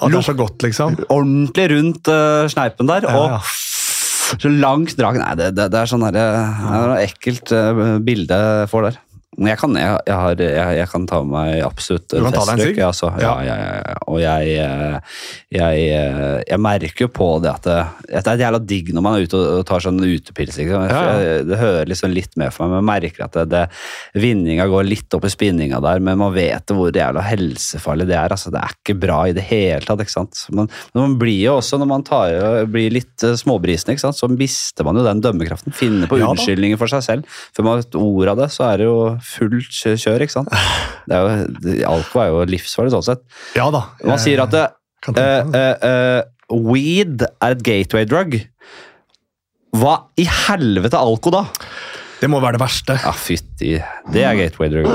[0.00, 0.96] At det er så godt, liksom.
[1.12, 3.40] Ordentlig rundt uh, sneipen der, og
[4.40, 7.82] så langt drag Nei, det, det, det er sånn derre det er noe ekkelt uh,
[8.00, 9.00] bilde jeg får der.
[9.40, 10.40] Jeg kan, jeg, jeg, har,
[10.76, 12.76] jeg, kan ta meg absolutt en testrøyk.
[12.84, 13.08] Altså.
[13.16, 13.54] Ja, Ja.
[13.56, 13.94] ja.
[14.12, 14.98] Og jeg, eh,
[15.56, 17.78] eh, jeg merker jo på det at det,
[18.12, 20.58] at det er jævla digg når man er ute og, tar sånn utepils.
[20.60, 20.84] Liksom.
[21.48, 23.62] Det hører liksom litt med for meg, men jeg merker at det, det,
[24.20, 28.36] vinninga går litt opp i spinninga der, men man vet hvor jævla helsefarlig det er.
[28.36, 30.04] Altså, det er ikke bra i det hele tatt.
[30.04, 30.44] ikke sant?
[30.52, 32.36] Man, men man blir jo også, når man tar,
[32.68, 34.20] blir litt eh, småbrisen, ikke sant?
[34.20, 35.72] så mister man jo den dømmekraften.
[35.72, 37.40] Finner på unnskyldninger for seg selv.
[37.56, 40.52] Før man har et ord av det, så er det jo fullt kjør, ikke sant.
[41.08, 43.24] Det er jo, alko er jo livsfarlig sånn sett.
[43.58, 43.86] Ja da.
[44.06, 44.66] Man sier at det,
[45.08, 48.36] uh, uh, eh, eh, eh, weed er et gateway drug.
[49.78, 51.46] Hva i helvete er alko, da?
[52.20, 52.98] Det må være det verste.
[53.02, 53.74] Ja, fytti.
[54.14, 54.90] Det er gateway drug.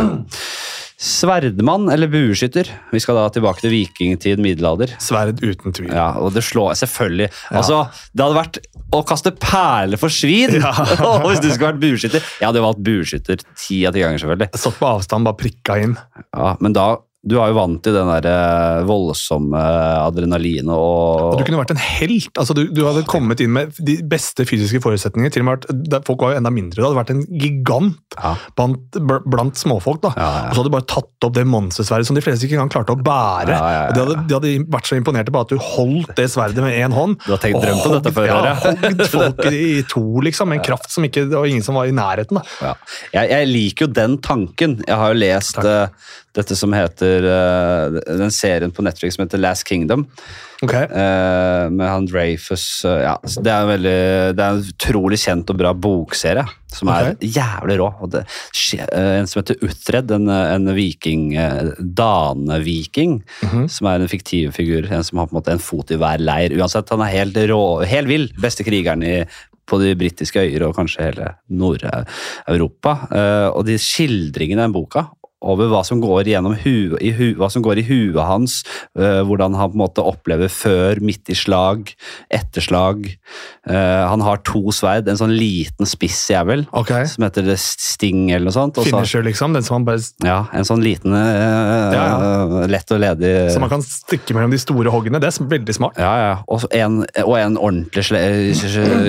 [0.97, 2.69] Sverdmann eller bueskytter?
[2.89, 4.95] Vi skal da tilbake til vikingtid, middelalder.
[5.01, 5.91] Sverd uten tvil.
[5.93, 7.29] Ja, og det slår selvfølgelig.
[7.53, 7.83] Altså,
[8.17, 8.59] Det hadde vært
[8.97, 10.57] å kaste perler for svin!
[11.27, 12.25] Hvis du skulle vært bueskytter.
[12.41, 14.49] Jeg hadde valgt bueskytter ti av ti ganger, selvfølgelig.
[14.57, 15.93] Satt på avstand, bare prikka inn.
[16.33, 16.87] Ja, Men da
[17.27, 19.59] Du er jo vant til den der eh, voldsomme
[20.07, 22.29] adrenalinet og du kunne vært en helt.
[22.39, 25.31] altså Du, du hadde kommet inn med de beste fysiske forutsetninger.
[25.33, 26.79] til og med vært, Folk var jo enda mindre.
[26.79, 28.33] Du hadde vært en gigant Ja.
[28.57, 28.97] blant,
[29.27, 30.01] blant småfolk.
[30.05, 30.13] da.
[30.17, 30.43] Ja, ja.
[30.49, 32.95] Og så hadde du bare tatt opp det monstersverdet som de fleste ikke engang klarte
[32.95, 33.57] å bære.
[33.57, 36.77] Og de hadde, de hadde vært så imponerte på at du holdt det sverdet med
[36.79, 37.17] én hånd.
[37.25, 40.47] Du har tenkt drømt om dette før, ja, hogd folk i to, liksom.
[40.51, 42.39] Med en kraft som ikke, og ingen som var i nærheten.
[42.39, 42.43] da.
[42.63, 42.73] Ja.
[43.13, 44.77] Jeg, jeg liker jo den tanken.
[44.87, 45.87] Jeg har jo lest eh,
[46.37, 50.05] dette som heter uh, Den serien på Netflix som heter Last Kingdom.
[50.61, 50.73] Ok?
[50.73, 52.85] Uh, med han Dreyfus.
[52.85, 53.97] uh, ja, det er en veldig
[54.37, 57.23] Det er en utrolig kjent og bra bokserie som er Ok.
[57.23, 57.87] jævlig rå.
[58.11, 58.23] Det,
[58.93, 61.31] en som heter Utred, en, en viking,
[61.79, 63.67] daneviking, -hmm.
[63.71, 64.85] som er en fiktiv figur.
[64.91, 66.53] En som har på en måte en fot i hver leir.
[66.59, 68.29] Uansett, han er helt rå, helt vill.
[68.37, 69.25] Beste krigeren i
[69.65, 73.07] på de britiske øyer og kanskje hele Nord-Europa.
[73.55, 75.07] Og de skildringene i den boka
[75.41, 76.25] over hva som går,
[76.63, 78.63] hu, i hu, hva som går i huet hans,
[78.97, 81.91] Uh, hvordan han på en måte opplever før, midt i slag,
[82.33, 83.03] etter slag.
[83.69, 86.89] Eh, han har to sverd, en sånn liten spiss jævel, Ok.
[87.11, 88.79] som heter det Sting eller noe sånt.
[88.79, 89.53] Også, Finisher, liksom.
[89.53, 93.69] Den som han bare, ja, en sånn liten, uh, Ja, lett og ledig som man
[93.69, 95.21] kan stikke mellom de store hoggene.
[95.21, 95.99] Det er veldig smart.
[96.01, 96.33] Ja, ja.
[96.47, 98.07] Og en, og en ordentlig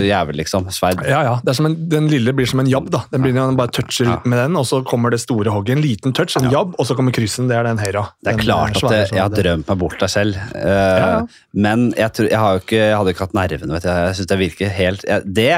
[0.09, 0.69] jævel, liksom.
[0.75, 1.01] Sverd.
[1.09, 1.35] Ja, ja.
[1.43, 2.91] Det er som en, den lille blir som en jabb.
[2.93, 3.05] da.
[3.13, 4.21] Den blir, Man bare toucher Ja.
[4.25, 5.77] med den, og så kommer det store hogget.
[5.79, 7.49] En liten touch, en jabb, og så kommer kryssen.
[7.51, 8.09] Det er den høyre.
[8.25, 10.41] Det er klart eh, at det, jeg har drømt meg bort der selv.
[10.57, 11.15] uh, ja.
[11.55, 13.79] Men jeg, tror, jeg, har jo ikke, jeg hadde ikke hatt nervene.
[13.79, 13.93] vet du.
[13.95, 15.55] Jeg synes det virker helt jeg, Det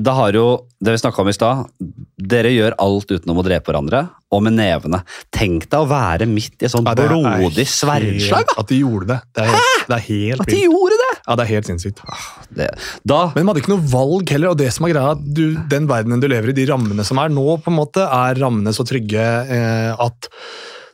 [0.00, 0.44] da har jo,
[0.80, 1.64] det vi snakka om i stad,
[2.20, 5.00] dere gjør alt utenom å drepe hverandre, og med nevene.
[5.34, 8.52] Tenk deg å være midt i et sånt Ja, blodig sverdslag!
[8.60, 9.18] At de gjorde det.
[9.34, 11.10] Det er helt, det er helt At de gjorde det!
[11.20, 12.02] Ja, det er helt sinnssykt.
[12.56, 12.70] det!
[13.06, 15.88] Da Men de hadde ikke noe valg heller, og det som er greia, du, den
[15.90, 18.86] verdenen du lever i, de rammene som er nå, på en måte, er rammene så
[18.86, 20.30] trygge eh, at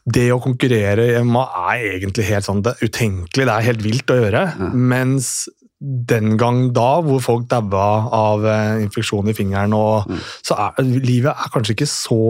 [0.07, 4.19] det å konkurrere hjemme er egentlig helt sånn det utenkelig, det er helt vilt å
[4.21, 4.43] gjøre.
[4.71, 5.49] Mens
[5.87, 10.11] den gang da, hvor folk daua av eh, infeksjon i fingeren, og,
[10.45, 12.21] så er livet er kanskje ikke så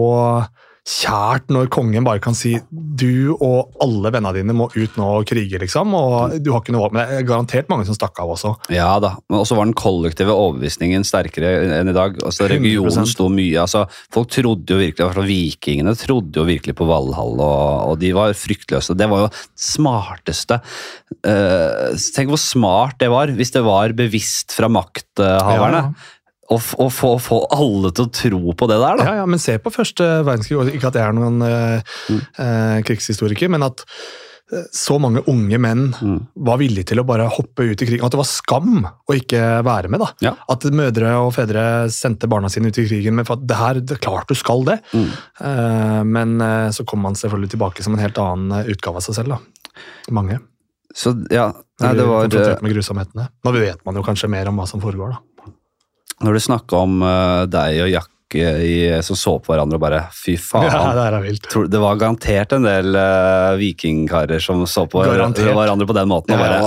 [0.87, 5.27] kjært når kongen bare kan si du og alle vennene dine må ut nå og
[5.27, 5.91] krige, liksom.
[5.97, 6.95] Og du har ikke noe valg.
[6.95, 8.53] Men det er garantert mange som stakk av også.
[8.73, 11.51] Ja da, men også var den kollektive overbevisningen sterkere
[11.81, 12.15] enn i dag.
[12.23, 12.55] Altså, 100%.
[12.55, 13.83] Regionen sto mye, altså,
[14.13, 18.95] Folk trodde jo virkelig, vikingene trodde jo virkelig på Valhall, og, og de var fryktløse.
[18.97, 19.31] Det var jo
[19.67, 20.61] smarteste.
[21.27, 25.83] uh, tenk hvor smart det var, hvis det var bevisst fra makthaverne.
[25.83, 26.13] Ja, ja.
[26.49, 29.03] Å Å få, få alle til å tro på det der, da.
[29.09, 30.75] Ja, ja, men se på første verdenskrig.
[30.77, 32.21] Ikke at jeg er noen eh, Mm.
[32.39, 33.83] eh, krigshistoriker, men at
[34.53, 36.21] eh, så mange unge menn Mm.
[36.47, 38.05] var villige til å bare hoppe ut i krigen.
[38.07, 39.99] At det var skam å ikke være med.
[39.99, 40.07] da.
[40.23, 40.33] Ja.
[40.49, 43.73] At mødre og fedre sendte barna sine ut i krigen med for at det her,
[43.83, 44.79] det er klart du skal det.
[44.93, 45.09] Mm.
[45.41, 46.37] Eh, men
[46.71, 49.35] så kom man selvfølgelig tilbake som en helt annen utgave av seg selv.
[49.35, 49.39] da.
[50.15, 50.39] Mange.
[50.95, 51.51] Så ja,
[51.83, 53.27] nei, det var konfrontert med grusomhetene.
[53.45, 55.36] Nå vet man jo kanskje mer om hva som foregår, da.
[56.25, 57.91] Når du snakka om eh, deg og
[58.27, 60.67] Jakke i, som så på hverandre og bare fy faen.
[60.67, 65.47] Ja, det er det var garantert en del uh, vikingkarer som så på Garantert.
[65.55, 66.57] hverandre på den måten og bare.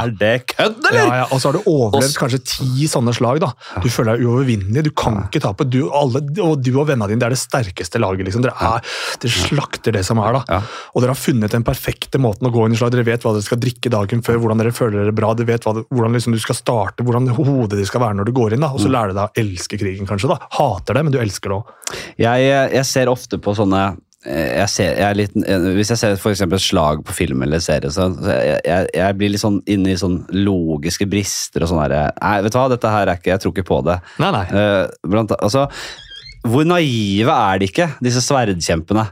[0.00, 0.96] Er det kødd, eller?!
[0.96, 1.26] Ja, ja.
[1.30, 3.40] Og så har du overlevd kanskje ti sånne slag.
[3.42, 3.50] da.
[3.84, 4.86] Du føler deg uovervinnelig.
[4.88, 5.66] Du kan ikke tape.
[5.68, 8.24] Du, alle, og du og vennene dine det er det sterkeste laget.
[8.24, 8.46] liksom.
[8.46, 10.40] Dere, er, dere slakter det som er.
[10.40, 10.62] da.
[10.94, 12.94] Og dere har funnet den perfekte måten å gå inn i slag.
[12.96, 15.34] Dere vet hva dere skal drikke dagen før, hvordan dere føler dere bra.
[15.36, 18.34] Dere vet hva, hvordan liksom du skal starte, hvordan hodet ditt skal være når du
[18.40, 18.64] går inn.
[18.64, 18.72] da.
[18.72, 20.32] Og så lærer du deg å elske krigen, kanskje.
[20.32, 20.40] da.
[20.56, 21.74] Hater det, men du elsker det òg.
[22.22, 23.80] Jeg, jeg ser ofte på sånne
[24.22, 27.62] eh, jeg ser, jeg litt, eh, hvis jeg ser for et slag på film eller
[27.64, 31.96] serie, så, jeg, jeg, blir litt sånn inne i sånn logiske brister og sånn her
[32.20, 33.98] Nei, vet du hva, dette her er ikke Jeg tror ikke på det.
[34.22, 34.44] Nei, nei.
[34.54, 35.66] Eh, blant, altså,
[36.46, 39.02] hvor naive er de ikke, disse sverdkjempene?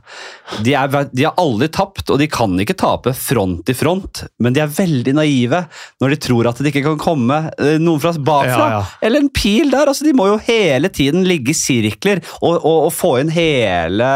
[0.64, 4.54] De, er, de har aldri tapt, og de kan ikke tape front i front, men
[4.56, 5.60] de er veldig naive
[6.00, 8.68] når de tror at det ikke kan komme eh, noen fra bakfra.
[8.72, 8.80] Ja, ja.
[9.04, 9.90] Eller en pil der.
[9.92, 14.08] altså De må jo hele tiden ligge i sirkler og, og, og få inn hele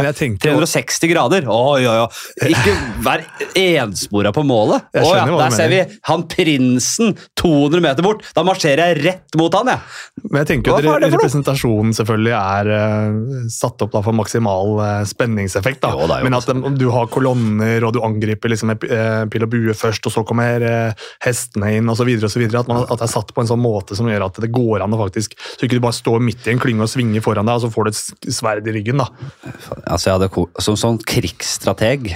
[0.00, 1.48] Men jeg tenkte jo- 360 grader.
[1.52, 2.50] Oi, oi, oi.
[2.54, 2.74] Ikke
[3.04, 3.26] vær
[3.60, 4.88] enspora på målet.
[4.94, 8.24] Å, ja, der ser vi han prinsen 200 meter bort.
[8.36, 9.84] Da marsjerer jeg rett mot han, jeg.
[10.30, 13.16] Men jeg tenker jo at representasjonen selvfølgelig er eh,
[13.50, 15.80] satt opp da for maksimal uh, spenningseffekt.
[15.82, 15.90] da.
[15.94, 18.84] Jo, er jo Men at um, du har kolonner, og du angriper liksom med
[19.32, 20.66] pil og bue først, og så kommer
[21.24, 22.12] hestene inn osv.
[22.14, 24.84] At, man- at det er satt på en sånn måte som gjør at det går
[24.84, 27.46] an å faktisk Så ikke du bare står midt i en klynge og svinger foran
[27.48, 29.00] deg, og så får du et sverd i ryggen.
[29.02, 29.08] da.
[29.86, 32.14] Altså, jeg hadde Som sånn krigsstrateg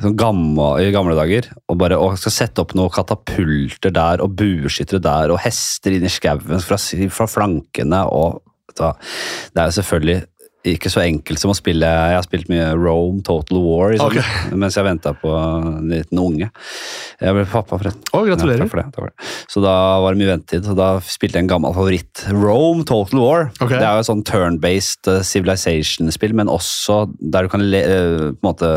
[0.00, 4.32] sånn gamle, i gamle dager og bare og skal sette opp noen katapulter der og
[4.38, 6.78] bueskyttere der og hester inn i skauen fra,
[7.12, 8.40] fra flankene og
[8.78, 10.22] Det er jo selvfølgelig
[10.68, 14.56] ikke så enkelt som å spille Jeg har spilt mye Rome, Total War liksom, okay.
[14.58, 16.48] mens jeg venta på en liten unge.
[17.18, 18.04] Jeg ble pappa, forresten.
[18.14, 18.62] Å, gratulerer.
[18.64, 19.30] Ja, for det, for det.
[19.50, 22.24] Så da var det mye ventetid, og da spilte jeg en gammel favoritt.
[22.30, 23.48] Rome Total War.
[23.58, 23.78] Okay.
[23.78, 28.18] Det er jo et sånn turn-based uh, civilization-spill, men også der du kan le, eh,
[28.34, 28.70] på en måte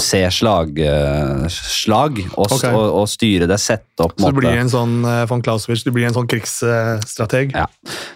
[0.00, 2.72] se slag, eh, slag og, okay.
[2.72, 5.92] Og, og styre det, sette opp Så du blir en sånn eh, von Clausewitz, du
[5.94, 7.54] blir en sånn krigsstrateg.
[7.56, 7.68] Ja,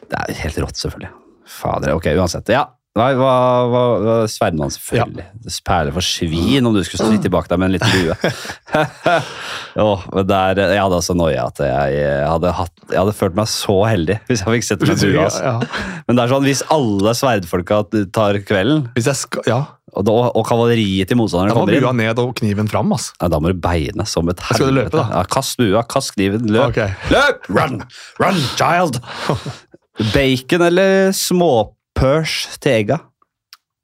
[0.09, 1.15] det er helt rått, selvfølgelig.
[1.59, 2.55] Fader, ok, uansett.
[2.55, 2.67] Ja,
[2.99, 3.33] Nei, hva,
[3.71, 5.27] hva, hva Sverdmann, selvfølgelig.
[5.45, 8.33] Det Perle for svin om du skulle stå tilbake deg med en liten bue.
[9.85, 13.51] oh, men der, jeg hadde altså noia at jeg, hadde hatt, jeg hadde følt meg
[13.53, 15.27] så heldig hvis jeg fikk sett med bue.
[15.29, 15.45] Altså.
[15.47, 15.99] Ja.
[16.09, 17.83] Men det er sånn, hvis alle sverdfolka
[18.17, 19.61] tar kvelden, skal, ja,
[19.95, 22.93] og, da, og kavaleriet til motstanderen da må kommer bua ned og kniven fram.
[22.97, 23.13] ass.
[23.21, 25.07] ja, da må du beine som et Skal du løpe, da?
[25.15, 26.75] Ja, kast bua, kast kniven, løp.
[26.75, 27.09] Ok.
[27.15, 27.49] Løp!
[27.55, 27.81] Run!
[28.21, 29.01] Run, child!
[30.15, 32.99] Bacon eller småpørs til egga?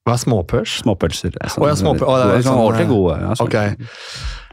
[0.04, 0.78] Hva er småpørs?
[0.82, 1.32] Småpølser.
[1.40, 3.14] er Å, ja, småpø- å, det er sånn, sånn, ordentlig gode.
[3.22, 3.48] Ja, sånn.
[3.48, 3.56] Ok.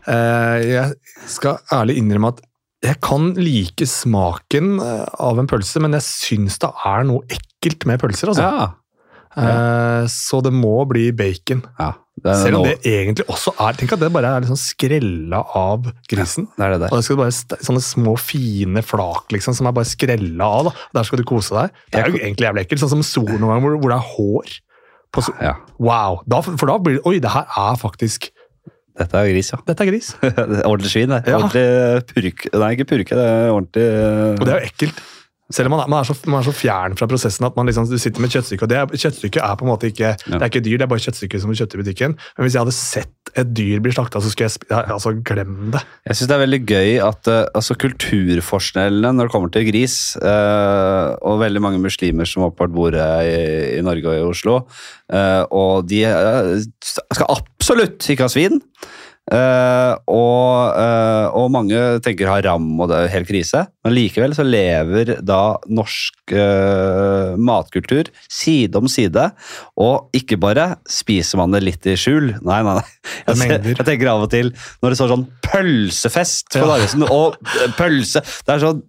[0.07, 2.39] Uh, jeg skal ærlig innrømme at
[2.81, 7.85] jeg kan like smaken eh, av en pølse, men jeg syns det er noe ekkelt
[7.85, 8.31] med pølser.
[8.33, 8.47] altså.
[8.47, 8.69] Ja,
[9.31, 11.61] Uh, så det må bli bacon.
[11.79, 11.93] ja.
[12.22, 16.48] Selv om det egentlig også er Tenk at det bare er liksom skrella av grisen.
[16.57, 19.89] det er det Og det skal bare sånne små, fine flak liksom, som er bare
[19.89, 20.69] skrella av.
[20.69, 20.76] da.
[20.99, 21.80] Der skal du kose deg.
[21.89, 22.84] Det er jo egentlig jævlig ekkelt.
[22.84, 24.60] Sånn som sol noen ganger, hvor, hvor det er hår.
[25.11, 26.22] På so Ja, wow!
[26.30, 28.30] Da, for da blir det Oi, det her er faktisk
[28.99, 29.57] dette er gris, ja.
[29.65, 30.10] Dette er gris.
[30.68, 31.22] Ordentlig svin, det.
[31.31, 31.39] Ja.
[31.39, 32.52] Ordentlig purke.
[32.60, 33.85] Nei, ikke purke, det er ordentlig
[34.35, 34.99] Og det er jo ekkelt.
[35.55, 37.69] Selv om man er, man er, så, man er så fjern fra prosessen at man
[37.69, 38.67] liksom, du sitter med et kjøttstykke.
[38.67, 41.03] og det Kjøttstykket er på en måte ikke det er ikke dyr, det er bare
[41.03, 42.15] kjøttstykke som du kjøpte i butikken.
[42.37, 45.81] Men hvis jeg hadde sett et dyr bli slakta, så skulle jeg altså, glem det.
[46.07, 49.97] Jeg syns det er veldig gøy at eh, altså, kulturforskjellene når det kommer til gris,
[50.19, 53.37] eh, og veldig mange muslimer som åpenbart bor i,
[53.77, 54.57] i Norge og i Oslo,
[55.13, 56.51] eh, og de eh,
[56.83, 58.61] skal absolutt ikke ha svin.
[59.30, 64.43] Eh, og, uh, og mange tenker haram og det er helt krise, men likevel så
[64.43, 69.27] lever da norsk uh, matkultur side om side,
[69.80, 72.34] og ikke bare spiser man det litt i skjul.
[72.41, 72.88] Nei, nei, nei.
[73.27, 76.68] Jeg, ser- jeg tenker av og til når det står sånn pølsefest på Ja.
[76.72, 77.38] Narvesen, og
[77.76, 78.81] pølse Det er sånn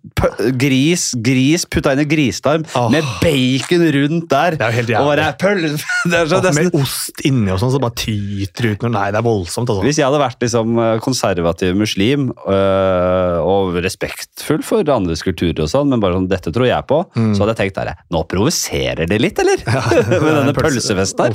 [0.61, 2.89] gris, gris putta inn i gristarm oh.
[2.93, 4.59] med bacon rundt der.
[4.59, 5.81] Det er jo helt og bare pølse
[6.13, 8.87] Det er så Og nesten med ost inni og sånn, så bare tyter ut.
[8.93, 9.71] Nei, det er voldsomt.
[9.71, 9.85] altså.
[9.87, 15.71] Hvis jeg hadde vært liksom eh, konservativ muslim øh, og respektfull for andres kulturer og
[15.73, 17.35] sånn, men bare sånn 'dette tror jeg på', Mm.
[17.35, 19.63] så hadde jeg tenkt der, nå provoserer det litt, eller?
[20.25, 21.35] Med denne pølsefesten her.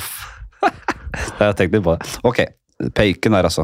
[1.18, 2.10] Jeg tenkte tenkt litt på det.
[2.28, 2.40] Ok,
[2.94, 3.64] bacon her altså.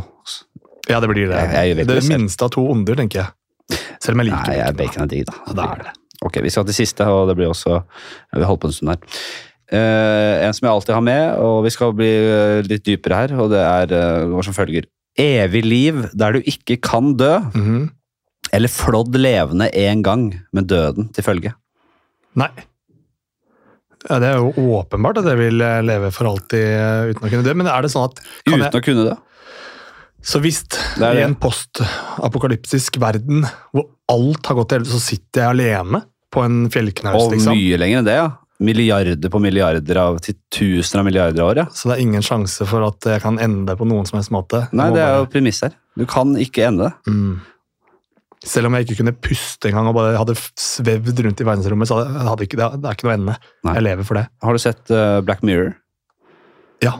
[0.89, 1.37] Ja, det blir det.
[1.53, 3.79] Jeg- jeg det minste av to onder, tenker jeg.
[4.01, 5.03] Selv om jeg liker Nei, jeg, bacon.
[5.03, 5.33] Er digg, da.
[5.47, 5.93] Ja, det er det.
[6.23, 8.89] Ok, vi skal til siste, og det blir også ja, Vi holder på en stund
[8.93, 8.97] her.
[9.73, 13.33] Uh, en som jeg alltid har med, og vi skal bli uh, litt dypere her,
[13.39, 14.85] og det er uh, går som følger.
[15.19, 17.89] Evig liv der du ikke kan dø, Mhm.
[18.53, 20.23] eller flådd levende en gang
[20.53, 21.53] med døden til følge.
[22.35, 22.49] Nei.
[24.09, 27.29] Ja, det er jo åpenbart at jeg vil eh, leve for alltid eh, uten å
[27.31, 29.15] kunne dø, men er det sånn at kan Uten jeg, å kunne dø.
[30.23, 35.41] Så hvis Det i en postapokalyptisk verden hvor alt har gått til helvete, så sitter
[35.41, 36.03] jeg alene
[36.33, 37.55] på en fjellknaus, Og liksom?
[37.55, 38.29] mye lenger enn det, ja.
[38.63, 41.65] Milliarder på milliarder av til tusener av milliarder av år, ja.
[41.75, 44.65] Så det er ingen sjanse for at jeg kan ende på noen som helst måte?
[44.75, 45.75] Nei, det er jo premiss her.
[45.99, 46.93] Du kan ikke ende.
[47.09, 47.41] Mm.
[48.43, 52.01] Selv om jeg ikke kunne puste engang og bare hadde svevd rundt i verdensrommet, så
[52.03, 53.35] hadde, ikke, det det er ikke noe ende.
[53.63, 53.75] Nei.
[53.77, 54.25] Jeg lever for det.
[54.43, 55.75] Har du sett eh, Black Mirror?
[56.83, 56.97] Ja.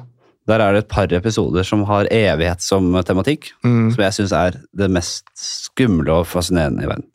[0.48, 3.52] Der er det et par episoder som har evighet som tematikk.
[3.64, 3.92] Mm.
[3.96, 7.08] som jeg syns er det mest skumle og fascinerende i verden.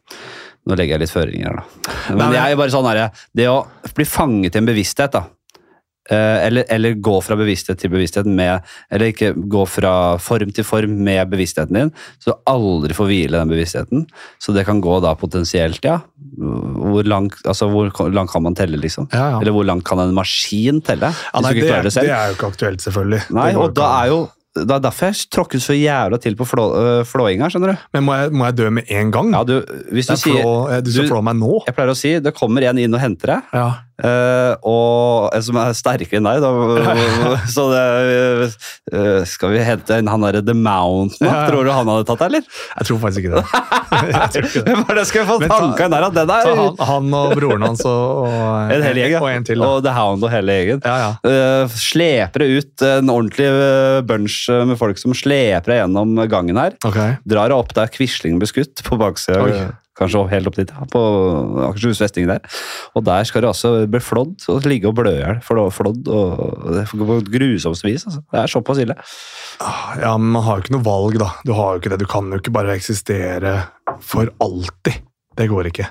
[0.68, 1.96] Nå legger jeg litt føringer her, da.
[2.12, 3.02] Men Nei, jeg er bare sånn her,
[3.36, 3.58] det å
[3.96, 5.24] bli fanget i en bevissthet, da.
[6.10, 9.92] eh, eller, eller gå fra bevissthet til bevissthet med Eller ikke gå fra
[10.22, 11.90] form til form med bevisstheten din,
[12.20, 14.06] så du aldri får hvile den bevisstheten.
[14.40, 15.98] Så det kan gå da potensielt, ja.
[16.38, 19.08] Hvor langt altså, hvor langt kan man telle, liksom?
[19.12, 19.40] Ja, ja.
[19.42, 21.12] Eller hvor langt kan en maskin telle?
[21.32, 23.24] Ja, nei, det, det det er jo ikke aktuelt, selvfølgelig.
[23.36, 26.64] Nei, og da er jo det er derfor jeg tråkket så jævla til på flå,
[26.80, 27.82] øh, flåinga, skjønner du.
[27.94, 29.34] Men må jeg, må jeg dø med en gang?
[29.36, 29.58] Ja, du,
[29.94, 30.40] hvis du sier...
[30.40, 31.52] er flå, du skal flå meg nå?
[31.68, 33.68] Jeg pleier å si det kommer en inn og henter deg, Ja.
[34.04, 36.44] Øh, og en som er sterkere enn deg.
[36.44, 36.50] Da,
[37.54, 38.50] så det,
[38.94, 41.26] uh, skal vi hente inn han derre The Mountain?
[41.26, 41.48] Ja, ja.
[41.50, 42.60] Tror du han hadde tatt deg, eller?
[42.78, 43.44] Jeg tror faktisk ikke det.
[44.68, 46.08] Hvem er det skal få Men ta- tanka inn der?
[46.18, 49.64] Den er han, han og broren hans og, og en hel gjeng, og en til.
[49.64, 49.72] Da.
[49.72, 50.84] Og The Hound og hele gjengen.
[50.86, 51.10] Ja, ja.
[51.64, 53.50] Uh, sleper det ut en ordentlig
[54.08, 56.78] bunch med folk som sleper deg gjennom gangen her.
[56.86, 57.18] Okay.
[57.28, 59.42] Drar opp der Quisling ble skutt på baksida.
[59.44, 59.68] Oi.
[59.98, 61.00] Kanskje helt opp dit, ja, på
[61.66, 62.44] Akershus festning der.
[62.94, 65.40] Og der skal det altså bli flådd og ligge og blø i hjel.
[65.42, 68.06] Flå- Flådd på grusomst vis.
[68.06, 68.22] Altså.
[68.30, 68.94] Det er såpass ille.
[69.98, 71.32] Ja, men man har jo ikke noe valg, da.
[71.44, 72.00] Du har jo ikke det.
[72.04, 73.56] Du kan jo ikke bare eksistere
[74.06, 75.02] for alltid.
[75.38, 75.88] Det går ikke.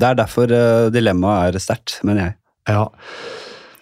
[0.00, 2.36] Det er derfor uh, dilemmaet er sterkt, mener jeg.
[2.68, 2.84] Ja.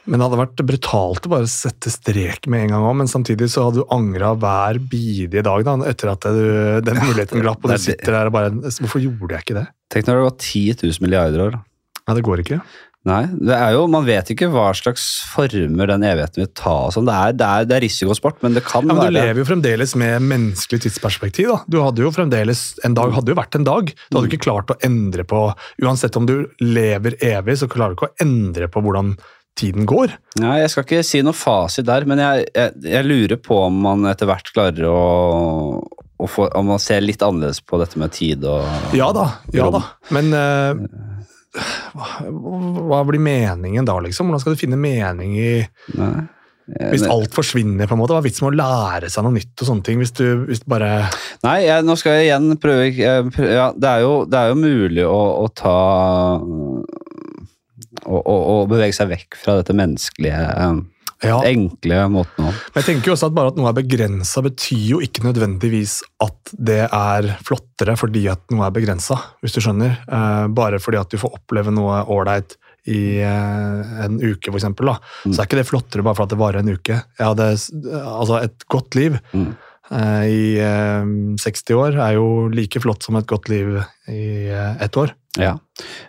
[0.08, 3.50] Men det hadde vært brutalt å bare sette strek med en gang òg, men samtidig
[3.52, 6.42] så hadde du angra hver bidige dag da, etter at du,
[6.86, 9.66] den muligheten glapp, og du er sitter der og bare Hvorfor gjorde jeg ikke det?
[9.92, 11.58] Tenk når det var gått 10 000 milliarder år.
[12.08, 12.62] Nei, det går ikke.
[13.08, 16.74] Nei, det er jo, Man vet ikke hva slags former den evigheten vil ta.
[16.92, 17.06] sånn.
[17.08, 19.40] Det er, det, er, det er risikosport, men det kan Ja, men Du være lever
[19.42, 21.52] jo fremdeles med menneskelig tidsperspektiv.
[21.52, 21.58] da.
[21.70, 23.92] Du hadde jo fremdeles, En dag hadde jo vært en dag.
[24.10, 25.40] Du hadde ikke klart å endre på
[25.84, 29.14] Uansett om du lever evig, så klarer du ikke å endre på hvordan
[29.58, 30.14] tiden går.
[30.42, 33.80] Nei, Jeg skal ikke si noe fasit der, men jeg, jeg, jeg lurer på om
[33.84, 34.98] man etter hvert klarer å,
[36.18, 39.66] å få, om man ser litt annerledes på dette med tid og Ja da, ja
[39.68, 39.78] Rom.
[39.78, 39.84] da.
[40.14, 40.72] Men uh,
[42.88, 44.28] hva, blir meningen da, liksom?
[44.28, 45.52] Hvordan skal du finne mening i
[45.98, 46.16] Nei.
[46.92, 49.54] Hvis alt forsvinner, på en måte, hva er vitsen med å lære seg noe nytt?
[49.56, 50.90] og sånne ting, Hvis du hvis du bare
[51.46, 54.50] Nei, jeg, nå skal jeg igjen prøve jeg prø- ja, det, er jo, det er
[54.52, 55.78] jo mulig å, å ta
[58.08, 61.38] å, å, å bevege seg vekk fra dette menneskelige, eh, ja.
[61.48, 64.84] enkle måten å Men jeg tenker jo også at bare at noe er begrensa, betyr
[64.94, 69.98] jo ikke nødvendigvis at det er flottere fordi at noe er begrensa, hvis du skjønner.
[70.06, 72.56] Eh, bare fordi at du får oppleve noe ålreit
[72.88, 74.94] i eh, en uke, eksempel.
[74.94, 75.32] Mm.
[75.34, 77.00] Så er ikke det flottere bare for at det varer en uke.
[77.18, 77.48] Jeg hadde,
[78.00, 79.50] altså Et godt liv Mm.
[79.90, 81.10] eh, i eh,
[81.42, 83.74] 60 år er jo like flott som et godt liv
[84.08, 85.12] i eh, ett år.
[85.38, 85.58] Ja,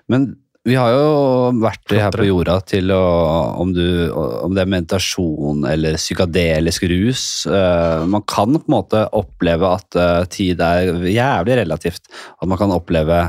[0.07, 0.35] men
[0.67, 1.03] vi har jo
[1.63, 2.99] vært her på jorda til å
[3.63, 9.05] Om, du, om det er meditasjon eller psykadelisk rus eh, Man kan på en måte
[9.15, 12.11] oppleve at eh, tid er jævlig relativt.
[12.41, 13.21] At man kan oppleve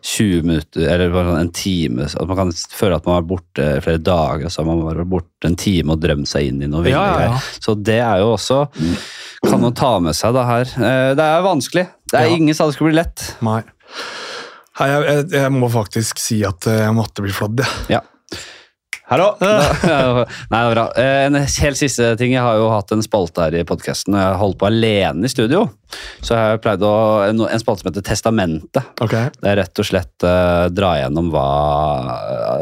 [0.00, 2.06] 20 minutter eller sånn en time.
[2.08, 4.80] At man kan føle at man har vært borte flere dager, og så har man
[4.88, 7.42] vært borte en time og drømt seg inn i noe Ja, ja, ja.
[7.60, 8.62] Så det er jo også
[9.44, 10.72] Kan man ta med seg det her.
[10.80, 11.86] Eh, Det er vanskelig.
[12.10, 13.28] Det er ingen sa det skulle bli lett.
[13.44, 13.60] Nei.
[14.80, 17.98] Jeg, jeg, jeg må faktisk si at eh, jeg måtte bli flådd, jeg.
[17.98, 18.00] Ja.
[19.10, 19.32] Hallo!
[19.42, 20.22] Nei,
[20.54, 20.84] det er bra.
[20.94, 22.30] Eh, En helt siste ting.
[22.36, 24.14] Jeg har jo hatt en spalte her i podkasten.
[24.14, 25.64] Jeg holdt på alene i studio.
[26.22, 26.92] Så jeg har pleid å,
[27.26, 28.86] en en spalte som heter Testamentet.
[29.02, 29.16] Ok.
[29.34, 31.46] Det er rett og slett uh, dra gjennom hva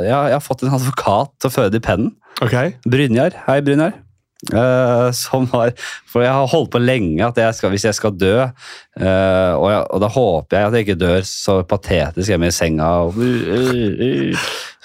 [0.07, 2.15] ja, Jeg har fått en advokat til å føde i pennen.
[2.41, 2.57] ok.
[2.89, 3.37] Brynjar.
[3.45, 3.93] Hei, Brynjar.
[4.39, 5.73] Eh, som har
[6.07, 9.65] For jeg har holdt på lenge at jeg skal, hvis jeg skal dø uh, og,
[9.67, 13.19] jeg, og da håper jeg at jeg ikke dør så patetisk hjemme i senga og,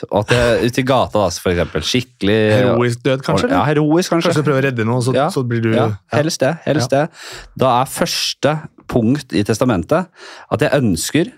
[0.09, 1.85] og at jeg ute i gata, da, for eksempel.
[1.85, 3.51] Skikkelig Heroisk død, kanskje?
[3.53, 4.31] Ja, heroisk, kanskje.
[4.31, 6.17] Kanskje du prøver å redde noe, så, Ja, så blir du ja, ja.
[6.17, 6.55] helst det.
[6.65, 7.05] Helst det.
[7.61, 8.55] Da er første
[8.89, 10.09] punkt i testamentet
[10.49, 11.29] at jeg ønsker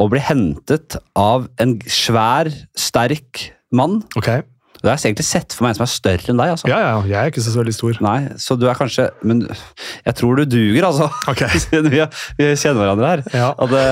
[0.00, 2.48] å bli hentet av en svær,
[2.78, 4.00] sterk mann.
[4.16, 4.30] Ok.
[4.80, 6.52] Det har jeg egentlig sett for meg en som er større enn deg.
[6.54, 6.68] altså.
[6.70, 7.98] Ja, ja, jeg er ikke så veldig stor.
[8.04, 11.10] Nei, så du er kanskje Men jeg tror du duger, altså.
[11.30, 11.44] Ok.
[11.64, 12.00] Siden vi,
[12.38, 13.24] vi kjenner hverandre her.
[13.36, 13.50] Ja.
[13.60, 13.84] Og det,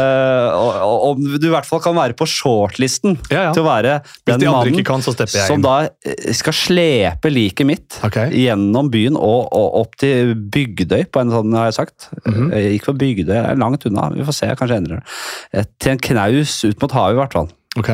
[0.57, 3.53] og, og, om du i hvert fall kan være på shortlisten Ja, ja.
[3.57, 3.99] til å være
[4.29, 8.33] den de mannen kan, jeg som da eh, skal slepe liket mitt okay.
[8.37, 12.11] gjennom byen og, og opp til Bygdøy, på en sånn, har jeg sagt.
[12.25, 12.51] Mhm.
[12.53, 14.09] Eh, Ikke for Bygdøy, det er langt unna.
[14.15, 15.19] Vi får se, kanskje endrer det.
[15.53, 17.51] Eh, Til en knaus ut mot havet, i hvert fall.
[17.79, 17.91] Ok.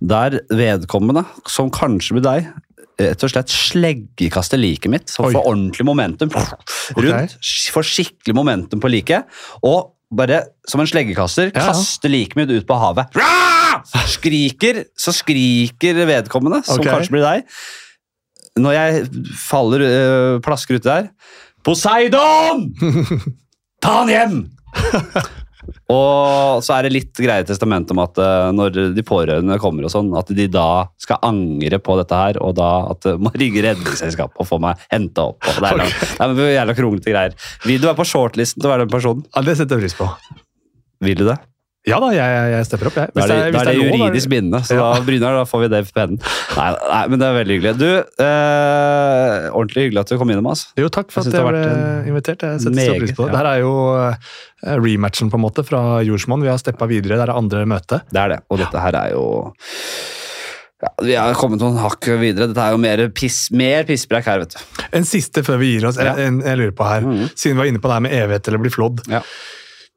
[0.00, 2.50] Der vedkommende, som kanskje blir deg,
[3.00, 7.36] rett og slett sleggekaster liket mitt, så får ordentlig momentum rundt.
[7.74, 9.28] Får skikkelig momentum på liket.
[9.66, 11.66] Og bare som en sleggekaster Ja, ja.
[11.70, 13.14] kaster liket mitt ut på havet.
[14.10, 16.92] Skriker, så skriker vedkommende, som okay.
[16.92, 17.60] kanskje blir deg.
[18.60, 19.04] Når jeg
[19.38, 21.12] faller, øh, plasker uti der
[21.64, 22.72] Poseidon!
[23.82, 24.40] Ta han hjem!
[25.92, 29.92] Og så er det litt greie testament om at eh, når de pårørende kommer, og
[29.92, 33.64] sånn, at de da skal angre på dette her, og da at det må ringe
[33.66, 35.40] Redningsselskapet og få meg henta opp.
[35.44, 36.34] Og det er, Ok.
[36.36, 37.36] det er jævla kronglete greier.
[37.66, 39.24] Vil du være på shortlisten til å være den personen?
[39.34, 40.08] Ja, Det setter jeg pris på.
[41.04, 41.38] Vil du det?
[41.88, 43.08] Ja da, jeg, jeg, jeg stepper opp, jeg.
[43.16, 44.88] Da er det, hvis da er det lov, da juridisk bindende, så Ja.
[44.92, 46.18] da, Brynar, da får vi det på pennen.
[46.58, 47.72] Nei, nei, men det er veldig hyggelig.
[47.80, 47.86] Du,
[48.26, 50.48] eh, ordentlig hyggelig at du kom innom.
[50.52, 50.68] Altså.
[50.76, 52.44] Jo, takk for Jeg at jeg ble invitert.
[52.44, 53.32] Jeg setter stor pris på det.
[53.32, 53.38] ja.
[53.40, 56.44] Dette er jo eh, rematchen på en måte fra Jordsmonn.
[56.44, 57.16] Vi har steppa videre.
[57.16, 58.02] Det er andre møte.
[58.12, 58.40] Det er det.
[58.50, 59.24] Og dette her er jo
[60.80, 62.48] ja, Vi har kommet noen hakk videre.
[62.52, 64.84] Dette er jo mer, piss, mer pisspreik her, vet du.
[65.00, 65.96] En siste før vi gir oss.
[66.00, 67.24] Jeg, en- jeg lurer på her, mm.
[67.34, 69.02] Siden vi var inne på det her med evighet eller bli flådd.
[69.12, 69.20] Ja.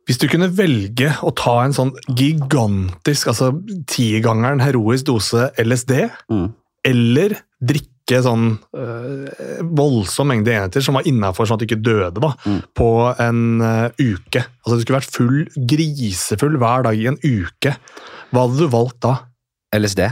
[0.08, 3.54] Hvis du kunne velge å ta en sånn gigantisk, altså
[3.88, 6.50] tigangeren heroisk dose LSD, Mm.
[6.86, 12.20] eller drikke sånn øh, voldsom mengde enheter som var innafor sånn at du ikke døde,
[12.20, 12.60] da, Mm.
[12.76, 14.44] på en øh, uke.
[14.66, 17.78] Altså Du skulle vært full, grisefull hver dag i en uke.
[18.34, 19.20] Hva hadde du valgt da?
[19.74, 20.12] LSD.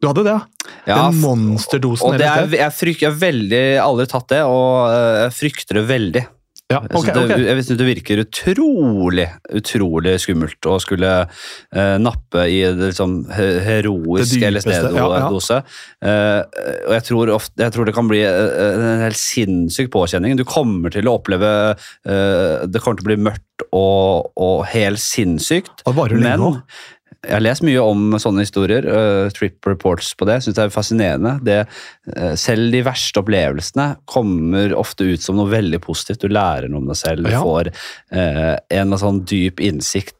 [0.00, 0.38] Du hadde det,
[0.86, 1.10] ja?
[1.10, 2.70] Den monsterdosen og det er, jeg,
[3.06, 6.24] har veldig aldri tatt det, og øh, jeg frykter det veldig.
[6.72, 7.44] Ja, Jeg ok, synes det, okay.
[7.46, 9.26] jeg synes det virker utrolig
[9.60, 15.58] utrolig skummelt å skulle eh, nappe i det liksom he- heroisk LSD-dose.
[16.02, 16.40] ja,
[16.88, 20.36] og jeg tror, ofte, jeg tror det kan bli eh, en helt sinnssyk påkjenning.
[20.40, 25.00] Du kommer til å oppleve eh, Det kommer til å bli mørkt og, og helt
[25.02, 25.84] sinnssykt.
[26.24, 26.40] Men.
[27.22, 28.86] Jeg har lest mye om sånne historier.
[28.86, 30.40] Uh, trip reports på det.
[30.42, 31.36] Synes det er fascinerende.
[31.46, 31.58] Det,
[32.16, 36.24] uh, selv de verste opplevelsene kommer ofte ut som noe veldig positivt.
[36.24, 37.22] Du lærer noe om deg selv.
[37.22, 37.44] Du Ja.
[37.44, 40.18] får uh, en sånn dyp innsikt.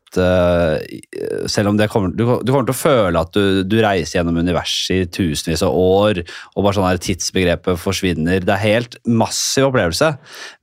[1.48, 4.36] selv om det kommer, du, du kommer til å føle at du, du reiser gjennom
[4.44, 6.20] universet i tusenvis av år,
[6.52, 8.44] og bare sånn her tidsbegrepet forsvinner.
[8.44, 10.10] Det er helt massiv opplevelse.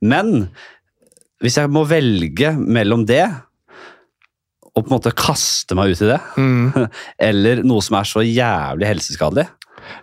[0.06, 0.46] Men
[1.42, 3.24] hvis jeg må velge mellom det
[4.76, 6.88] og på en måte kaste meg ut i det, Mm,
[7.30, 9.48] eller noe som er så jævlig helseskadelig,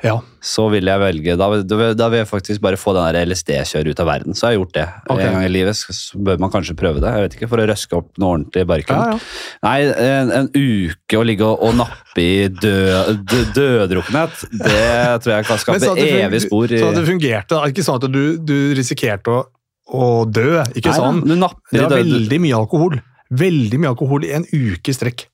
[0.03, 0.18] ja.
[0.44, 1.48] så vil jeg velge Da,
[1.95, 4.35] da vil jeg faktisk bare få den LSD-kjøret ut av verden.
[4.35, 5.23] Så har jeg gjort det Okay.
[5.27, 5.77] en gang i livet.
[5.77, 7.07] Så bør man kanskje prøve det.
[7.14, 8.98] Jeg vet ikke, For å røske opp noe ordentlig barken.
[8.98, 9.19] ja, ja.
[9.64, 9.77] Nei,
[10.10, 15.45] en, en uke å ligge og, og nappe i død, dø, døddrukkenhet, det tror jeg
[15.53, 15.94] kan skape
[16.26, 16.65] evig spor.
[16.68, 17.53] i- Så det fungerte.
[17.56, 17.64] da.
[17.72, 19.45] Ikke sånn at du, du risikerte å,
[19.94, 20.64] å dø.
[20.76, 21.22] Ikke Nei, sånn.
[21.23, 22.02] Du napper Det i død.
[22.02, 22.99] veldig mye alkohol.
[23.30, 25.28] Veldig mye alkohol i en uke i strekk.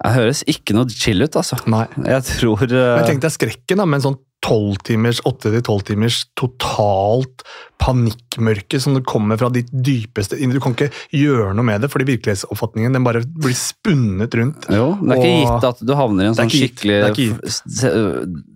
[0.00, 1.58] Det høres ikke noe chill ut, altså.
[1.68, 1.84] Nei.
[2.08, 2.76] Jeg tror uh...
[3.00, 7.42] Men tenk deg skrekken da, med en sånn 12 timers, 8-12 timers totalt
[7.80, 10.52] panikkmørke som det kommer fra ditt dypeste inn.
[10.54, 14.68] Du kan ikke gjøre noe med det, fordi virkelighetsoppfatningen den bare blir spunnet rundt.
[14.72, 16.98] Jo, det er ikke gitt at du havner i en sånn skikkelig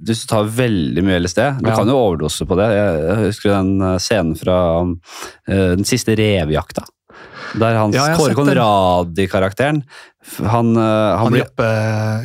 [0.09, 1.77] Hvis du tar veldig mye LSD Du Ja.
[1.77, 2.71] kan jo overdose på det.
[2.73, 6.89] Jeg husker den eh, scenen fra eh, den siste revjakta.
[7.61, 8.35] Der hans Ja, Kåre.
[8.35, 9.83] Conradi-karakteren
[10.41, 11.69] Han, eh, han, Han blir, Jappe,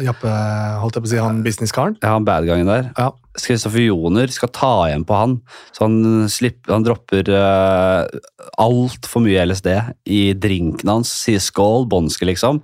[0.08, 0.34] Jappe
[0.82, 1.98] holdt jeg på å si, han businesskaren.
[2.02, 2.92] ja, han bad guyen der.
[2.98, 3.12] Ja.
[3.40, 5.38] Kristoffer Joner skal ta igjen på han.
[5.76, 8.08] Så han, slipper, han dropper uh,
[8.60, 9.70] altfor mye LSD
[10.12, 11.12] i drinken hans.
[11.24, 12.62] Sier skål, bånske, liksom.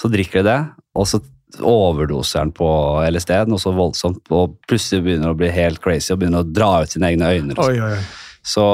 [0.00, 0.58] Så drikker de det,
[0.96, 1.20] og så
[1.60, 2.68] overdoser han på
[3.08, 6.70] LSD, noe så voldsomt, og plutselig begynner å bli helt crazy og begynner å dra
[6.82, 7.52] ut sine egne øyne.
[7.52, 7.68] liksom.
[7.68, 8.24] Oi, oi, oi.
[8.44, 8.64] Så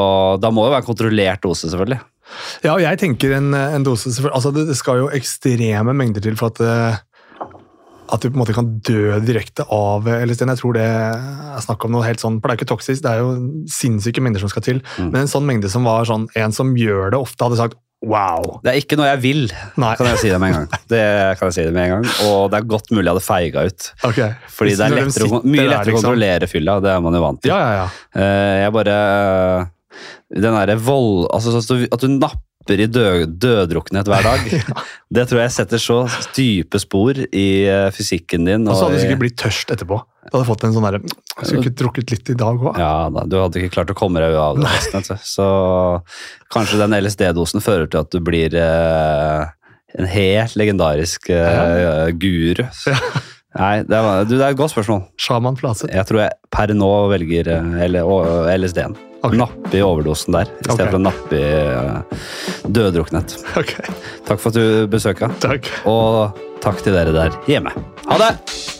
[0.43, 2.01] da må det være en kontrollert dose, selvfølgelig.
[2.65, 6.37] Ja, og jeg tenker en, en dose altså det, det skal jo ekstreme mengder til
[6.41, 6.99] for at eh,
[8.11, 10.43] at du på en måte kan dø direkte av LSD.
[10.51, 13.05] Jeg tror det er snakk om noe helt sånn, for det er jo ikke toksisk,
[13.05, 13.29] det er jo
[13.71, 14.81] sinnssyke mengder som skal til.
[14.99, 15.13] Mm.
[15.13, 18.57] Men en sånn mengde som var sånn, en som gjør det ofte, hadde sagt wow.
[18.65, 19.43] Det er ikke noe jeg vil,
[19.79, 20.79] Nei, kan jeg si det med en gang.
[20.95, 21.03] Det
[21.39, 23.67] kan jeg si det med en gang, Og det er godt mulig jeg hadde feiga
[23.69, 23.91] ut.
[24.09, 24.21] ok.
[24.57, 25.99] Fordi det er lettere, mye lettere å liksom.
[26.01, 27.53] kontrollere fylla, det er man jo vant til.
[27.53, 28.25] Ja, ja, ja.
[28.25, 28.97] Eh, Jeg bare
[30.33, 31.27] Den derre vold...
[31.35, 32.19] Altså at du-
[32.61, 34.41] napper i død, døddrukkenhet hver dag,
[35.17, 35.97] det tror jeg setter så
[36.37, 38.69] dype spor i eh, fysikken din.
[38.69, 40.01] Og så hadde du sikkert blitt tørst etterpå.
[40.29, 42.77] Du hadde fått en sånn derre Jeg skulle ikke drukket litt i dag òg.
[42.79, 44.69] Ja, da, Du hadde ikke klart å komme deg av det.
[44.69, 45.09] nesten.
[45.25, 45.49] Så
[46.53, 49.49] kanskje den LSD-dosen fører til at du blir eh,
[49.99, 52.67] en helt legendarisk eh, guru.
[53.59, 55.09] Nei, det, var, du, det er et godt spørsmål.
[55.19, 55.91] Sjaman Flatseth.
[55.91, 58.95] Jeg tror jeg per nå velger uh, LSD-en.
[59.21, 59.35] Ok.
[59.37, 62.21] Nappe i overdosen der, i stedet for å nappe i uh,
[62.65, 63.37] døddrukkenhet.
[63.61, 63.75] Ok,
[64.29, 65.69] Takk for at du besøka, takk.
[65.91, 67.75] og takk til dere der hjemme.
[68.09, 68.80] Ha det!